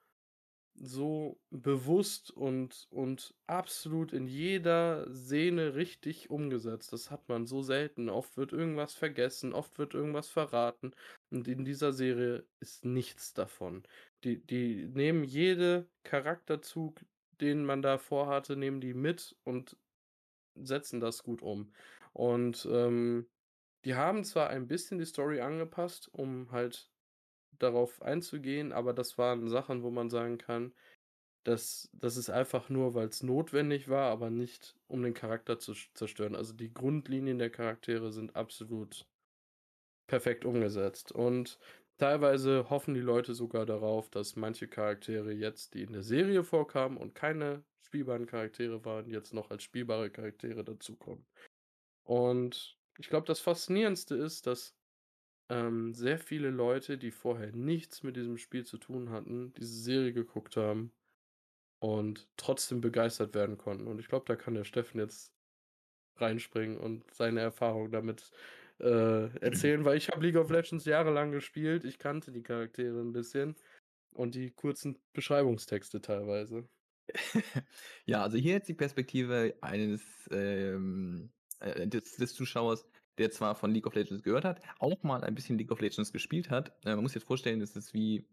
so 0.75 1.41
bewusst 1.51 2.31
und, 2.31 2.87
und 2.91 3.35
absolut 3.47 4.13
in 4.13 4.27
jeder 4.27 5.07
Szene 5.15 5.75
richtig 5.75 6.31
umgesetzt? 6.31 6.93
Das 6.93 7.11
hat 7.11 7.29
man 7.29 7.47
so 7.47 7.63
selten. 7.63 8.09
Oft 8.09 8.37
wird 8.37 8.53
irgendwas 8.53 8.95
vergessen, 8.95 9.53
oft 9.53 9.79
wird 9.79 9.95
irgendwas 9.95 10.29
verraten. 10.29 10.93
Und 11.31 11.49
in 11.49 11.65
dieser 11.65 11.93
Serie 11.93 12.45
ist 12.61 12.85
nichts 12.85 13.33
davon. 13.33 13.85
Die, 14.25 14.45
die 14.45 14.87
nehmen 14.89 15.25
jede 15.25 15.89
Charakterzug, 16.03 17.01
den 17.41 17.65
man 17.65 17.83
da 17.83 17.99
vorhatte, 17.99 18.57
nehmen 18.57 18.81
die 18.81 18.95
mit 18.95 19.37
und 19.45 19.77
setzen 20.55 21.01
das 21.01 21.23
gut 21.23 21.43
um. 21.43 21.73
Und 22.13 22.69
ähm, 22.71 23.27
die 23.85 23.95
haben 23.95 24.25
zwar 24.25 24.51
ein 24.51 24.67
bisschen 24.69 24.99
die 24.99 25.07
Story 25.07 25.41
angepasst, 25.41 26.09
um 26.13 26.51
halt 26.51 26.91
darauf 27.59 28.03
einzugehen, 28.03 28.73
aber 28.73 28.93
das 28.93 29.19
waren 29.19 29.49
Sachen, 29.49 29.83
wo 29.83 29.91
man 29.91 30.11
sagen 30.11 30.39
kann, 30.39 30.73
dass 31.45 31.89
das 31.93 32.17
ist 32.17 32.31
einfach 32.31 32.69
nur, 32.69 32.95
weil 32.95 33.09
es 33.09 33.23
notwendig 33.23 33.89
war, 33.89 34.11
aber 34.11 34.31
nicht 34.31 34.77
um 34.89 35.03
den 35.03 35.15
Charakter 35.15 35.59
zu 35.59 35.75
zerstören. 35.95 36.37
Also 36.37 36.53
die 36.53 36.73
Grundlinien 36.73 37.39
der 37.39 37.51
Charaktere 37.51 38.13
sind 38.13 38.37
absolut 38.37 39.07
perfekt 40.07 40.45
umgesetzt. 40.45 41.13
Und 41.13 41.59
Teilweise 42.01 42.71
hoffen 42.71 42.95
die 42.95 43.01
Leute 43.01 43.35
sogar 43.35 43.67
darauf, 43.67 44.09
dass 44.09 44.35
manche 44.35 44.67
Charaktere 44.67 45.33
jetzt, 45.33 45.75
die 45.75 45.83
in 45.83 45.93
der 45.93 46.03
Serie 46.03 46.45
vorkamen 46.45 46.97
und 46.97 47.15
keine 47.15 47.63
spielbaren 47.83 48.25
Charaktere 48.25 48.83
waren, 48.87 49.11
jetzt 49.11 49.35
noch 49.35 49.51
als 49.51 49.65
spielbare 49.65 50.09
Charaktere 50.09 50.65
dazukommen. 50.65 51.27
Und 52.03 52.79
ich 52.99 53.11
glaube, 53.11 53.27
das 53.27 53.41
Faszinierendste 53.41 54.15
ist, 54.15 54.47
dass 54.47 54.75
ähm, 55.51 55.93
sehr 55.93 56.19
viele 56.19 56.49
Leute, 56.49 56.97
die 56.97 57.11
vorher 57.11 57.53
nichts 57.53 58.03
mit 58.03 58.17
diesem 58.17 58.39
Spiel 58.39 58.65
zu 58.65 58.79
tun 58.79 59.11
hatten, 59.11 59.53
diese 59.53 59.79
Serie 59.83 60.15
geguckt 60.15 60.57
haben 60.57 60.95
und 61.81 62.31
trotzdem 62.39 62.81
begeistert 62.81 63.35
werden 63.35 63.59
konnten. 63.59 63.87
Und 63.87 63.99
ich 63.99 64.09
glaube, 64.09 64.25
da 64.27 64.37
kann 64.37 64.55
der 64.55 64.65
Steffen 64.65 65.01
jetzt 65.01 65.35
reinspringen 66.17 66.79
und 66.79 67.05
seine 67.13 67.41
Erfahrung 67.41 67.91
damit 67.91 68.33
äh, 68.81 69.37
erzählen, 69.39 69.85
weil 69.85 69.97
ich 69.97 70.09
habe 70.09 70.25
League 70.25 70.37
of 70.37 70.51
Legends 70.51 70.85
jahrelang 70.85 71.33
gespielt. 71.33 71.85
Ich 71.85 71.99
kannte 71.99 72.33
die 72.33 72.43
Charaktere 72.43 73.01
ein 73.01 73.13
bisschen 73.13 73.57
und 74.13 74.35
die 74.35 74.51
kurzen 74.51 74.99
Beschreibungstexte 75.13 76.01
teilweise. 76.01 76.69
ja, 78.05 78.23
also 78.23 78.39
hier 78.39 78.55
jetzt 78.55 78.69
die 78.69 78.75
Perspektive 78.75 79.55
eines 79.61 80.03
ähm, 80.31 81.31
äh, 81.61 81.87
des, 81.87 82.17
des, 82.17 82.35
Zuschauers, 82.35 82.87
der 83.19 83.31
zwar 83.31 83.55
von 83.55 83.73
League 83.73 83.87
of 83.87 83.95
Legends 83.95 84.23
gehört 84.23 84.45
hat, 84.45 84.61
auch 84.79 85.03
mal 85.03 85.25
ein 85.25 85.35
bisschen 85.35 85.59
League 85.59 85.73
of 85.73 85.81
Legends 85.81 86.13
gespielt 86.13 86.51
hat. 86.51 86.73
Äh, 86.85 86.95
man 86.95 87.03
muss 87.03 87.15
jetzt 87.15 87.27
vorstellen, 87.27 87.61
das 87.61 87.77
ist 87.77 87.95
wie 87.95 88.27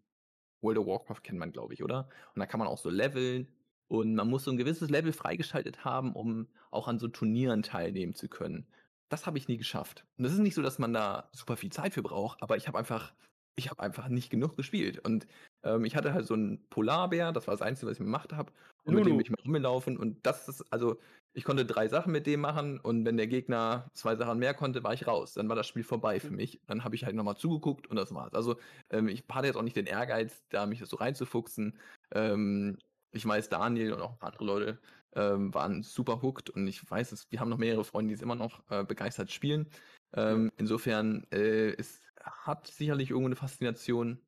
World 0.61 0.77
of 0.77 0.87
Warcraft 0.87 1.21
kennt 1.23 1.39
man, 1.39 1.51
glaube 1.51 1.73
ich, 1.73 1.83
oder? 1.83 2.09
Und 2.33 2.39
da 2.39 2.45
kann 2.45 2.59
man 2.59 2.67
auch 2.67 2.77
so 2.77 2.89
leveln 2.89 3.47
und 3.87 4.15
man 4.15 4.29
muss 4.29 4.43
so 4.43 4.51
ein 4.51 4.57
gewisses 4.57 4.89
Level 4.89 5.13
freigeschaltet 5.13 5.85
haben, 5.85 6.13
um 6.13 6.47
auch 6.71 6.87
an 6.87 6.99
so 6.99 7.07
Turnieren 7.07 7.63
teilnehmen 7.63 8.15
zu 8.15 8.27
können 8.27 8.67
das 9.09 9.25
habe 9.25 9.37
ich 9.37 9.47
nie 9.47 9.57
geschafft. 9.57 10.05
Und 10.17 10.23
das 10.23 10.33
ist 10.33 10.39
nicht 10.39 10.55
so, 10.55 10.61
dass 10.61 10.79
man 10.79 10.93
da 10.93 11.29
super 11.31 11.57
viel 11.57 11.71
Zeit 11.71 11.93
für 11.93 12.03
braucht, 12.03 12.41
aber 12.41 12.57
ich 12.57 12.67
habe 12.67 12.77
einfach, 12.77 13.13
ich 13.55 13.69
habe 13.69 13.81
einfach 13.81 14.07
nicht 14.09 14.29
genug 14.29 14.55
gespielt. 14.57 14.99
Und 14.99 15.27
ähm, 15.63 15.85
ich 15.85 15.95
hatte 15.95 16.13
halt 16.13 16.27
so 16.27 16.33
einen 16.33 16.67
Polarbär, 16.69 17.31
das 17.31 17.47
war 17.47 17.53
das 17.53 17.61
Einzige, 17.61 17.87
was 17.87 17.97
ich 17.97 18.03
gemacht 18.03 18.33
habe. 18.33 18.51
Und 18.83 18.93
Lulu. 18.93 18.99
mit 18.99 19.07
dem 19.07 19.17
bin 19.17 19.25
ich 19.25 19.31
mal 19.31 19.41
rumgelaufen. 19.43 19.97
Und 19.97 20.25
das 20.25 20.47
ist, 20.47 20.65
also, 20.71 20.97
ich 21.33 21.43
konnte 21.43 21.65
drei 21.65 21.87
Sachen 21.87 22.11
mit 22.11 22.25
dem 22.25 22.41
machen 22.41 22.79
und 22.79 23.05
wenn 23.05 23.15
der 23.15 23.27
Gegner 23.27 23.91
zwei 23.93 24.15
Sachen 24.15 24.39
mehr 24.39 24.55
konnte, 24.55 24.83
war 24.83 24.93
ich 24.93 25.05
raus. 25.05 25.33
Dann 25.33 25.47
war 25.49 25.55
das 25.55 25.67
Spiel 25.67 25.83
vorbei 25.83 26.19
für 26.19 26.31
mich. 26.31 26.59
Dann 26.65 26.83
habe 26.83 26.95
ich 26.95 27.05
halt 27.05 27.15
nochmal 27.15 27.37
zugeguckt 27.37 27.85
und 27.87 27.95
das 27.95 28.11
war's. 28.13 28.33
Also 28.33 28.55
ähm, 28.89 29.07
ich 29.07 29.23
hatte 29.29 29.45
jetzt 29.45 29.55
auch 29.55 29.61
nicht 29.61 29.75
den 29.75 29.85
Ehrgeiz, 29.85 30.43
da 30.49 30.65
mich 30.65 30.83
so 30.83 30.97
reinzufuchsen. 30.97 31.77
Ähm, 32.11 32.79
ich 33.11 33.25
weiß, 33.25 33.49
Daniel 33.49 33.93
und 33.93 34.01
auch 34.01 34.19
andere 34.19 34.45
Leute 34.45 34.79
ähm, 35.15 35.53
waren 35.53 35.83
super 35.83 36.21
hooked 36.21 36.49
und 36.49 36.67
ich 36.67 36.89
weiß, 36.89 37.11
es, 37.11 37.31
wir 37.31 37.39
haben 37.39 37.49
noch 37.49 37.57
mehrere 37.57 37.83
Freunde, 37.83 38.09
die 38.09 38.15
es 38.15 38.21
immer 38.21 38.35
noch 38.35 38.63
äh, 38.69 38.83
begeistert 38.83 39.31
spielen. 39.31 39.69
Ähm, 40.13 40.51
insofern, 40.57 41.25
äh, 41.31 41.73
es 41.77 42.01
hat 42.21 42.67
sicherlich 42.67 43.09
irgendwo 43.09 43.27
eine 43.27 43.35
Faszination. 43.35 44.19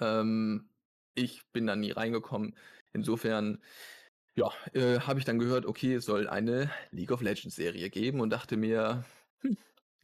Ähm, 0.00 0.70
ich 1.14 1.46
bin 1.52 1.66
da 1.66 1.76
nie 1.76 1.90
reingekommen. 1.90 2.56
Insofern, 2.92 3.58
ja, 4.36 4.50
äh, 4.72 5.00
habe 5.00 5.18
ich 5.18 5.24
dann 5.24 5.38
gehört, 5.38 5.66
okay, 5.66 5.94
es 5.94 6.04
soll 6.04 6.28
eine 6.28 6.70
League 6.90 7.12
of 7.12 7.20
Legends 7.20 7.56
Serie 7.56 7.90
geben 7.90 8.20
und 8.20 8.30
dachte 8.30 8.56
mir, 8.56 9.04
hm, 9.40 9.56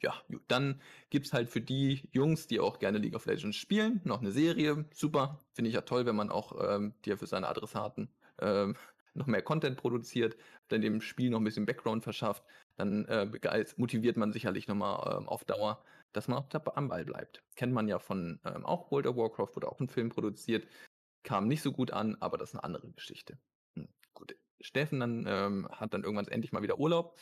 ja, 0.02 0.14
gut, 0.28 0.42
dann 0.48 0.80
gibt 1.10 1.26
es 1.26 1.32
halt 1.32 1.48
für 1.48 1.60
die 1.60 2.08
Jungs, 2.12 2.46
die 2.46 2.60
auch 2.60 2.78
gerne 2.78 2.98
League 2.98 3.14
of 3.14 3.26
Legends 3.26 3.56
spielen, 3.56 4.00
noch 4.04 4.20
eine 4.20 4.32
Serie. 4.32 4.84
Super, 4.92 5.40
finde 5.52 5.68
ich 5.68 5.74
ja 5.74 5.82
toll, 5.82 6.06
wenn 6.06 6.16
man 6.16 6.30
auch 6.30 6.52
ähm, 6.62 6.94
dir 7.04 7.16
für 7.16 7.26
seine 7.26 7.48
Adressaten 7.48 8.10
ähm, 8.40 8.76
noch 9.16 9.26
mehr 9.26 9.42
Content 9.42 9.76
produziert, 9.76 10.36
dann 10.68 10.80
dem 10.80 11.00
Spiel 11.00 11.30
noch 11.30 11.40
ein 11.40 11.44
bisschen 11.44 11.66
Background 11.66 12.04
verschafft, 12.04 12.44
dann 12.76 13.04
äh, 13.06 13.26
motiviert 13.76 14.16
man 14.16 14.32
sicherlich 14.32 14.68
nochmal 14.68 15.18
ähm, 15.18 15.28
auf 15.28 15.44
Dauer, 15.44 15.82
dass 16.12 16.28
man 16.28 16.38
auch 16.38 16.48
am 16.74 16.88
Ball 16.88 17.04
bleibt. 17.04 17.42
Kennt 17.56 17.72
man 17.72 17.88
ja 17.88 17.98
von 17.98 18.40
ähm, 18.44 18.64
auch 18.64 18.90
World 18.90 19.06
of 19.06 19.16
Warcraft, 19.16 19.54
wurde 19.54 19.68
auch 19.68 19.80
ein 19.80 19.88
Film 19.88 20.08
produziert, 20.10 20.66
kam 21.22 21.48
nicht 21.48 21.62
so 21.62 21.72
gut 21.72 21.90
an, 21.90 22.16
aber 22.20 22.38
das 22.38 22.50
ist 22.50 22.54
eine 22.54 22.64
andere 22.64 22.90
Geschichte. 22.92 23.38
Hm, 23.76 23.88
gut, 24.14 24.36
Steffen 24.60 25.00
dann 25.00 25.24
ähm, 25.26 25.68
hat 25.70 25.92
dann 25.92 26.04
irgendwann 26.04 26.28
endlich 26.28 26.52
mal 26.52 26.62
wieder 26.62 26.78
Urlaub 26.78 27.18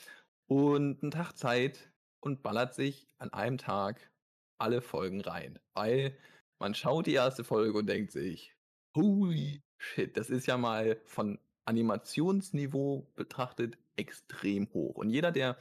und 0.47 1.03
einen 1.03 1.11
Tag 1.11 1.33
Zeit 1.33 1.91
und 2.21 2.43
ballert 2.43 2.75
sich 2.75 3.09
an 3.19 3.33
einem 3.33 3.59
Tag 3.59 4.11
alle 4.59 4.81
Folgen 4.81 5.21
rein, 5.21 5.59
weil 5.75 6.17
man 6.61 6.75
schaut 6.75 7.07
die 7.07 7.15
erste 7.15 7.45
Folge 7.45 7.79
und 7.79 7.87
denkt 7.87 8.13
sich, 8.13 8.57
holy 8.97 9.63
shit, 9.79 10.17
das 10.17 10.31
ist 10.31 10.47
ja 10.47 10.57
mal 10.57 11.01
von 11.05 11.39
Animationsniveau 11.65 13.07
betrachtet 13.17 13.79
extrem 13.97 14.69
hoch. 14.73 14.97
Und 14.97 15.11
jeder, 15.11 15.33
der, 15.33 15.57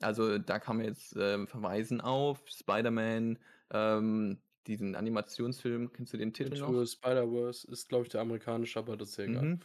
also 0.00 0.38
da 0.38 0.58
kann 0.58 0.76
man 0.76 0.86
jetzt 0.86 1.16
äh, 1.16 1.46
verweisen 1.46 2.00
auf 2.00 2.42
Spider-Man, 2.48 3.38
ähm, 3.70 4.38
diesen 4.66 4.94
Animationsfilm, 4.94 5.92
kennst 5.92 6.12
du 6.12 6.16
den 6.16 6.32
Titel 6.32 6.58
noch? 6.58 6.86
Spider-Verse 6.86 7.70
ist, 7.70 7.88
glaube 7.88 8.04
ich, 8.04 8.10
der 8.10 8.22
amerikanische, 8.22 8.78
aber 8.78 8.96
das 8.96 9.10
ist 9.10 9.16
ja 9.18 9.24
egal. 9.24 9.42
Mhm. 9.42 9.60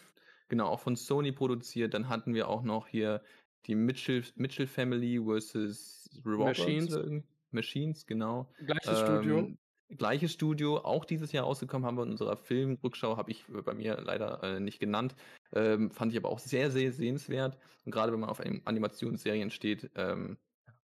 Genau, 0.50 0.68
auch 0.68 0.80
von 0.80 0.96
Sony 0.96 1.32
produziert. 1.32 1.94
Dann 1.94 2.10
hatten 2.10 2.34
wir 2.34 2.50
auch 2.50 2.64
noch 2.64 2.88
hier 2.88 3.22
die 3.66 3.76
Mitchell, 3.76 4.24
Mitchell 4.36 4.68
Family 4.68 5.20
vs. 5.20 6.10
Machines. 6.24 7.24
Machines, 7.52 8.06
genau. 8.06 8.52
Gleiches 8.66 9.00
ähm, 9.00 9.06
Studio. 9.06 9.52
Gleiches 9.98 10.34
Studio, 10.34 10.78
auch 10.78 11.04
dieses 11.04 11.32
Jahr 11.32 11.46
rausgekommen, 11.46 11.86
haben 11.86 11.98
wir 11.98 12.04
in 12.04 12.12
unserer 12.12 12.38
Filmrückschau, 12.38 13.18
habe 13.18 13.32
ich 13.32 13.46
bei 13.48 13.74
mir 13.74 14.00
leider 14.02 14.44
äh, 14.44 14.60
nicht 14.60 14.80
genannt. 14.80 15.16
Ähm, 15.52 15.90
fand 15.90 16.12
ich 16.12 16.18
aber 16.18 16.30
auch 16.30 16.40
sehr, 16.40 16.70
sehr 16.70 16.92
sehenswert. 16.92 17.58
Und 17.86 17.92
gerade 17.92 18.12
wenn 18.12 18.20
man 18.20 18.30
auf 18.30 18.40
Animationsserien 18.40 19.50
steht, 19.50 19.90
ähm, 19.96 20.38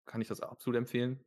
kann 0.07 0.21
ich 0.21 0.29
das 0.29 0.41
absolut 0.41 0.79
empfehlen. 0.79 1.21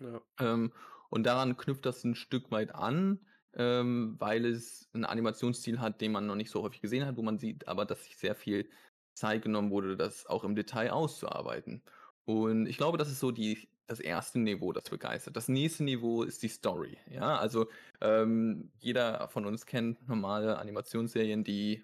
Ja. 0.00 0.20
Ähm, 0.38 0.72
und 1.08 1.24
daran 1.24 1.56
knüpft 1.56 1.84
das 1.84 2.04
ein 2.04 2.14
Stück 2.14 2.52
weit 2.52 2.74
an, 2.74 3.18
ähm, 3.54 4.14
weil 4.18 4.46
es 4.46 4.88
einen 4.92 5.04
Animationsstil 5.04 5.80
hat, 5.80 6.00
den 6.00 6.12
man 6.12 6.26
noch 6.26 6.36
nicht 6.36 6.50
so 6.50 6.62
häufig 6.62 6.80
gesehen 6.80 7.04
hat, 7.04 7.16
wo 7.16 7.22
man 7.22 7.38
sieht, 7.38 7.66
aber 7.66 7.84
dass 7.84 8.04
sich 8.04 8.16
sehr 8.16 8.36
viel 8.36 8.70
Zeit 9.14 9.42
genommen 9.42 9.70
wurde, 9.70 9.96
das 9.96 10.26
auch 10.26 10.44
im 10.44 10.54
Detail 10.54 10.90
auszuarbeiten. 10.90 11.82
Und 12.24 12.66
ich 12.66 12.76
glaube, 12.76 12.98
das 12.98 13.10
ist 13.10 13.18
so 13.18 13.32
die, 13.32 13.68
das 13.90 14.00
erste 14.00 14.38
Niveau, 14.38 14.72
das 14.72 14.84
begeistert. 14.88 15.36
Das 15.36 15.48
nächste 15.48 15.82
Niveau 15.82 16.22
ist 16.22 16.42
die 16.42 16.48
Story. 16.48 16.96
Ja, 17.10 17.36
also 17.36 17.66
ähm, 18.00 18.70
jeder 18.78 19.28
von 19.28 19.46
uns 19.46 19.66
kennt 19.66 20.08
normale 20.08 20.58
Animationsserien, 20.58 21.42
die 21.42 21.82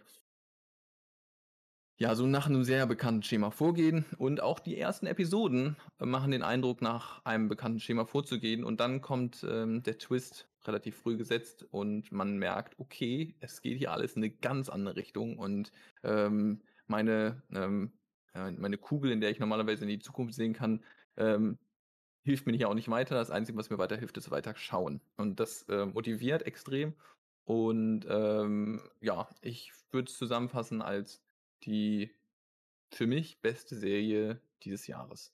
ja, 1.99 2.15
so 2.15 2.27
nach 2.27 2.47
einem 2.47 2.63
sehr 2.63 2.87
bekannten 2.87 3.23
Schema 3.23 3.51
vorgehen. 3.51 4.05
Und 4.19 4.43
auch 4.43 4.61
die 4.61 4.79
ersten 4.79 5.07
Episoden 5.07 5.77
machen 5.99 6.31
den 6.31 6.43
Eindruck, 6.43 6.83
nach 6.83 7.25
einem 7.25 7.49
bekannten 7.49 7.81
Schema 7.81 8.05
vorzugehen. 8.05 8.65
Und 8.65 8.81
dann 8.81 9.01
kommt 9.01 9.45
ähm, 9.49 9.83
der 9.83 9.99
Twist 9.99 10.47
relativ 10.67 10.97
früh 10.97 11.17
gesetzt 11.17 11.65
und 11.71 12.13
man 12.13 12.37
merkt, 12.37 12.79
okay, 12.79 13.35
es 13.41 13.63
geht 13.63 13.79
hier 13.79 13.93
alles 13.93 14.13
in 14.13 14.23
eine 14.23 14.31
ganz 14.31 14.69
andere 14.69 14.97
Richtung. 14.97 15.39
Und 15.39 15.73
ähm, 16.05 16.61
meine, 16.87 17.43
ähm, 17.53 17.93
meine 18.35 18.77
Kugel, 18.77 19.11
in 19.11 19.23
der 19.23 19.31
ich 19.31 19.39
normalerweise 19.41 19.85
in 19.85 19.89
die 19.89 19.99
Zukunft 19.99 20.35
sehen 20.35 20.53
kann, 20.53 20.85
ähm, 21.17 21.59
hilft 22.27 22.45
mir 22.45 22.57
hier 22.57 22.69
auch 22.69 22.75
nicht 22.75 22.91
weiter. 22.91 23.15
Das 23.15 23.31
Einzige, 23.31 23.57
was 23.57 23.71
mir 23.71 23.79
weiterhilft, 23.79 24.17
ist 24.17 24.33
weiter 24.33 24.55
schauen. 24.57 25.01
Und 25.17 25.39
das 25.39 25.63
äh, 25.69 25.87
motiviert 25.87 26.43
extrem. 26.43 26.93
Und 27.45 28.05
ähm, 28.09 28.83
ja, 29.01 29.29
ich 29.41 29.71
würde 29.93 30.11
es 30.11 30.19
zusammenfassen 30.19 30.83
als 30.83 31.23
die 31.63 32.11
für 32.91 33.07
mich 33.07 33.41
beste 33.41 33.77
Serie 33.77 34.41
dieses 34.65 34.89
Jahres. 34.89 35.33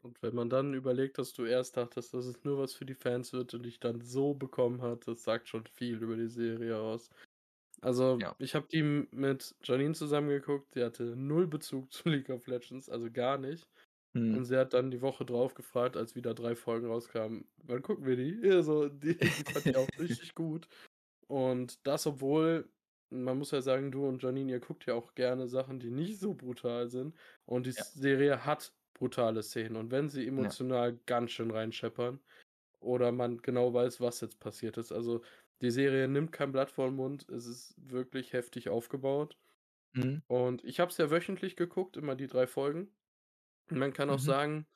Und 0.00 0.22
wenn 0.22 0.36
man 0.36 0.48
dann 0.48 0.74
überlegt, 0.74 1.18
dass 1.18 1.32
du 1.32 1.44
erst 1.44 1.76
dachtest, 1.76 2.14
dass 2.14 2.26
es 2.26 2.44
nur 2.44 2.58
was 2.58 2.74
für 2.74 2.86
die 2.86 2.94
Fans 2.94 3.32
wird 3.32 3.52
und 3.54 3.64
dich 3.64 3.80
dann 3.80 4.00
so 4.00 4.32
bekommen 4.32 4.80
hat, 4.80 5.08
das 5.08 5.24
sagt 5.24 5.48
schon 5.48 5.66
viel 5.66 6.00
über 6.00 6.14
die 6.14 6.28
Serie 6.28 6.78
aus. 6.78 7.10
Also, 7.80 8.16
ja. 8.20 8.36
ich 8.38 8.54
habe 8.54 8.68
die 8.68 8.82
mit 9.10 9.56
Janine 9.64 9.94
zusammengeguckt, 9.94 10.76
die 10.76 10.84
hatte 10.84 11.16
null 11.16 11.48
Bezug 11.48 11.92
zu 11.92 12.08
League 12.08 12.30
of 12.30 12.46
Legends, 12.46 12.88
also 12.88 13.10
gar 13.10 13.38
nicht. 13.38 13.68
Hm. 14.16 14.38
Und 14.38 14.44
sie 14.44 14.56
hat 14.56 14.74
dann 14.74 14.90
die 14.90 15.02
Woche 15.02 15.24
drauf 15.24 15.54
gefragt, 15.54 15.96
als 15.96 16.14
wieder 16.14 16.34
drei 16.34 16.54
Folgen 16.54 16.86
rauskamen, 16.86 17.46
wann 17.64 17.82
gucken 17.82 18.06
wir 18.06 18.16
die? 18.16 18.40
Also, 18.50 18.88
die, 18.88 19.16
die 19.16 19.26
fand 19.26 19.66
ich 19.66 19.76
auch 19.76 19.88
richtig 19.98 20.34
gut. 20.34 20.68
Und 21.28 21.86
das, 21.86 22.06
obwohl 22.06 22.68
man 23.10 23.38
muss 23.38 23.50
ja 23.50 23.60
sagen, 23.60 23.92
du 23.92 24.06
und 24.06 24.22
Janine, 24.22 24.52
ihr 24.52 24.60
guckt 24.60 24.86
ja 24.86 24.94
auch 24.94 25.14
gerne 25.14 25.46
Sachen, 25.46 25.78
die 25.78 25.90
nicht 25.90 26.18
so 26.18 26.34
brutal 26.34 26.88
sind. 26.88 27.14
Und 27.44 27.66
die 27.66 27.70
ja. 27.70 27.84
Serie 27.84 28.44
hat 28.44 28.72
brutale 28.94 29.42
Szenen. 29.42 29.76
Und 29.76 29.90
wenn 29.90 30.08
sie 30.08 30.26
emotional 30.26 30.92
ja. 30.92 30.98
ganz 31.06 31.30
schön 31.30 31.50
reinscheppern 31.50 32.18
oder 32.80 33.12
man 33.12 33.38
genau 33.38 33.72
weiß, 33.72 34.00
was 34.00 34.20
jetzt 34.20 34.40
passiert 34.40 34.76
ist. 34.76 34.92
Also 34.92 35.22
die 35.60 35.70
Serie 35.70 36.08
nimmt 36.08 36.32
kein 36.32 36.52
Blatt 36.52 36.70
vor 36.70 36.86
den 36.86 36.96
Mund. 36.96 37.28
Es 37.28 37.46
ist 37.46 37.74
wirklich 37.78 38.32
heftig 38.32 38.68
aufgebaut. 38.68 39.36
Mhm. 39.92 40.22
Und 40.26 40.64
ich 40.64 40.80
habe 40.80 40.90
es 40.90 40.98
ja 40.98 41.10
wöchentlich 41.10 41.56
geguckt, 41.56 41.96
immer 41.96 42.14
die 42.14 42.26
drei 42.26 42.46
Folgen. 42.46 42.88
Man 43.70 43.92
kann 43.92 44.10
auch 44.10 44.18
mhm. 44.18 44.24
sagen, 44.24 44.66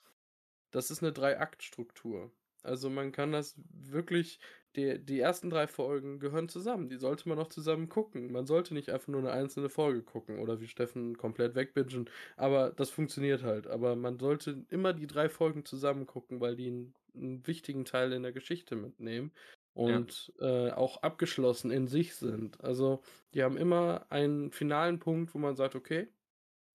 das 0.70 0.91
ist 0.91 1.03
eine 1.03 1.12
Drei-Akt-Struktur. 1.12 2.32
Also 2.62 2.91
man 2.91 3.12
kann 3.12 3.32
das 3.32 3.55
wirklich 3.72 4.38
die, 4.76 4.99
die 5.05 5.18
ersten 5.18 5.51
drei 5.51 5.66
Folgen 5.66 6.20
gehören 6.20 6.49
zusammen. 6.49 6.88
Die 6.88 6.97
sollte 6.97 7.28
man 7.28 7.38
auch 7.38 7.49
zusammen 7.49 7.88
gucken. 7.88 8.30
Man 8.30 8.47
sollte 8.47 8.74
nicht 8.74 8.91
einfach 8.91 9.09
nur 9.09 9.20
eine 9.20 9.32
einzelne 9.32 9.68
Folge 9.68 10.03
gucken 10.03 10.38
oder 10.38 10.61
wie 10.61 10.68
Steffen 10.68 11.16
komplett 11.16 11.55
wegbingen. 11.55 12.09
Aber 12.36 12.70
das 12.70 12.91
funktioniert 12.91 13.43
halt. 13.43 13.66
Aber 13.66 13.97
man 13.97 14.18
sollte 14.18 14.64
immer 14.68 14.93
die 14.93 15.07
drei 15.07 15.28
Folgen 15.28 15.64
zusammen 15.64 16.07
gucken, 16.07 16.41
weil 16.41 16.55
die 16.55 16.68
einen, 16.68 16.95
einen 17.14 17.47
wichtigen 17.47 17.84
Teil 17.84 18.12
in 18.12 18.22
der 18.22 18.32
Geschichte 18.32 18.76
mitnehmen 18.76 19.32
und 19.72 20.32
ja. 20.38 20.68
äh, 20.68 20.72
auch 20.72 21.03
abgeschlossen 21.03 21.70
in 21.70 21.88
sich 21.88 22.14
sind. 22.14 22.62
Also 22.62 23.03
die 23.34 23.43
haben 23.43 23.57
immer 23.57 24.07
einen 24.11 24.53
finalen 24.53 24.99
Punkt, 25.01 25.34
wo 25.34 25.38
man 25.38 25.57
sagt, 25.57 25.74
okay, 25.74 26.09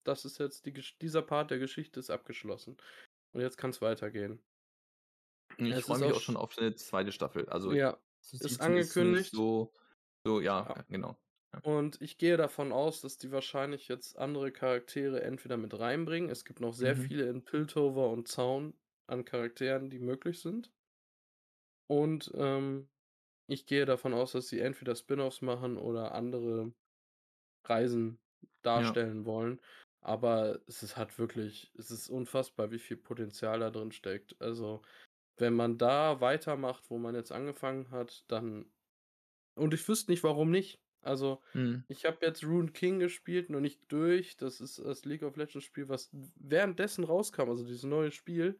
das 0.05 0.25
ist 0.25 0.39
jetzt 0.39 0.65
die, 0.65 0.73
dieser 1.01 1.21
Part 1.21 1.51
der 1.51 1.59
Geschichte 1.59 1.99
ist 1.99 2.09
abgeschlossen. 2.09 2.77
Und 3.33 3.41
jetzt 3.41 3.57
kann 3.57 3.71
es 3.71 3.81
weitergehen. 3.81 4.41
Ich 5.57 5.83
freue 5.83 5.99
mich 5.99 6.13
auch 6.13 6.21
schon 6.21 6.37
auf 6.37 6.57
eine 6.57 6.75
zweite 6.75 7.11
Staffel. 7.11 7.47
Also 7.49 7.73
ja, 7.73 7.97
ist 8.31 8.61
angekündigt. 8.61 9.31
So, 9.31 9.73
so 10.23 10.39
ja, 10.39 10.65
ja. 10.67 10.85
genau. 10.89 11.17
Ja. 11.53 11.59
Und 11.61 12.01
ich 12.01 12.17
gehe 12.17 12.37
davon 12.37 12.71
aus, 12.71 13.01
dass 13.01 13.17
die 13.17 13.31
wahrscheinlich 13.31 13.87
jetzt 13.87 14.17
andere 14.17 14.51
Charaktere 14.51 15.21
entweder 15.21 15.57
mit 15.57 15.77
reinbringen. 15.77 16.29
Es 16.29 16.45
gibt 16.45 16.59
noch 16.59 16.73
sehr 16.73 16.95
mhm. 16.95 17.01
viele 17.01 17.29
in 17.29 17.43
Piltover 17.43 18.09
und 18.09 18.27
Zaun 18.27 18.73
an 19.07 19.25
Charakteren, 19.25 19.89
die 19.89 19.99
möglich 19.99 20.41
sind. 20.41 20.71
Und 21.87 22.31
ähm, 22.35 22.89
ich 23.47 23.67
gehe 23.67 23.85
davon 23.85 24.13
aus, 24.13 24.31
dass 24.31 24.47
sie 24.47 24.59
entweder 24.59 24.95
Spin-offs 24.95 25.41
machen 25.41 25.77
oder 25.77 26.13
andere 26.13 26.73
Reisen 27.65 28.19
darstellen 28.63 29.19
ja. 29.19 29.25
wollen. 29.25 29.61
Aber 30.05 30.59
es 30.67 30.83
ist 30.83 30.97
halt 30.97 31.17
wirklich, 31.17 31.71
es 31.79 31.89
ist 31.89 32.09
unfassbar, 32.09 32.69
wie 32.69 32.77
viel 32.77 32.95
Potenzial 32.95 33.59
da 33.59 33.71
drin 33.71 33.91
steckt. 33.91 34.39
Also 34.39 34.83
wenn 35.37 35.55
man 35.55 35.79
da 35.79 36.21
weitermacht, 36.21 36.83
wo 36.89 36.99
man 36.99 37.15
jetzt 37.15 37.31
angefangen 37.31 37.89
hat, 37.89 38.23
dann. 38.27 38.65
Und 39.55 39.73
ich 39.73 39.87
wüsste 39.87 40.11
nicht, 40.11 40.23
warum 40.23 40.51
nicht. 40.51 40.79
Also, 41.01 41.41
mhm. 41.53 41.83
ich 41.87 42.05
habe 42.05 42.23
jetzt 42.25 42.43
Rune 42.43 42.71
King 42.71 42.99
gespielt, 42.99 43.49
noch 43.49 43.59
nicht 43.59 43.79
durch. 43.89 44.37
Das 44.37 44.61
ist 44.61 44.77
das 44.77 45.05
League 45.05 45.23
of 45.23 45.37
Legends 45.37 45.65
Spiel, 45.65 45.89
was 45.89 46.09
währenddessen 46.35 47.03
rauskam, 47.03 47.49
also 47.49 47.63
dieses 47.63 47.83
neue 47.83 48.11
Spiel, 48.11 48.59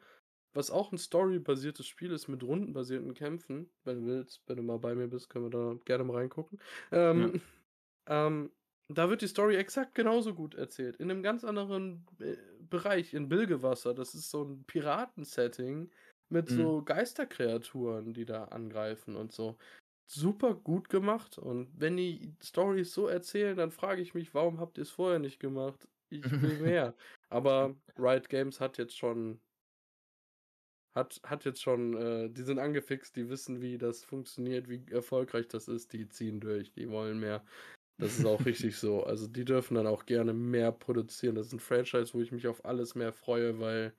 was 0.53 0.71
auch 0.71 0.91
ein 0.91 0.97
storybasiertes 0.97 1.85
Spiel 1.85 2.11
ist 2.11 2.27
mit 2.27 2.43
rundenbasierten 2.43 3.13
Kämpfen. 3.13 3.69
Wenn 3.83 4.01
du 4.01 4.07
willst, 4.07 4.41
wenn 4.47 4.57
du 4.57 4.63
mal 4.63 4.79
bei 4.79 4.95
mir 4.95 5.07
bist, 5.07 5.29
können 5.29 5.45
wir 5.45 5.49
da 5.51 5.79
gerne 5.85 6.03
mal 6.05 6.17
reingucken. 6.17 6.59
Ähm, 6.91 7.41
ja. 8.07 8.27
ähm, 8.27 8.51
da 8.87 9.09
wird 9.09 9.21
die 9.21 9.27
Story 9.27 9.55
exakt 9.55 9.95
genauso 9.95 10.33
gut 10.33 10.55
erzählt. 10.55 10.97
In 10.97 11.09
einem 11.09 11.23
ganz 11.23 11.43
anderen 11.43 12.05
äh, 12.19 12.35
Bereich, 12.69 13.13
in 13.13 13.29
Bilgewasser. 13.29 13.93
Das 13.93 14.13
ist 14.13 14.29
so 14.29 14.43
ein 14.43 14.63
Piratensetting 14.65 15.89
mit 16.29 16.51
mhm. 16.51 16.55
so 16.55 16.81
Geisterkreaturen, 16.83 18.13
die 18.13 18.25
da 18.25 18.45
angreifen 18.45 19.15
und 19.15 19.31
so. 19.31 19.57
Super 20.07 20.53
gut 20.53 20.89
gemacht. 20.89 21.37
Und 21.37 21.69
wenn 21.79 21.97
die 21.97 22.35
Stories 22.43 22.93
so 22.93 23.07
erzählen, 23.07 23.57
dann 23.57 23.71
frage 23.71 24.01
ich 24.01 24.13
mich, 24.13 24.33
warum 24.33 24.59
habt 24.59 24.77
ihr 24.77 24.83
es 24.83 24.91
vorher 24.91 25.19
nicht 25.19 25.39
gemacht? 25.39 25.87
Ich 26.09 26.23
will 26.23 26.59
mehr. 26.61 26.95
Aber 27.29 27.75
Riot 27.97 28.29
Games 28.29 28.59
hat 28.59 28.77
jetzt 28.77 28.97
schon 28.97 29.39
hat, 30.95 31.19
hat 31.23 31.43
jetzt 31.43 31.61
schon, 31.61 31.93
äh, 31.97 32.29
die 32.29 32.43
sind 32.43 32.57
angefixt, 32.57 33.15
die 33.17 33.29
wissen, 33.29 33.61
wie 33.61 33.77
das 33.77 34.05
funktioniert, 34.05 34.69
wie 34.69 34.85
erfolgreich 34.91 35.47
das 35.49 35.67
ist, 35.67 35.91
die 35.91 36.07
ziehen 36.07 36.39
durch, 36.39 36.71
die 36.71 36.89
wollen 36.89 37.19
mehr. 37.19 37.43
Das 37.97 38.19
ist 38.19 38.25
auch 38.25 38.45
richtig 38.45 38.77
so. 38.77 39.03
Also 39.03 39.27
die 39.27 39.45
dürfen 39.45 39.75
dann 39.75 39.87
auch 39.87 40.05
gerne 40.05 40.33
mehr 40.33 40.71
produzieren. 40.71 41.35
Das 41.35 41.47
ist 41.47 41.53
ein 41.53 41.59
Franchise, 41.59 42.13
wo 42.13 42.21
ich 42.21 42.31
mich 42.31 42.47
auf 42.47 42.65
alles 42.65 42.95
mehr 42.95 43.13
freue, 43.13 43.59
weil 43.59 43.93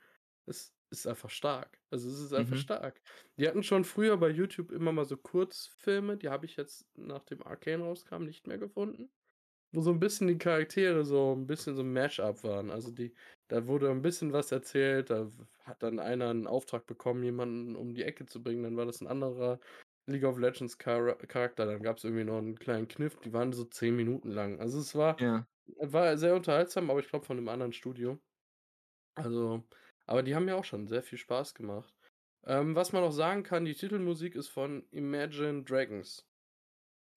es 0.47 0.73
ist 0.91 1.07
einfach 1.07 1.31
stark. 1.31 1.81
Also 1.91 2.09
es 2.09 2.21
ist 2.21 2.33
einfach 2.33 2.57
mhm. 2.57 2.61
stark. 2.61 3.01
Die 3.39 3.49
hatten 3.49 3.63
schon 3.63 3.85
früher 3.85 4.17
bei 4.19 4.29
YouTube 4.29 4.71
immer 4.71 4.93
mal 4.93 5.05
so 5.05 5.17
Kurzfilme, 5.17 6.17
die 6.17 6.29
habe 6.29 6.47
ich 6.47 6.57
jetzt 6.57 6.87
nach 6.97 7.25
dem 7.25 7.43
Arcane 7.43 7.83
rauskam 7.83 8.25
nicht 8.25 8.47
mehr 8.47 8.59
gefunden. 8.59 9.11
Wo 9.73 9.81
so 9.81 9.91
ein 9.91 9.99
bisschen 9.99 10.29
die 10.29 10.39
Charaktere 10.39 11.05
so 11.05 11.35
ein 11.35 11.47
bisschen 11.47 11.75
so 11.75 11.83
ein 11.83 11.93
Mash-up 11.93 12.45
waren. 12.45 12.71
Also 12.71 12.91
die, 12.91 13.15
da 13.49 13.67
wurde 13.67 13.91
ein 13.91 14.03
bisschen 14.03 14.33
was 14.33 14.53
erzählt, 14.53 15.11
da 15.11 15.29
hat 15.65 15.83
dann 15.83 15.99
einer 15.99 16.31
einen 16.31 16.47
Auftrag 16.47 16.87
bekommen, 16.87 17.25
jemanden 17.25 17.75
um 17.75 17.95
die 17.95 18.05
Ecke 18.05 18.27
zu 18.27 18.43
bringen, 18.43 18.63
dann 18.63 18.77
war 18.77 18.87
das 18.87 19.01
ein 19.01 19.09
anderer 19.09 19.59
League 20.07 20.25
of 20.25 20.39
Legends 20.39 20.77
Char 20.83 21.17
Charakter, 21.19 21.67
dann 21.67 21.83
gab 21.83 21.99
es 21.99 22.05
irgendwie 22.05 22.25
noch 22.25 22.39
einen 22.39 22.59
kleinen 22.59 22.89
Kniff, 22.89 23.19
die 23.21 23.33
waren 23.33 23.53
so 23.53 23.65
zehn 23.65 23.97
Minuten 23.97 24.31
lang. 24.31 24.61
Also 24.61 24.79
es 24.81 24.95
war, 24.95 25.19
ja. 25.19 25.47
war 25.79 26.17
sehr 26.19 26.35
unterhaltsam, 26.37 26.91
aber 26.91 27.01
ich 27.01 27.09
glaube 27.09 27.27
von 27.27 27.39
einem 27.39 27.49
anderen 27.49 27.73
Studio. 27.73 28.21
Also, 29.17 29.65
aber 30.07 30.23
die 30.23 30.35
haben 30.35 30.45
mir 30.47 30.57
auch 30.57 30.65
schon 30.65 30.87
sehr 30.89 31.03
viel 31.03 31.19
Spaß 31.19 31.55
gemacht. 31.55 31.95
Ähm, 32.47 32.75
was 32.77 32.93
man 32.93 33.03
noch 33.03 33.13
sagen 33.13 33.43
kann, 33.43 33.65
die 33.65 33.75
Titelmusik 33.75 34.35
ist 34.37 34.49
von 34.49 34.87
Imagine 34.91 35.65
Dragons. 35.65 36.27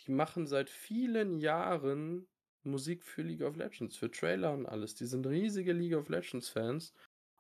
Die 0.05 0.11
machen 0.11 0.47
seit 0.47 0.69
vielen 0.69 1.39
Jahren 1.39 2.27
Musik 2.63 3.03
für 3.03 3.21
League 3.21 3.41
of 3.41 3.55
Legends, 3.55 3.95
für 3.97 4.11
Trailer 4.11 4.53
und 4.53 4.65
alles. 4.65 4.95
Die 4.95 5.05
sind 5.05 5.25
riesige 5.27 5.73
League 5.73 5.95
of 5.95 6.09
Legends 6.09 6.49
Fans. 6.49 6.93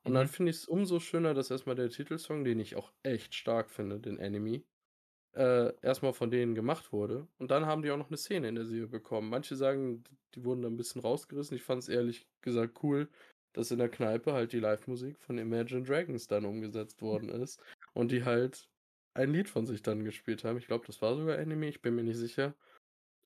Und 0.05 0.13
dann 0.13 0.27
Mhm. 0.27 0.29
finde 0.29 0.51
ich's 0.51 0.65
umso 0.67 0.99
schöner, 0.99 1.33
dass 1.33 1.51
erst 1.51 1.67
mal 1.67 1.75
der 1.75 1.89
Titelsong, 1.89 2.43
den 2.45 2.59
ich 2.59 2.75
auch 2.75 2.93
echt 3.03 3.35
stark 3.35 3.69
finde, 3.71 3.99
den 3.99 4.17
„Enemy“, 4.19 4.65
äh, 5.33 5.73
erst 5.81 6.03
mal 6.03 6.13
von 6.13 6.31
denen 6.31 6.55
gemacht 6.55 6.91
wurde. 6.93 7.27
Und 7.37 7.51
dann 7.51 7.65
haben 7.65 7.81
die 7.83 7.91
auch 7.91 7.97
noch 7.97 8.09
'ne 8.09 8.17
Szene 8.17 8.49
in 8.49 8.55
der 8.55 8.65
Serie 8.65 8.87
bekommen. 8.87 9.29
Manche 9.29 9.55
sagen, 9.55 10.03
die 10.35 10.43
wurden 10.45 10.61
da 10.63 10.67
'n 10.69 10.77
bisschen 10.77 11.01
rausgerissen. 11.01 11.55
Ich 11.57 11.63
fand's 11.63 11.87
ehrlich 11.89 12.27
gesagt 12.41 12.83
cool, 12.83 13.09
dass 13.53 13.71
in 13.71 13.79
der 13.79 13.89
Kneipe 13.89 14.33
halt 14.33 14.53
die 14.53 14.59
Livemusik 14.59 15.19
von 15.21 15.37
Imagine 15.37 15.83
Dragons 15.83 16.27
dann 16.27 16.45
umgesetzt 16.45 17.01
worden 17.01 17.29
ist 17.29 17.61
und 17.93 18.11
die 18.11 18.23
halt 18.25 18.69
ein 19.15 19.31
Lied 19.33 19.49
von 19.49 19.65
sich 19.65 19.81
dann 19.81 20.03
gespielt 20.05 20.43
haben. 20.43 20.57
Ich 20.57 20.67
glaube, 20.67 20.85
das 20.87 21.01
war 21.01 21.15
sogar 21.15 21.37
„Enemy“, 21.39 21.67
ich 21.69 21.81
bin 21.81 21.95
mir 21.95 22.03
nicht 22.03 22.17
sicher. 22.17 22.55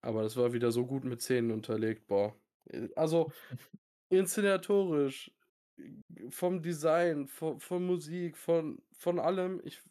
Aber 0.02 0.24
das 0.24 0.38
war 0.38 0.54
wieder 0.54 0.72
so 0.72 0.86
gut 0.88 1.04
mit 1.06 1.22
Szenen 1.22 1.52
unterlegt, 1.52 2.08
boah. 2.08 2.36
Äh, 2.66 2.90
also 2.96 3.32
inszenatorisch, 4.10 5.34
g 5.78 6.30
vom 6.32 6.62
Design, 6.62 7.28
vo 7.28 7.60
von 7.60 7.86
Musik, 7.86 8.38
von 8.38 8.82
von 8.94 9.20
allem. 9.20 9.62
Ich 9.66 9.82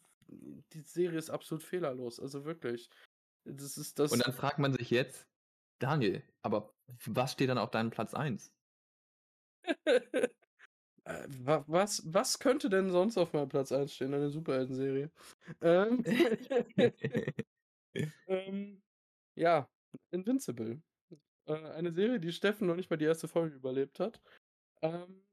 die 0.73 0.81
Serie 0.81 1.19
ist 1.19 1.29
absolut 1.29 1.63
fehlerlos, 1.63 2.19
also 2.19 2.45
wirklich. 2.45 2.89
Das 3.45 3.77
ist 3.77 3.99
Und 4.11 4.19
das 4.19 4.25
dann 4.25 4.33
fragt 4.33 4.59
man 4.59 4.73
sich 4.73 4.89
jetzt: 4.89 5.27
„Daniel, 5.79 6.23
aber 6.43 6.73
was 7.05 7.33
steht 7.33 7.49
dann 7.49 7.57
auf 7.57 7.71
deinem 7.71 7.89
Platz 7.91 8.13
1?“ 8.13 8.51
Äh, 11.05 11.25
wa 11.29 11.65
was 11.67 12.03
was 12.05 12.39
könnte 12.39 12.69
denn 12.69 12.91
sonst 12.91 13.17
auf 13.17 13.33
meinem 13.33 13.49
Platz 13.49 13.71
1 13.71 13.93
stehen? 13.93 14.13
Eine 14.13 14.29
Superheldenserie? 14.29 15.11
Ähm, 15.61 16.05
ähm, 18.27 18.83
ja, 19.35 19.69
„Invincible“. 20.11 20.81
Äh, 21.47 21.53
eine 21.55 21.93
Serie, 21.93 22.19
die 22.21 22.33
Steffen 22.33 22.67
noch 22.67 22.75
nicht 22.77 22.89
mal 22.91 22.97
die 22.97 23.05
1. 23.05 23.27
Folge 23.29 23.55
überlebt 23.57 23.99
hat. 24.01 24.21
Ähm, 24.83 25.25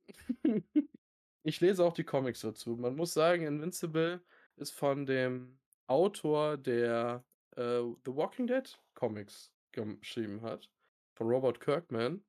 ich 1.44 1.61
lese 1.61 1.84
auch 1.84 1.94
die 1.94 2.05
Comics 2.05 2.40
dazu. 2.42 2.76
Man 2.76 2.96
muss 2.96 3.14
sagen, 3.14 3.46
„Invincible“ 3.46 4.24
ist 4.61 4.72
von 4.72 5.06
dem 5.06 5.61
Autor, 5.86 6.56
der, 6.58 7.26
äh, 7.56 7.80
„The 8.04 8.14
Walking 8.16 8.46
Dead“ 8.46 8.80
Comics 8.94 9.52
geschrieben 9.72 10.42
hat, 10.42 10.70
von 11.16 11.28
Robert 11.28 11.61
Kirkman. 11.61 12.24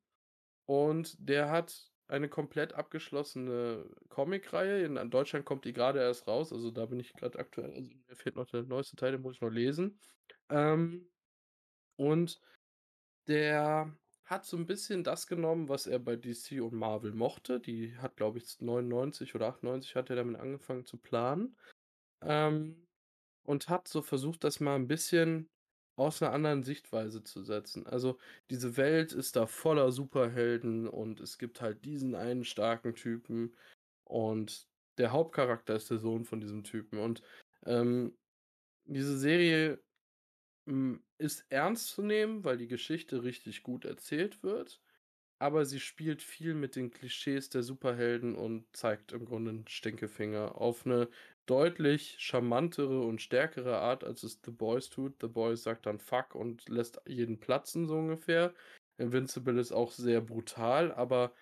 Und 0.65 1.17
der 1.19 1.49
hat 1.51 1.93
eine 2.07 2.29
komplett 2.29 2.73
abgeschlossene 2.73 3.89
Comicreihe. 4.09 4.83
In 4.85 4.97
an 4.97 5.11
Deutschland 5.11 5.45
kommt 5.45 5.65
die 5.65 5.73
grade 5.73 5.99
erst 6.01 6.27
raus, 6.27 6.53
also 6.53 6.71
da 6.71 6.85
bin 6.87 6.99
ich 6.99 7.13
grad 7.15 7.37
aktuell 7.39 7.71
also 7.73 7.91
mir 8.07 8.15
fehlt 8.15 8.35
noch 8.37 8.47
der 8.47 8.63
neueste 8.63 8.95
Teil, 8.97 9.13
den 9.13 9.21
muss 9.21 9.35
ich 9.35 9.41
noch 9.41 9.49
lesen. 9.51 9.99
Ähm, 10.49 11.11
und 11.97 12.41
der 13.27 13.97
hat 14.25 14.45
so 14.45 14.57
'n 14.57 14.67
bisschen 14.67 15.03
das 15.03 15.27
genommen, 15.27 15.69
was 15.69 15.87
er 15.87 15.99
bei 15.99 16.15
DC 16.17 16.61
und 16.61 16.73
Marvel 16.75 17.13
mochte. 17.13 17.59
Die 17.61 17.97
hat, 17.97 18.17
glaube 18.17 18.39
ich, 18.39 18.47
z 18.47 18.61
99 18.63 19.35
oder 19.35 19.47
98 19.49 19.95
hat 19.95 20.09
er 20.11 20.15
damit 20.17 20.39
angefangen 20.41 20.85
zu 20.85 20.97
planen. 20.99 21.57
Ähm, 22.23 22.87
und 23.43 23.69
hat 23.69 23.87
so 23.87 24.01
versucht, 24.03 24.43
das 24.43 24.59
mal 24.61 24.75
'n 24.77 24.87
bisschen 24.87 25.49
aus 25.97 26.21
'ner 26.21 26.31
anderen 26.33 26.63
Sichtweise 26.63 27.23
zu 27.23 27.43
setzen. 27.43 27.87
Also, 27.87 28.19
diese 28.51 28.77
Welt 28.77 29.13
ist 29.13 29.35
da 29.37 29.47
voller 29.47 29.91
Superhelden 29.91 30.87
und 30.87 31.19
es 31.21 31.37
gibt 31.39 31.61
halt 31.61 31.85
diesen 31.85 32.15
einen 32.15 32.45
starken 32.45 32.95
Typen 32.95 33.55
und 34.05 34.67
der 34.99 35.11
Hauptcharakter 35.13 35.75
ist 35.75 35.89
der 35.91 35.99
Sohn 35.99 36.25
von 36.25 36.41
diesem 36.41 36.63
Typen. 36.63 36.99
Und, 36.99 37.23
ähm, 37.65 38.17
diese 38.85 39.17
Serie, 39.19 39.83
hm, 40.67 41.03
ist 41.19 41.45
ernst 41.49 41.89
zu 41.89 42.03
nehmen, 42.03 42.43
weil 42.45 42.57
die 42.57 42.67
Geschichte 42.69 43.23
richtig 43.23 43.63
gut 43.63 43.85
erzählt 43.85 44.43
wird, 44.43 44.81
aber 45.39 45.65
sie 45.65 45.79
spielt 45.81 46.23
viel 46.23 46.55
mit 46.55 46.75
den 46.77 46.91
Klischees 46.91 47.49
der 47.49 47.63
Superhelden 47.63 48.35
und 48.35 48.67
zeigt 48.75 49.11
im 49.13 49.25
Grunde 49.25 49.51
'n 49.51 49.67
Stinkefinger 49.69 50.55
auf 50.61 50.85
'ne 50.85 51.09
deutlich 51.51 52.17
charmantere 52.19 53.01
und 53.01 53.21
stärkere 53.21 53.77
Art, 53.79 54.03
als 54.05 54.23
es 54.23 54.41
„The 54.45 54.51
Boys“ 54.51 54.89
tut. 54.89 55.15
„The 55.21 55.27
Boys“ 55.27 55.63
sagt 55.63 55.85
dann 55.85 55.99
„Fuck“ 55.99 56.35
und 56.35 56.69
lässt 56.69 57.01
jeden 57.07 57.39
platzen, 57.39 57.87
so 57.87 57.97
ungefähr. 57.97 58.53
„Invincible“ 58.97 59.59
ist 59.59 59.71
auch 59.73 59.91
sehr 59.91 60.21
brutal, 60.21 60.91
aber 60.93 61.33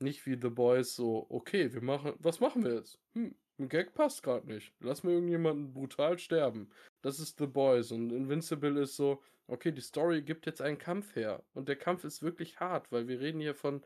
nicht 0.00 0.26
wie 0.26 0.38
„The 0.40 0.50
Boys“ 0.50 0.94
so: 0.96 1.26
„Okay, 1.30 1.72
wir 1.72 1.82
machen 1.82 2.14
was 2.18 2.40
machen 2.40 2.64
wir 2.64 2.74
jetzt? 2.74 3.00
Hm, 3.14 3.34
'n 3.58 3.68
Gag 3.68 3.94
passt 3.94 4.22
grad 4.22 4.46
nicht. 4.46 4.74
Lass 4.80 5.02
mal 5.04 5.12
irgendjemanden 5.14 5.72
brutal 5.74 6.18
sterben.“ 6.18 6.70
Das 7.02 7.20
ist 7.20 7.38
„The 7.38 7.46
Boys“ 7.46 7.92
und 7.92 8.12
„Invincible“ 8.12 8.80
ist 8.80 8.96
so: 8.96 9.22
„Okay, 9.48 9.72
die 9.72 9.80
Story 9.82 10.22
gibt 10.22 10.46
jetzt 10.46 10.62
einen 10.62 10.78
Kampf 10.78 11.16
her.“ 11.16 11.44
Und 11.54 11.68
der 11.68 11.76
Kampf 11.76 12.04
ist 12.04 12.22
wirklich 12.22 12.60
hart, 12.60 12.92
weil 12.92 13.08
wir 13.08 13.20
reden 13.20 13.40
hier 13.40 13.54
von 13.54 13.84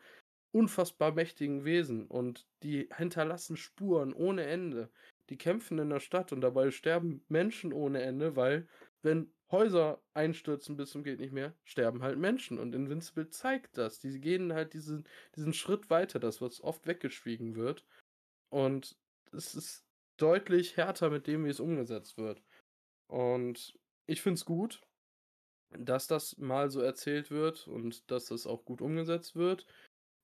unfassbar 0.52 1.12
mächtigen 1.12 1.64
Wesen 1.64 2.06
und 2.08 2.48
die 2.62 2.88
hinterlassen 2.96 3.56
Spuren 3.56 4.12
ohne 4.14 4.44
Ende. 4.46 4.90
Die 5.30 5.38
kämpfen 5.38 5.78
in 5.78 5.90
der 5.90 6.00
Stadt 6.00 6.32
und 6.32 6.40
dabei 6.42 6.70
sterben 6.70 7.24
Menschen 7.28 7.72
ohne 7.72 8.02
Ende, 8.02 8.36
weil, 8.36 8.68
wenn 9.02 9.32
Häuser 9.50 10.02
einstürzen 10.14 10.76
bis 10.76 10.90
zum 10.90 11.04
geht 11.04 11.20
nicht 11.20 11.32
mehr, 11.32 11.56
sterben 11.64 12.02
halt 12.02 12.18
Menschen 12.18 12.58
und 12.58 12.74
„Invincible“ 12.74 13.28
zeigt 13.30 13.78
das. 13.78 13.98
Die 14.00 14.20
gehen 14.20 14.52
halt 14.52 14.74
diesen 14.74 15.04
diesen 15.36 15.52
Schritt 15.54 15.90
weiter, 15.90 16.18
das, 16.20 16.40
was 16.40 16.60
oft 16.62 16.86
weggeschwiegen 16.86 17.54
wird. 17.56 17.86
Und 18.50 18.98
es 19.32 19.54
ist 19.54 19.86
deutlich 20.18 20.76
härter 20.76 21.10
mit 21.10 21.26
dem, 21.26 21.44
wie 21.44 21.50
es 21.50 21.60
umgesetzt 21.60 22.18
wird. 22.18 22.42
Und 23.08 23.78
ich 24.06 24.22
finde 24.22 24.36
es 24.36 24.44
gut, 24.46 24.82
dass 25.70 26.06
das 26.06 26.36
mal 26.38 26.70
so 26.70 26.80
erzählt 26.80 27.30
wird 27.30 27.66
und 27.68 28.10
dass 28.10 28.26
das 28.26 28.46
auch 28.46 28.64
gut 28.64 28.80
umgesetzt 28.82 29.36
wird. 29.36 29.66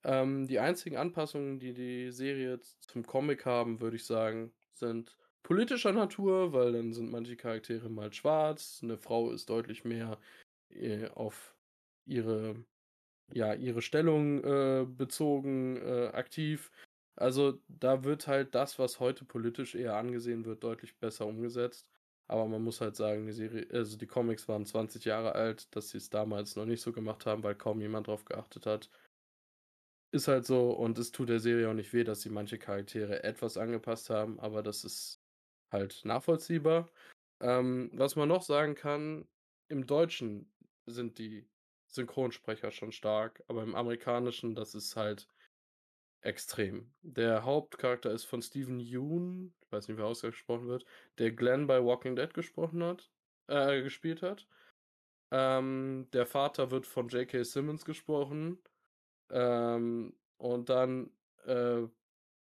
Ähm, 0.04 0.46
die 0.46 0.60
einzigen 0.60 0.96
Anpassungen, 0.96 1.58
die 1.60 1.74
die 1.74 2.12
Serie 2.12 2.60
zum 2.60 3.04
Comic 3.06 3.46
haben, 3.46 3.80
würde 3.80 3.96
ich 3.96 4.06
sagen, 4.06 4.54
sind 4.80 5.16
politischer 5.44 5.92
Natur, 5.92 6.52
weil 6.52 6.72
dann 6.72 6.92
sind 6.94 7.10
manche 7.12 7.36
Charaktere 7.36 7.88
mal 7.90 8.12
schwarz. 8.12 8.82
'Ne 8.82 8.98
Frau 8.98 9.30
ist 9.32 9.50
deutlich 9.50 9.84
mehr, 9.84 10.20
äh, 10.70 11.08
auf 11.10 11.56
ihre 12.06 12.64
ja, 13.34 13.54
ihre 13.54 13.82
Stellung, 13.82 14.44
äh, 14.44 14.86
bezogen, 14.88 15.76
äh, 15.78 16.08
aktiv. 16.14 16.70
Also, 17.16 17.60
da 17.68 18.04
wird 18.04 18.26
halt 18.28 18.54
das, 18.56 18.78
was 18.78 19.00
heute 19.00 19.24
politisch 19.26 19.74
eher 19.76 19.96
angesehen 19.96 20.44
wird, 20.46 20.64
deutlich 20.64 20.98
besser 21.00 21.26
umgesetzt. 21.26 21.88
Aber 22.28 22.46
man 22.48 22.62
muss 22.62 22.80
halt 22.82 22.96
sagen, 22.96 23.26
die 23.26 23.32
Serie 23.32 23.68
also 23.72 23.98
die 23.98 24.06
Comics 24.08 24.48
waren 24.48 24.66
20 24.66 25.04
Jahre 25.06 25.34
alt, 25.36 25.74
dass 25.76 25.90
sie's 25.90 26.10
damals 26.10 26.56
noch 26.56 26.66
nicht 26.66 26.82
so 26.82 26.92
gemacht 26.92 27.26
haben, 27.26 27.42
weil 27.44 27.56
kaum 27.56 27.80
jemand 27.82 28.08
drauf 28.08 28.24
geachtet 28.26 28.66
hat. 28.66 28.90
Ist 30.12 30.26
halt 30.26 30.44
so 30.44 30.70
und 30.72 30.98
es 30.98 31.12
tut 31.12 31.28
der 31.28 31.38
Serie 31.38 31.68
auch 31.68 31.74
nicht 31.74 31.92
weh, 31.92 32.02
dass 32.04 32.22
sie 32.22 32.30
manche 32.30 32.58
Charaktere 32.58 33.22
etwas 33.22 33.56
angepasst 33.56 34.10
haben, 34.10 34.40
aber 34.40 34.62
das 34.62 34.82
ist 34.84 35.22
halt 35.70 36.04
nachvollziehbar. 36.04 36.90
Ähm, 37.40 37.90
was 37.94 38.16
man 38.16 38.28
noch 38.28 38.42
sagen 38.42 38.74
kann, 38.74 39.28
im 39.68 39.86
Deutschen 39.86 40.52
sind 40.86 41.18
die 41.18 41.48
Synchronsprecher 41.86 42.72
schon 42.72 42.90
stark, 42.92 43.44
aber 43.46 43.62
im 43.62 43.74
Amerikanischen, 43.76 44.54
das 44.56 44.74
ist 44.74 44.96
halt 44.96 45.28
extrem. 46.22 46.94
Der 47.02 47.44
Hauptcharakter 47.44 48.10
ist 48.12 48.24
von 48.24 48.42
Steven 48.42 48.80
Yeun, 48.80 49.54
ich 49.62 49.72
weiß 49.72 49.88
nicht, 49.88 49.98
wie 49.98 50.02
er 50.02 50.06
ausgesprochen 50.08 50.68
wird, 50.68 50.84
der 51.18 51.32
Glenn 51.32 51.66
bei 51.66 51.84
„Walking 51.84 52.16
Dead“ 52.16 52.32
gesprochen 52.34 52.82
hat 52.84 53.10
äh, 53.48 53.82
gespielt 53.82 54.22
hat. 54.22 54.48
Ähm, 55.32 56.08
der 56.12 56.26
Vater 56.26 56.70
wird 56.70 56.86
von 56.86 57.08
J.K. 57.08 57.44
Simmons 57.44 57.84
gesprochen. 57.84 58.62
Ähm, 59.30 60.14
und 60.38 60.68
dann, 60.68 61.10
äh, 61.44 61.82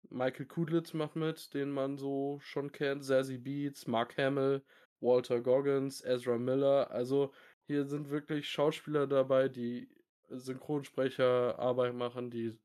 Michael 0.09 0.45
Cudlitz 0.45 0.93
macht 0.93 1.15
mit, 1.15 1.53
den 1.53 1.71
man 1.71 1.97
so 1.97 2.39
schon 2.41 2.71
kennt, 2.71 3.03
Zazie 3.05 3.37
Beetz, 3.37 3.87
Mark 3.87 4.17
Hamill, 4.17 4.63
Walton 4.99 5.43
Goggins, 5.43 6.03
Ezra 6.03 6.37
Miller. 6.37 6.91
Also, 6.91 7.33
hier 7.67 7.85
sind 7.85 8.09
wirklich 8.09 8.49
Schauspieler 8.49 9.07
dabei, 9.07 9.49
die 9.49 9.89
Synchronsprecherarbeit 10.29 11.93
machen, 11.95 12.29
die 12.31 12.57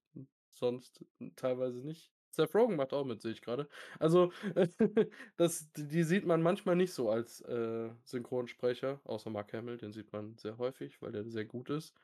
sonst 0.50 1.04
teilweise 1.36 1.86
nicht 1.86 2.12
Seth 2.30 2.54
Rogen 2.54 2.76
macht 2.76 2.92
auch 2.92 3.04
mit, 3.04 3.20
sehe 3.20 3.32
ich 3.32 3.42
grade. 3.42 3.68
Also, 3.98 4.32
das 5.36 5.70
die 5.72 6.04
sieht 6.04 6.26
man 6.26 6.42
manchmal 6.42 6.76
nicht 6.76 6.92
so 6.92 7.10
als, 7.10 7.40
äh, 7.42 7.90
Synchronsprecher, 8.04 9.00
außer 9.04 9.30
Mark 9.30 9.52
Hamill, 9.52 9.78
den 9.78 9.92
sieht 9.92 10.12
man 10.12 10.36
sehr 10.38 10.58
häufig, 10.58 11.02
weil 11.02 11.12
der 11.12 11.24
sehr 11.28 11.44
gut 11.44 11.70
ist. 11.70 11.94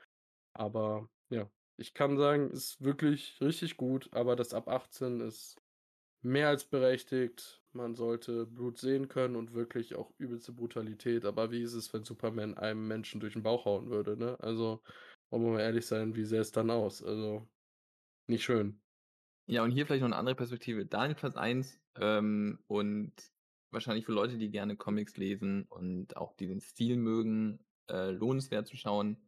Aber 0.52 1.08
ja, 1.30 1.48
ich 1.78 1.94
kann 1.94 2.16
sagen, 2.18 2.50
ist 2.50 2.82
wirklich 2.82 3.40
richtig 3.40 3.76
gut, 3.76 4.08
aber 4.12 4.36
das 4.36 4.54
ab 4.54 4.68
18 4.68 5.20
ist 5.20 5.56
mehr 6.22 6.48
als 6.48 6.64
berechtigt. 6.66 7.62
Man 7.72 7.94
sollte 7.96 8.46
Blut 8.46 8.78
sehen 8.78 9.08
können 9.08 9.36
und 9.36 9.54
wirklich 9.54 9.94
auch 9.96 10.12
übelste 10.18 10.52
Brutalität. 10.52 11.24
Aber 11.26 11.52
wie 11.52 11.62
ist 11.62 11.74
es, 11.74 11.92
wenn 11.94 12.04
Superman 12.04 12.54
einem 12.58 12.88
Menschen 12.88 13.20
durch 13.20 13.36
'n 13.36 13.42
Bauch 13.44 13.66
hauen 13.66 13.90
würde, 13.90 14.16
ne? 14.18 14.38
Also, 14.40 14.82
wollen 15.30 15.44
wir 15.44 15.52
mal 15.52 15.60
ehrlich 15.62 15.86
sein, 15.86 16.16
wie 16.16 16.24
sähe 16.24 16.40
es 16.42 16.52
dann 16.52 16.70
aus? 16.70 17.02
Also, 17.04 17.48
nicht 18.28 18.44
schön. 18.44 18.82
Ja, 19.48 19.64
und 19.64 19.72
hier 19.72 19.86
vielleicht 19.86 20.02
noch 20.02 20.08
'ne 20.10 20.16
andere 20.16 20.36
Perspektive. 20.36 20.86
Daniel 20.86 21.16
Platz 21.16 21.36
1, 21.36 21.80
ähm, 22.00 22.60
und 22.68 23.12
wahrscheinlich 23.72 24.06
für 24.06 24.12
Leute, 24.12 24.38
die 24.38 24.50
gerne 24.50 24.76
Comics 24.76 25.16
lesen 25.18 25.64
und 25.70 26.16
auch 26.16 26.34
die 26.34 26.46
den 26.48 26.60
Stil 26.60 26.96
mögen, 26.98 27.66
äh, 27.90 28.10
lohnenswert 28.10 28.66
zu 28.68 28.76
schauen. 28.76 29.18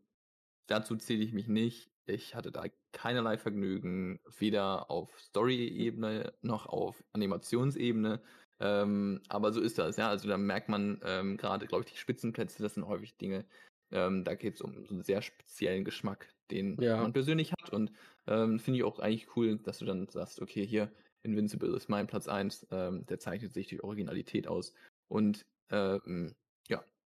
Dazu 0.68 0.96
zähle 0.96 1.24
ich 1.24 1.32
mich 1.34 1.48
nicht. 1.48 1.90
Ich 2.08 2.34
hatte 2.34 2.50
da 2.50 2.64
keinerlei 2.92 3.36
Vergnügen, 3.38 4.20
weder 4.38 4.90
auf 4.90 5.18
Story-Ebene 5.20 6.32
noch 6.40 6.66
auf 6.66 7.04
Animationsebene. 7.12 8.22
Ähm, 8.60 9.20
aber 9.28 9.52
so 9.52 9.60
ist 9.60 9.78
das, 9.78 9.96
ja. 9.98 10.08
Also 10.08 10.26
da 10.28 10.38
merkt 10.38 10.68
man 10.68 11.00
ähm, 11.04 11.36
gerade, 11.36 11.66
glaube 11.66 11.84
ich, 11.84 11.92
die 11.92 11.98
Spitzenplätze, 11.98 12.62
das 12.62 12.74
sind 12.74 12.86
häufig 12.86 13.16
Dinge, 13.18 13.46
ähm, 13.90 14.24
da 14.24 14.34
geht 14.34 14.54
es 14.54 14.62
um 14.62 14.84
so 14.86 14.94
einen 14.94 15.02
sehr 15.02 15.22
speziellen 15.22 15.84
Geschmack, 15.84 16.34
den 16.50 16.80
Ja. 16.80 16.96
man 16.96 17.12
persönlich 17.12 17.52
hat. 17.52 17.70
Und 17.72 17.92
ähm, 18.26 18.58
finde 18.58 18.78
ich 18.78 18.84
auch 18.84 18.98
eigentlich 18.98 19.36
cool, 19.36 19.58
dass 19.58 19.78
du 19.78 19.84
dann 19.84 20.08
sagst, 20.08 20.40
okay, 20.40 20.66
hier, 20.66 20.90
Invincible 21.22 21.74
ist 21.76 21.88
mein 21.88 22.06
Platz 22.06 22.26
1, 22.28 22.66
ähm, 22.70 23.04
der 23.06 23.18
zeichnet 23.18 23.52
sich 23.52 23.68
durch 23.68 23.82
Originalität 23.82 24.48
aus. 24.48 24.72
Und 25.08 25.46
ähm, 25.70 26.34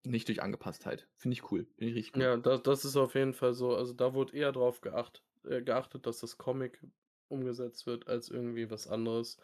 nicht 0.04 0.28
durch 0.28 0.42
Angepasstheit. 0.42 1.08
Finde 1.16 1.34
ich 1.34 1.50
cool. 1.50 1.66
Finde 1.78 1.90
ich 1.90 1.96
richtig 1.96 2.16
cool. 2.16 2.22
Ja, 2.22 2.36
das, 2.36 2.62
das 2.62 2.84
ist 2.84 2.96
auf 2.96 3.14
jeden 3.14 3.32
Fall 3.34 3.54
so. 3.54 3.74
Also 3.74 3.94
da 3.94 4.12
wurde 4.14 4.36
eher 4.36 4.52
drauf 4.52 4.80
geacht, 4.80 5.24
äh, 5.44 5.62
geachtet, 5.62 6.06
dass 6.06 6.20
das 6.20 6.36
Comic 6.36 6.84
umgesetzt 7.28 7.86
wird, 7.86 8.06
als 8.08 8.28
irgendwie 8.28 8.70
was 8.70 8.86
anderes. 8.86 9.38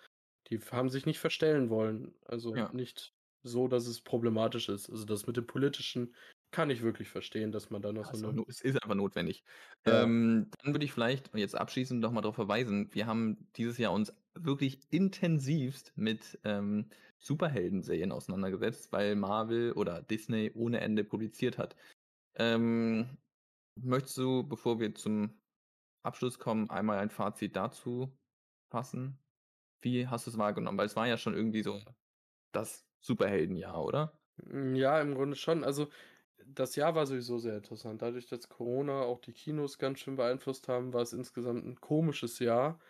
Die 0.49 0.59
haben 0.61 0.91
sich 0.91 1.07
nicht 1.07 1.19
verstellen 1.19 1.71
wollen. 1.71 2.15
Also 2.25 2.57
Ja. 2.57 2.71
nicht 2.71 3.15
so, 3.43 3.69
dass 3.69 3.87
es 3.87 4.03
problematisch 4.03 4.69
ist. 4.69 4.91
Also 4.91 5.05
das 5.07 5.27
mit 5.27 5.37
dem 5.37 5.47
Politischen 5.47 6.15
kann 6.51 6.71
ich 6.71 6.83
wirklich 6.83 7.09
verstehen, 7.09 7.53
dass 7.53 7.71
man 7.71 7.83
da 7.83 7.93
noch 7.93 8.13
Ja, 8.13 8.15
so 8.15 8.29
eine. 8.29 8.45
es 8.47 8.61
ist 8.61 8.83
einfach 8.83 8.95
notwendig. 8.95 9.43
Ja. 9.87 10.05
Ähm, 10.05 10.51
dann 10.63 10.73
würde 10.75 10.85
ich 10.85 10.93
vielleicht 10.93 11.35
jetzt 11.35 11.57
abschließend 11.57 12.01
noch 12.01 12.13
mal 12.13 12.21
darauf 12.21 12.37
verweisen, 12.37 12.89
wir 12.95 13.07
haben 13.07 13.51
dieses 13.57 13.77
Jahr 13.79 13.93
uns 13.93 14.13
wirklich 14.35 14.81
intensivst 14.91 15.93
mit 15.97 16.39
ähm, 16.45 16.91
Superhelden-Serien 17.21 18.13
auseinandergesetzt, 18.13 18.93
weil 18.93 19.17
Marvel 19.17 19.73
oder 19.73 20.03
Disney 20.03 20.53
ohne 20.55 20.81
Ende 20.81 21.05
publiziert 21.05 21.59
hat. 21.59 21.77
Ähm, 22.37 23.19
möchtest 23.77 24.19
du, 24.19 24.45
bevor 24.49 24.81
wir 24.81 24.95
zum 24.95 25.41
Abschluss 26.05 26.39
kommen, 26.39 26.71
einmal 26.71 26.99
ein 26.99 27.11
Fazit 27.11 27.57
dazu 27.57 28.19
fassen? 28.73 29.19
Wie 29.83 30.09
hast 30.09 30.27
du 30.27 30.33
es 30.33 30.39
wahrgenommen? 30.39 30.79
Weil 30.79 30.87
es 30.87 30.97
war 30.97 31.09
ja 31.09 31.19
schon 31.19 31.35
irgendwie 31.35 31.63
so 31.63 31.83
das 32.53 32.89
Superheldenjahr, 33.01 33.83
oder? 33.85 34.21
Mm, 34.37 34.75
Ja, 34.75 35.01
im 35.01 35.15
Grunde 35.15 35.37
schon. 35.37 35.65
Also 35.65 35.89
das 36.47 36.77
Jahr 36.77 36.95
war 36.95 37.07
sowieso 37.07 37.39
sehr 37.39 37.57
interessant. 37.57 38.03
Dadurch, 38.03 38.27
dass 38.29 38.49
Corona 38.49 39.03
auch 39.03 39.21
die 39.21 39.33
Kinos 39.33 39.79
ganz 39.79 40.01
schön 40.01 40.17
beeinflusst 40.17 40.69
haben, 40.69 40.93
war 40.93 41.03
es 41.03 41.13
insgesamt 41.13 41.65
ein 41.67 41.81
komisches 41.81 42.39
Jahr. 42.39 42.81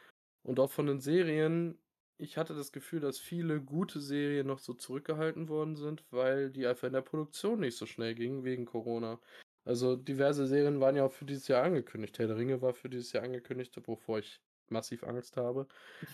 Und 0.42 0.60
auch 0.60 0.70
von 0.72 0.86
den 0.86 1.00
Serien, 1.00 1.78
ich 2.18 2.36
hatte 2.36 2.54
das 2.54 2.72
Gefühl, 2.72 3.00
dass 3.00 3.18
viele 3.18 3.60
gute 3.60 4.00
Serien 4.00 4.46
noch 4.46 4.58
so 4.58 4.74
zurückgehalten 4.74 5.48
worden 5.48 5.76
sind, 5.76 6.04
weil 6.10 6.50
die 6.50 6.66
einfach 6.66 6.88
in 6.88 6.92
der 6.92 7.00
Produktion 7.00 7.60
nicht 7.60 7.76
so 7.76 7.86
schnell 7.86 8.14
gingen 8.14 8.44
wegen 8.44 8.66
Corona. 8.66 9.20
Also 9.64 9.96
diverse 9.96 10.46
Serien 10.46 10.80
waren 10.80 10.96
ja 10.96 11.04
auch 11.04 11.12
für 11.12 11.24
dieses 11.24 11.46
Jahr 11.48 11.62
angekündigt. 11.62 12.18
Herr 12.18 12.26
der 12.26 12.36
Ringe 12.36 12.60
war 12.60 12.74
für 12.74 12.88
dieses 12.88 13.12
Jahr 13.12 13.24
angekündigt, 13.24 13.78
wovor 13.86 14.18
ich 14.18 14.40
massiv 14.68 15.04
Angst 15.04 15.36
habe. 15.36 15.66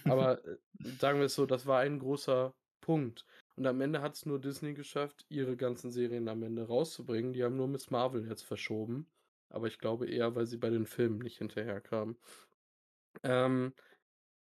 Aber 0.05 0.45
äh, 0.45 0.57
sagen 0.99 1.19
wir 1.19 1.27
es 1.27 1.35
so, 1.35 1.47
das 1.47 1.67
war 1.67 1.81
ein 1.81 1.99
großer 1.99 2.55
Punkt. 2.81 3.25
Und 3.57 3.67
am 3.67 3.81
Ende 3.81 4.03
hat 4.03 4.15
es 4.15 4.27
nur 4.27 4.41
Disney 4.41 4.75
geschafft, 4.75 5.25
ihre 5.29 5.57
ganzen 5.57 5.91
Serien 5.91 6.29
am 6.29 6.43
Ende 6.43 6.67
rauszubringen. 6.67 7.33
Die 7.33 7.45
haben 7.45 7.57
nur 7.57 7.69
Miss 7.69 7.91
Marvel 7.91 8.29
jetzt 8.29 8.43
verschoben. 8.43 9.07
Aber 9.49 9.69
ich 9.69 9.79
glaube 9.79 10.07
eher, 10.07 10.35
weil 10.35 10.47
sie 10.47 10.59
bei 10.59 10.71
den 10.71 10.87
Filmen 10.87 11.19
nicht 11.19 11.39
hinterherkamen. 11.39 12.17
Ähm, 13.23 13.73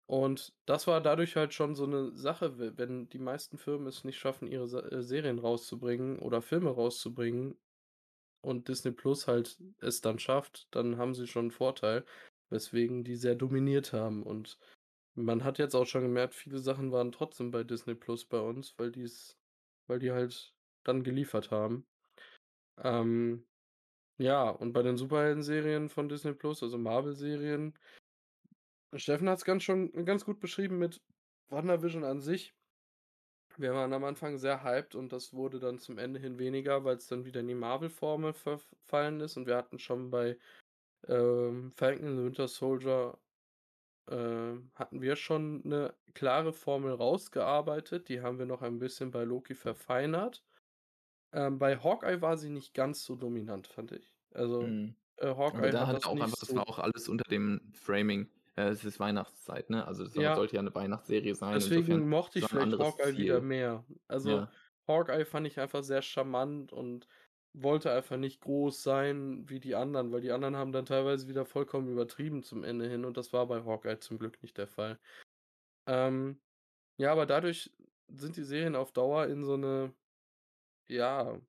und 0.06 0.54
das 0.66 0.86
war 0.86 1.00
dadurch 1.00 1.36
halt 1.36 1.52
schon 1.54 1.74
so 1.74 1.84
eine 1.84 2.16
Sache, 2.16 2.58
we- 2.58 2.76
wenn 2.78 3.08
die 3.08 3.18
meisten 3.18 3.58
Firmen 3.58 3.86
es 3.88 4.04
nicht 4.04 4.18
schaffen, 4.18 4.48
ihre 4.48 4.64
äh, 4.92 5.02
Serien 5.02 5.38
rauszubringen 5.38 6.18
oder 6.20 6.42
Filme 6.42 6.70
rauszubringen 6.70 7.58
und 8.42 8.68
Disney 8.68 8.92
Plus 8.92 9.26
halt 9.28 9.58
es 9.80 10.00
dann 10.00 10.18
schafft, 10.18 10.68
dann 10.72 10.98
haben 10.98 11.14
sie 11.14 11.26
schon 11.26 11.46
einen 11.46 11.50
Vorteil, 11.52 12.04
weswegen 12.50 13.04
die 13.04 13.16
sehr 13.16 13.34
dominiert 13.36 13.92
haben. 13.92 14.22
Und 14.22 14.58
man 15.14 15.44
hat 15.44 15.58
jetzt 15.58 15.74
auch 15.76 15.86
schon 15.86 16.02
gemerkt, 16.02 16.34
viele 16.34 16.58
Sachen 16.58 16.92
waren 16.92 17.12
trotzdem 17.12 17.50
bei 17.50 17.64
Disney 17.64 17.94
Plus 17.94 18.24
bei 18.26 18.40
uns, 18.40 18.78
weil 18.78 18.92
die's, 18.92 19.38
weil 19.88 19.98
die 20.00 20.12
halt 20.12 20.54
dann 20.84 21.04
geliefert 21.04 21.50
haben. 21.50 21.86
Ähm, 22.82 23.46
ja, 24.18 24.50
und 24.50 24.72
bei 24.72 24.82
den 24.82 24.96
Superhelden-Serien 24.98 25.88
von 25.90 26.08
Disney 26.08 26.34
Plus, 26.34 26.62
also 26.62 26.78
Marvel-Serien, 26.78 27.74
Steffen 28.94 29.28
hat 29.28 29.38
es 29.38 29.44
ganz 29.44 29.62
schon 29.64 29.92
ganz 30.04 30.24
gut 30.24 30.40
beschrieben 30.40 30.78
mit 30.78 31.02
WandaVision 31.48 32.04
an 32.04 32.20
sich. 32.20 32.54
Wir 33.58 33.72
waren 33.74 33.92
am 33.92 34.04
Anfang 34.04 34.38
sehr 34.38 34.62
hyped 34.62 34.94
und 34.94 35.12
das 35.12 35.32
wurde 35.32 35.58
dann 35.58 35.78
zum 35.78 35.98
Ende 35.98 36.20
hin 36.20 36.38
weniger, 36.38 36.84
weil 36.84 36.96
es 36.96 37.06
dann 37.06 37.24
wieder 37.24 37.40
in 37.40 37.48
die 37.48 37.54
Marvel-Formel 37.54 38.34
verfallen 38.34 39.20
ist. 39.20 39.36
Und 39.36 39.46
wir 39.46 39.56
hatten 39.56 39.78
schon 39.78 40.10
bei 40.10 40.38
ähm, 41.08 41.72
Falcon 41.76 42.08
and 42.08 42.18
the 42.18 42.24
Winter 42.24 42.48
Soldier 42.48 43.18
äh, 44.10 44.54
hatten 44.74 45.02
wir 45.02 45.16
schon 45.16 45.62
eine 45.64 45.96
klare 46.14 46.52
Formel 46.52 46.92
rausgearbeitet. 46.94 48.08
Die 48.08 48.22
haben 48.22 48.38
wir 48.38 48.46
noch 48.46 48.62
ein 48.62 48.78
bisschen 48.78 49.10
bei 49.10 49.24
Loki 49.24 49.54
verfeinert. 49.54 50.44
Ähm, 51.32 51.58
bei 51.58 51.78
Hawkeye 51.78 52.20
war 52.22 52.36
sie 52.38 52.50
nicht 52.50 52.74
ganz 52.74 53.04
so 53.04 53.16
dominant, 53.16 53.66
fand 53.68 53.92
ich. 53.92 54.16
Also 54.32 54.62
Mhm. 54.62 54.96
äh, 55.18 55.34
Aber 55.50 55.68
Hawkeye 55.68 55.68
da 55.68 55.86
hat 55.86 55.96
das 55.96 56.04
auch 56.04 56.20
einfach, 56.20 56.36
das 56.40 56.48
so 56.48 56.56
war 56.56 56.68
auch 56.68 56.78
alles 56.78 57.08
unter 57.08 57.24
dem 57.30 57.72
Framing, 57.74 58.30
äh, 58.56 58.68
es 58.68 58.84
ist 58.84 58.98
Weihnachtszeit, 59.00 59.70
ne? 59.70 59.86
Also 59.86 60.06
soll- 60.06 60.22
Ja. 60.24 60.34
sollte 60.36 60.54
ja 60.56 60.60
eine 60.60 60.74
Weihnachtsserie 60.74 61.34
sein. 61.34 61.54
Deswegen 61.54 61.80
Insofern 61.82 62.08
mochte 62.08 62.38
ich 62.38 62.46
vielleicht 62.46 62.78
Hawkeye 62.78 63.16
wieder 63.16 63.38
Ziel. 63.38 63.46
mehr. 63.46 63.84
Also 64.08 64.30
Ja. 64.30 64.50
Hawkeye 64.88 65.24
fand 65.24 65.46
ich 65.46 65.58
einfach 65.60 65.82
sehr 65.82 66.02
charmant 66.02 66.72
und 66.72 67.06
wollte 67.58 67.90
einfach 67.90 68.16
nicht 68.18 68.40
groß 68.42 68.82
sein 68.82 69.48
wie 69.48 69.60
die 69.60 69.74
anderen, 69.74 70.12
weil 70.12 70.20
die 70.20 70.30
anderen 70.32 70.56
haben 70.56 70.72
dann 70.72 70.84
teilweise 70.86 71.26
wieder 71.26 71.44
vollkommen 71.46 71.88
übertrieben 71.88 72.42
zum 72.42 72.62
Ende 72.64 72.86
hin 72.88 73.04
und 73.04 73.16
das 73.16 73.32
war 73.32 73.46
bei 73.46 73.64
Hawkeye 73.64 73.98
zum 73.98 74.18
Glück 74.18 74.42
nicht 74.42 74.58
der 74.58 74.66
Fall. 74.66 74.98
Ähm, 75.86 76.38
ja, 76.98 77.12
aber 77.12 77.24
dadurch 77.26 77.72
sind 78.08 78.36
die 78.36 78.42
Serien 78.44 78.76
auf 78.76 78.92
Dauer 78.92 79.26
in 79.26 79.44
so 79.44 79.54
eine, 79.54 79.94
ja, 80.88 81.40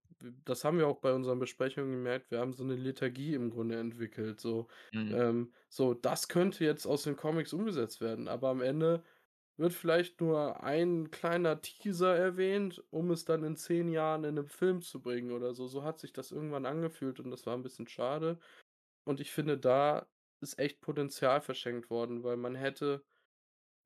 das 0.46 0.64
haben 0.64 0.78
wir 0.80 0.88
auch 0.88 1.00
bei 1.00 1.14
unseren 1.14 1.40
Besprechungen 1.40 1.92
gemerkt, 1.92 2.32
wir 2.32 2.40
haben 2.40 2.54
so 2.54 2.64
eine 2.64 2.76
Lethargie 2.76 3.34
im 3.36 3.50
Grunde 3.50 3.80
entwickelt. 3.80 4.40
So, 4.40 4.68
Mhm. 4.94 5.18
ähm, 5.18 5.54
so, 5.70 5.94
das 5.94 6.28
könnte 6.28 6.64
jetzt 6.66 6.86
aus 6.86 7.04
den 7.04 7.16
Comics 7.16 7.54
umgesetzt 7.54 8.02
werden, 8.02 8.28
aber 8.28 8.50
am 8.50 8.62
Ende 8.62 9.04
wird 9.58 9.74
vielleicht 9.74 10.22
nur 10.22 10.64
ein 10.64 11.10
kleiner 11.12 11.62
Teaser 11.62 12.16
erwähnt, 12.16 12.84
um 12.92 13.12
es 13.12 13.26
dann 13.26 13.44
in 13.44 13.56
zehn 13.56 13.90
Jahren 13.90 14.24
in 14.24 14.38
einem 14.38 14.48
Film 14.48 14.82
zu 14.82 15.02
bringen 15.02 15.32
oder 15.32 15.54
so. 15.56 15.68
So 15.68 15.84
hat 15.84 16.00
sich 16.00 16.14
das 16.14 16.32
irgendwann 16.32 16.66
angefühlt 16.68 17.20
und 17.20 17.32
das 17.32 17.46
war 17.48 17.56
ein 17.56 17.64
bisschen 17.64 17.88
schade. 17.88 18.40
Und 19.06 19.20
ich 19.22 19.32
finde, 19.32 19.58
da 19.60 20.10
ist 20.42 20.60
echt 20.60 20.82
Potenzial 20.82 21.42
verschenkt 21.42 21.90
worden, 21.90 22.24
weil 22.24 22.38
man 22.38 22.56
hätte, 22.56 23.06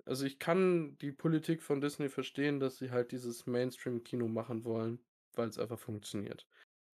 also 0.05 0.25
ich 0.25 0.39
kann 0.39 0.97
die 0.99 1.11
Politik 1.11 1.61
von 1.63 1.81
Disney 1.81 2.09
verstehen, 2.09 2.59
dass 2.59 2.77
sie 2.77 2.91
halt 2.91 3.11
dieses 3.11 3.45
Mainstream-Kino 3.45 4.27
machen 4.27 4.63
wollen, 4.65 5.03
weil 5.37 5.49
es 5.49 5.59
einfach 5.59 5.79
funktioniert. 5.79 6.47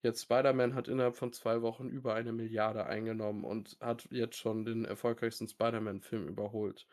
Jetzt 0.03 0.23
Spider-Man 0.23 0.75
hat 0.75 0.87
innerhalb 0.87 1.15
von 1.15 1.33
zwei 1.33 1.61
Wochen 1.61 1.89
über 1.89 2.13
eine 2.13 2.31
Milliarde 2.31 2.85
eingenommen 2.85 3.43
und 3.43 3.77
hat 3.81 4.07
jetzt 4.11 4.37
schon 4.37 4.63
den 4.63 4.85
erfolgreichsten 4.85 5.47
Spider-Man-Film 5.47 6.27
überholt. 6.27 6.85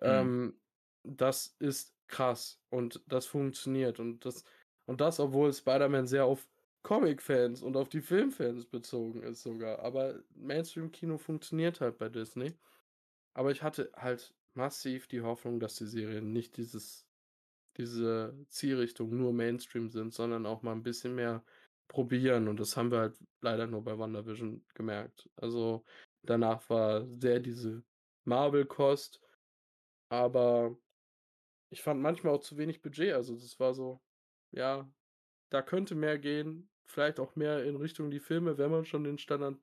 Mhm. 0.00 0.06
Ähm, 0.06 0.60
das 1.02 1.56
ist 1.58 1.94
krass 2.06 2.60
und 2.68 3.02
das 3.06 3.26
funktioniert 3.26 3.98
und 3.98 4.24
das 4.24 4.44
und 4.86 5.00
das, 5.00 5.20
obwohl 5.20 5.52
Spider-Man 5.52 6.06
sehr 6.06 6.24
auf 6.24 6.48
Comic-Fans 6.82 7.62
und 7.62 7.76
auf 7.76 7.88
die 7.88 8.00
Filmfans 8.00 8.66
bezogen 8.66 9.22
ist 9.22 9.42
sogar. 9.42 9.80
Aber 9.80 10.20
Mainstream-Kino 10.34 11.18
funktioniert 11.18 11.80
halt 11.80 11.98
bei 11.98 12.08
Disney. 12.08 12.56
Aber 13.34 13.50
ich 13.50 13.62
hatte 13.62 13.92
halt 13.94 14.34
massiv 14.54 15.06
die 15.06 15.20
Hoffnung, 15.20 15.60
dass 15.60 15.76
die 15.76 15.86
Serien 15.86 16.32
nicht 16.32 16.56
dieses, 16.56 17.06
diese 17.80 18.34
Zielrichtung 18.48 19.16
nur 19.16 19.32
Mainstream 19.32 19.90
sind, 19.90 20.12
sondern 20.12 20.46
auch 20.46 20.62
mal 20.62 20.72
ein 20.72 20.82
bisschen 20.82 21.14
mehr 21.14 21.44
probieren. 21.88 22.48
Und 22.48 22.60
das 22.60 22.76
haben 22.76 22.90
wir 22.90 22.98
halt 23.00 23.18
leider 23.40 23.66
nur 23.66 23.82
bei 23.82 23.98
WandaVision 23.98 24.64
gemerkt. 24.74 25.28
Also 25.36 25.84
danach 26.22 26.68
war 26.68 27.06
sehr 27.18 27.40
diese 27.40 27.82
Marvel-Kost, 28.24 29.20
aber 30.10 30.76
ich 31.70 31.82
fand 31.82 32.00
manchmal 32.00 32.34
auch 32.34 32.40
zu 32.40 32.56
wenig 32.56 32.82
Budget. 32.82 33.14
Also 33.14 33.34
das 33.34 33.58
war 33.58 33.74
so, 33.74 34.00
ja, 34.52 34.92
da 35.50 35.62
könnte 35.62 35.94
mehr 35.94 36.18
gehen. 36.18 36.68
Vielleicht 36.86 37.20
auch 37.20 37.36
mehr 37.36 37.64
in 37.64 37.76
Richtung 37.76 38.10
die 38.10 38.20
Filme, 38.20 38.58
wenn 38.58 38.70
man 38.70 38.84
schon 38.84 39.04
den 39.04 39.18
Standard 39.18 39.56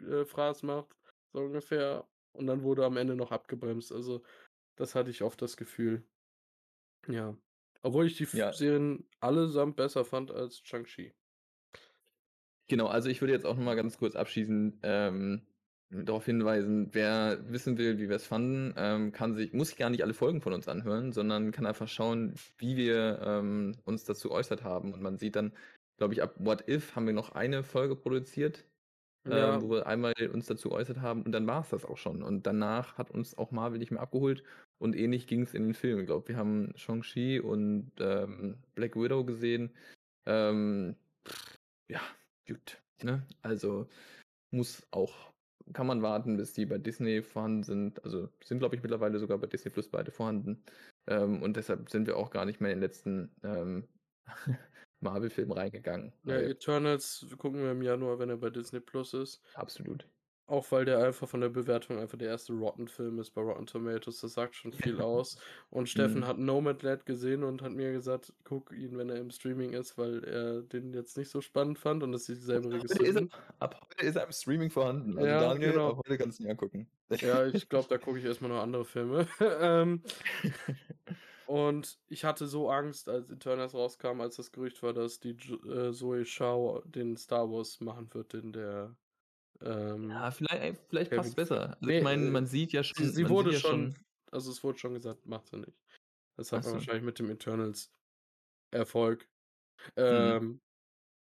äh, 0.00 0.24
macht, 0.62 0.96
so 1.32 1.40
ungefähr. 1.40 2.08
Und 2.32 2.46
dann 2.46 2.62
wurde 2.62 2.84
am 2.84 2.96
Ende 2.96 3.16
noch 3.16 3.32
abgebremst. 3.32 3.92
Also, 3.92 4.22
das 4.76 4.94
hatte 4.94 5.10
ich 5.10 5.22
oft 5.22 5.42
das 5.42 5.56
Gefühl. 5.56 6.04
Ja. 7.08 7.36
Obwohl 7.82 8.06
ich 8.06 8.16
die 8.16 8.26
Ja. 8.36 8.52
Serien 8.52 9.08
allesamt 9.20 9.76
besser 9.76 10.04
fand 10.04 10.30
als 10.30 10.60
Shang-Chi. 10.64 11.12
Genau, 12.68 12.86
also 12.86 13.08
ich 13.08 13.20
würde 13.20 13.32
jetzt 13.32 13.44
auch 13.44 13.56
nochmal 13.56 13.76
ganz 13.76 13.98
kurz 13.98 14.14
abschließend 14.14 14.78
ähm, 14.82 15.42
darauf 15.90 16.24
hinweisen, 16.24 16.88
wer 16.92 17.38
wissen 17.50 17.76
will, 17.76 17.98
wie 17.98 18.08
wir 18.08 18.16
es 18.16 18.26
fanden, 18.26 18.72
ähm, 18.76 19.12
kann 19.12 19.34
sich, 19.34 19.52
muss 19.52 19.68
sich 19.68 19.76
gar 19.76 19.90
nicht 19.90 20.02
alle 20.02 20.14
Folgen 20.14 20.40
von 20.40 20.52
uns 20.52 20.68
anhören, 20.68 21.12
sondern 21.12 21.50
kann 21.50 21.66
einfach 21.66 21.88
schauen, 21.88 22.34
wie 22.58 22.76
wir 22.76 23.20
ähm, 23.22 23.76
uns 23.84 24.04
dazu 24.04 24.28
geäußert 24.28 24.62
haben. 24.62 24.94
Und 24.94 25.02
man 25.02 25.18
sieht 25.18 25.36
dann, 25.36 25.52
glaube 25.98 26.14
ich, 26.14 26.22
ab 26.22 26.34
What 26.38 26.66
If 26.68 26.96
haben 26.96 27.06
wir 27.06 27.12
noch 27.12 27.32
eine 27.32 27.62
Folge 27.62 27.96
produziert. 27.96 28.64
Ja. 29.28 29.54
Ähm, 29.54 29.62
wo 29.62 29.70
wir 29.70 29.86
einmal 29.86 30.14
uns 30.32 30.46
dazu 30.46 30.70
geäußert 30.70 31.00
haben 31.00 31.22
und 31.22 31.32
dann 31.32 31.46
war 31.46 31.60
es 31.60 31.70
das 31.70 31.84
auch 31.84 31.96
schon. 31.96 32.22
Und 32.22 32.44
danach 32.46 32.98
hat 32.98 33.10
uns 33.10 33.38
auch 33.38 33.52
Marvel 33.52 33.78
nicht 33.78 33.92
mehr 33.92 34.00
abgeholt 34.00 34.42
und 34.78 34.96
ähnlich 34.96 35.28
ging 35.28 35.42
es 35.42 35.54
in 35.54 35.62
den 35.62 35.74
Filmen. 35.74 36.00
Ich 36.00 36.06
glaube, 36.06 36.28
wir 36.28 36.36
haben 36.36 36.72
Shang-Chi 36.74 37.38
und 37.38 37.92
ähm, 38.00 38.58
Black 38.74 38.96
Widow 38.96 39.24
gesehen. 39.24 39.70
Ähm, 40.26 40.96
ja, 41.88 42.00
gut. 42.48 42.82
Ne? 43.02 43.24
Also 43.42 43.88
muss 44.50 44.86
auch, 44.90 45.32
kann 45.72 45.86
man 45.86 46.02
warten, 46.02 46.36
bis 46.36 46.52
die 46.52 46.66
bei 46.66 46.78
Disney 46.78 47.22
vorhanden 47.22 47.62
sind. 47.62 48.04
Also 48.04 48.28
sind, 48.42 48.58
glaube 48.58 48.76
ich, 48.76 48.82
mittlerweile 48.82 49.18
sogar 49.18 49.38
bei 49.38 49.46
Disney 49.46 49.70
Plus 49.70 49.88
beide 49.88 50.10
vorhanden. 50.10 50.64
Ähm, 51.06 51.42
und 51.42 51.56
deshalb 51.56 51.90
sind 51.90 52.06
wir 52.06 52.16
auch 52.16 52.30
gar 52.30 52.44
nicht 52.44 52.60
mehr 52.60 52.72
in 52.72 52.78
den 52.78 52.82
letzten 52.82 53.30
ähm, 53.44 53.88
Marvel-Film 55.02 55.52
reingegangen. 55.52 56.12
Ja, 56.24 56.36
Eternals 56.36 57.26
gucken 57.38 57.62
wir 57.62 57.72
im 57.72 57.82
Januar, 57.82 58.18
wenn 58.18 58.30
er 58.30 58.36
bei 58.36 58.50
Disney 58.50 58.80
Plus 58.80 59.14
ist. 59.14 59.42
Absolut. 59.54 60.06
Auch 60.52 60.70
weil 60.70 60.84
der 60.84 60.98
einfach 60.98 61.28
von 61.28 61.40
der 61.40 61.48
Bewertung 61.48 61.98
einfach 61.98 62.18
der 62.18 62.28
erste 62.28 62.52
Rotten-Film 62.52 63.18
ist 63.20 63.30
bei 63.30 63.40
Rotten 63.40 63.64
Tomatoes. 63.64 64.20
Das 64.20 64.34
sagt 64.34 64.54
schon 64.54 64.72
viel 64.72 65.00
aus. 65.00 65.38
Und 65.70 65.88
Steffen 65.88 66.20
mhm. 66.20 66.26
hat 66.26 66.38
Nomadland 66.38 67.06
gesehen 67.06 67.42
und 67.42 67.62
hat 67.62 67.72
mir 67.72 67.92
gesagt, 67.92 68.34
guck 68.44 68.70
ihn, 68.72 68.98
wenn 68.98 69.08
er 69.08 69.16
im 69.16 69.30
Streaming 69.30 69.72
ist, 69.72 69.96
weil 69.96 70.22
er 70.24 70.60
den 70.60 70.92
jetzt 70.92 71.16
nicht 71.16 71.30
so 71.30 71.40
spannend 71.40 71.78
fand 71.78 72.02
und 72.02 72.12
das 72.12 72.28
ist 72.28 72.42
dieselbe 72.42 72.70
Regisseur. 72.70 73.28
Ab 73.60 73.80
heute 73.80 74.04
ist 74.04 74.16
er 74.16 74.26
im 74.26 74.32
Streaming 74.32 74.70
vorhanden. 74.70 75.16
Also 75.16 75.26
ja, 75.26 75.40
Daniel, 75.40 75.72
genau. 75.72 75.90
ab 75.92 76.00
heute 76.04 76.18
kannst 76.18 76.38
du 76.38 76.44
ihn 76.44 76.50
angucken. 76.50 76.86
Ja, 77.08 77.46
ich 77.46 77.66
glaube, 77.70 77.86
da 77.88 77.96
gucke 77.96 78.18
ich 78.18 78.24
erstmal 78.24 78.50
noch 78.50 78.60
andere 78.60 78.84
Filme. 78.84 79.26
ähm, 79.40 80.02
und 81.46 81.98
ich 82.08 82.24
hatte 82.24 82.46
so 82.46 82.70
Angst, 82.70 83.08
als 83.08 83.30
Eternals 83.30 83.74
rauskam, 83.74 84.20
als 84.20 84.36
das 84.36 84.52
Gerücht 84.52 84.82
war, 84.82 84.92
dass 84.92 85.20
die 85.20 85.30
äh, 85.30 85.92
Zoe 85.92 86.24
Shaw 86.24 86.82
den 86.84 87.16
Star 87.16 87.50
Wars 87.50 87.80
machen 87.80 88.12
wird, 88.14 88.32
den 88.32 88.52
der. 88.52 88.96
Ähm, 89.60 90.10
ja, 90.10 90.30
vielleicht, 90.30 90.80
vielleicht 90.88 91.10
passt 91.12 91.30
es 91.30 91.34
besser. 91.34 91.68
Also 91.68 91.86
nee, 91.86 91.98
ich 91.98 92.04
meine, 92.04 92.30
man 92.30 92.46
sieht 92.46 92.72
ja 92.72 92.82
schon. 92.82 93.04
Sie, 93.04 93.12
sie 93.12 93.28
wurde 93.28 93.52
ja 93.52 93.58
schon, 93.58 93.94
Also 94.30 94.50
es 94.50 94.62
wurde 94.64 94.78
schon 94.78 94.94
gesagt, 94.94 95.26
macht 95.26 95.48
sie 95.48 95.58
nicht. 95.58 95.78
Das 96.36 96.52
hat 96.52 96.64
man 96.64 96.74
wahrscheinlich 96.74 97.04
mit 97.04 97.18
dem 97.18 97.30
Eternals 97.30 97.92
Erfolg 98.70 99.28
mhm. 99.96 100.02
ähm, 100.02 100.44
mhm. 100.44 100.60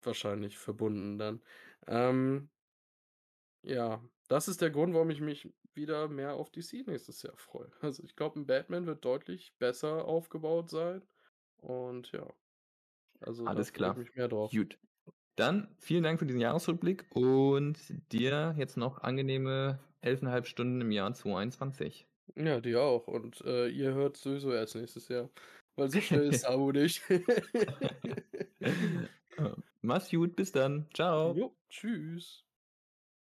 wahrscheinlich 0.03 0.59
verbunden 0.59 1.19
dann. 1.19 1.43
Ähm, 1.87 2.51
ja, 3.63 4.03
das 4.29 4.49
ist 4.49 4.61
der 4.61 4.71
Grund, 4.71 4.95
warum 4.95 5.11
ich 5.11 5.21
mich 5.21 5.49
wieder 5.77 6.09
mehr 6.09 6.35
auf 6.35 6.51
DC 6.51 6.87
nächstes 6.87 7.23
Jahr 7.23 7.37
freue. 7.37 7.71
Also 7.81 8.03
ich 8.03 8.17
glaube, 8.17 8.41
ein 8.41 8.47
Batman 8.47 8.87
wird 8.87 9.05
deutlich 9.05 9.55
besser 9.59 10.05
aufgebaut 10.05 10.71
sein. 10.71 11.03
Und 11.59 12.13
ja. 12.13 12.27
Also 13.21 13.47
alles 13.47 13.73
klar. 13.73 13.93
Ich 13.93 13.99
mich 13.99 14.15
mehr 14.15 14.29
drauf. 14.29 14.51
Gut. 14.51 14.79
Dann 15.37 15.69
vielen 15.79 16.03
Dank 16.03 16.19
für 16.19 16.27
diesen 16.27 16.41
Jahresrückblick 16.41 17.07
und 17.15 17.77
dir 18.11 18.55
jetzt 18.57 18.77
noch 18.77 19.03
angenehme 19.03 19.79
elfeinhalb 20.01 20.47
Stunden 20.47 20.81
im 20.81 20.91
Jahr 20.91 21.13
2021. 21.13 22.07
Ja, 22.37 22.61
dir 22.61 22.83
auch. 22.83 23.07
Und 23.07 23.43
äh, 23.43 23.69
ihr 23.69 23.93
hört 23.93 24.17
sowieso 24.17 24.53
erst 24.53 24.77
nächstes 24.77 25.09
Jahr. 25.09 25.31
Weil 25.77 25.91
so 25.91 26.01
schnell 26.01 26.33
ist 26.33 26.45
Abo 26.47 26.73
nicht. 26.73 27.03
Mach's 29.83 30.11
gut, 30.11 30.37
bis 30.37 30.53
dann. 30.53 30.89
Ciao. 30.95 31.35
Jo, 31.35 31.55
tschüss. 31.69 32.46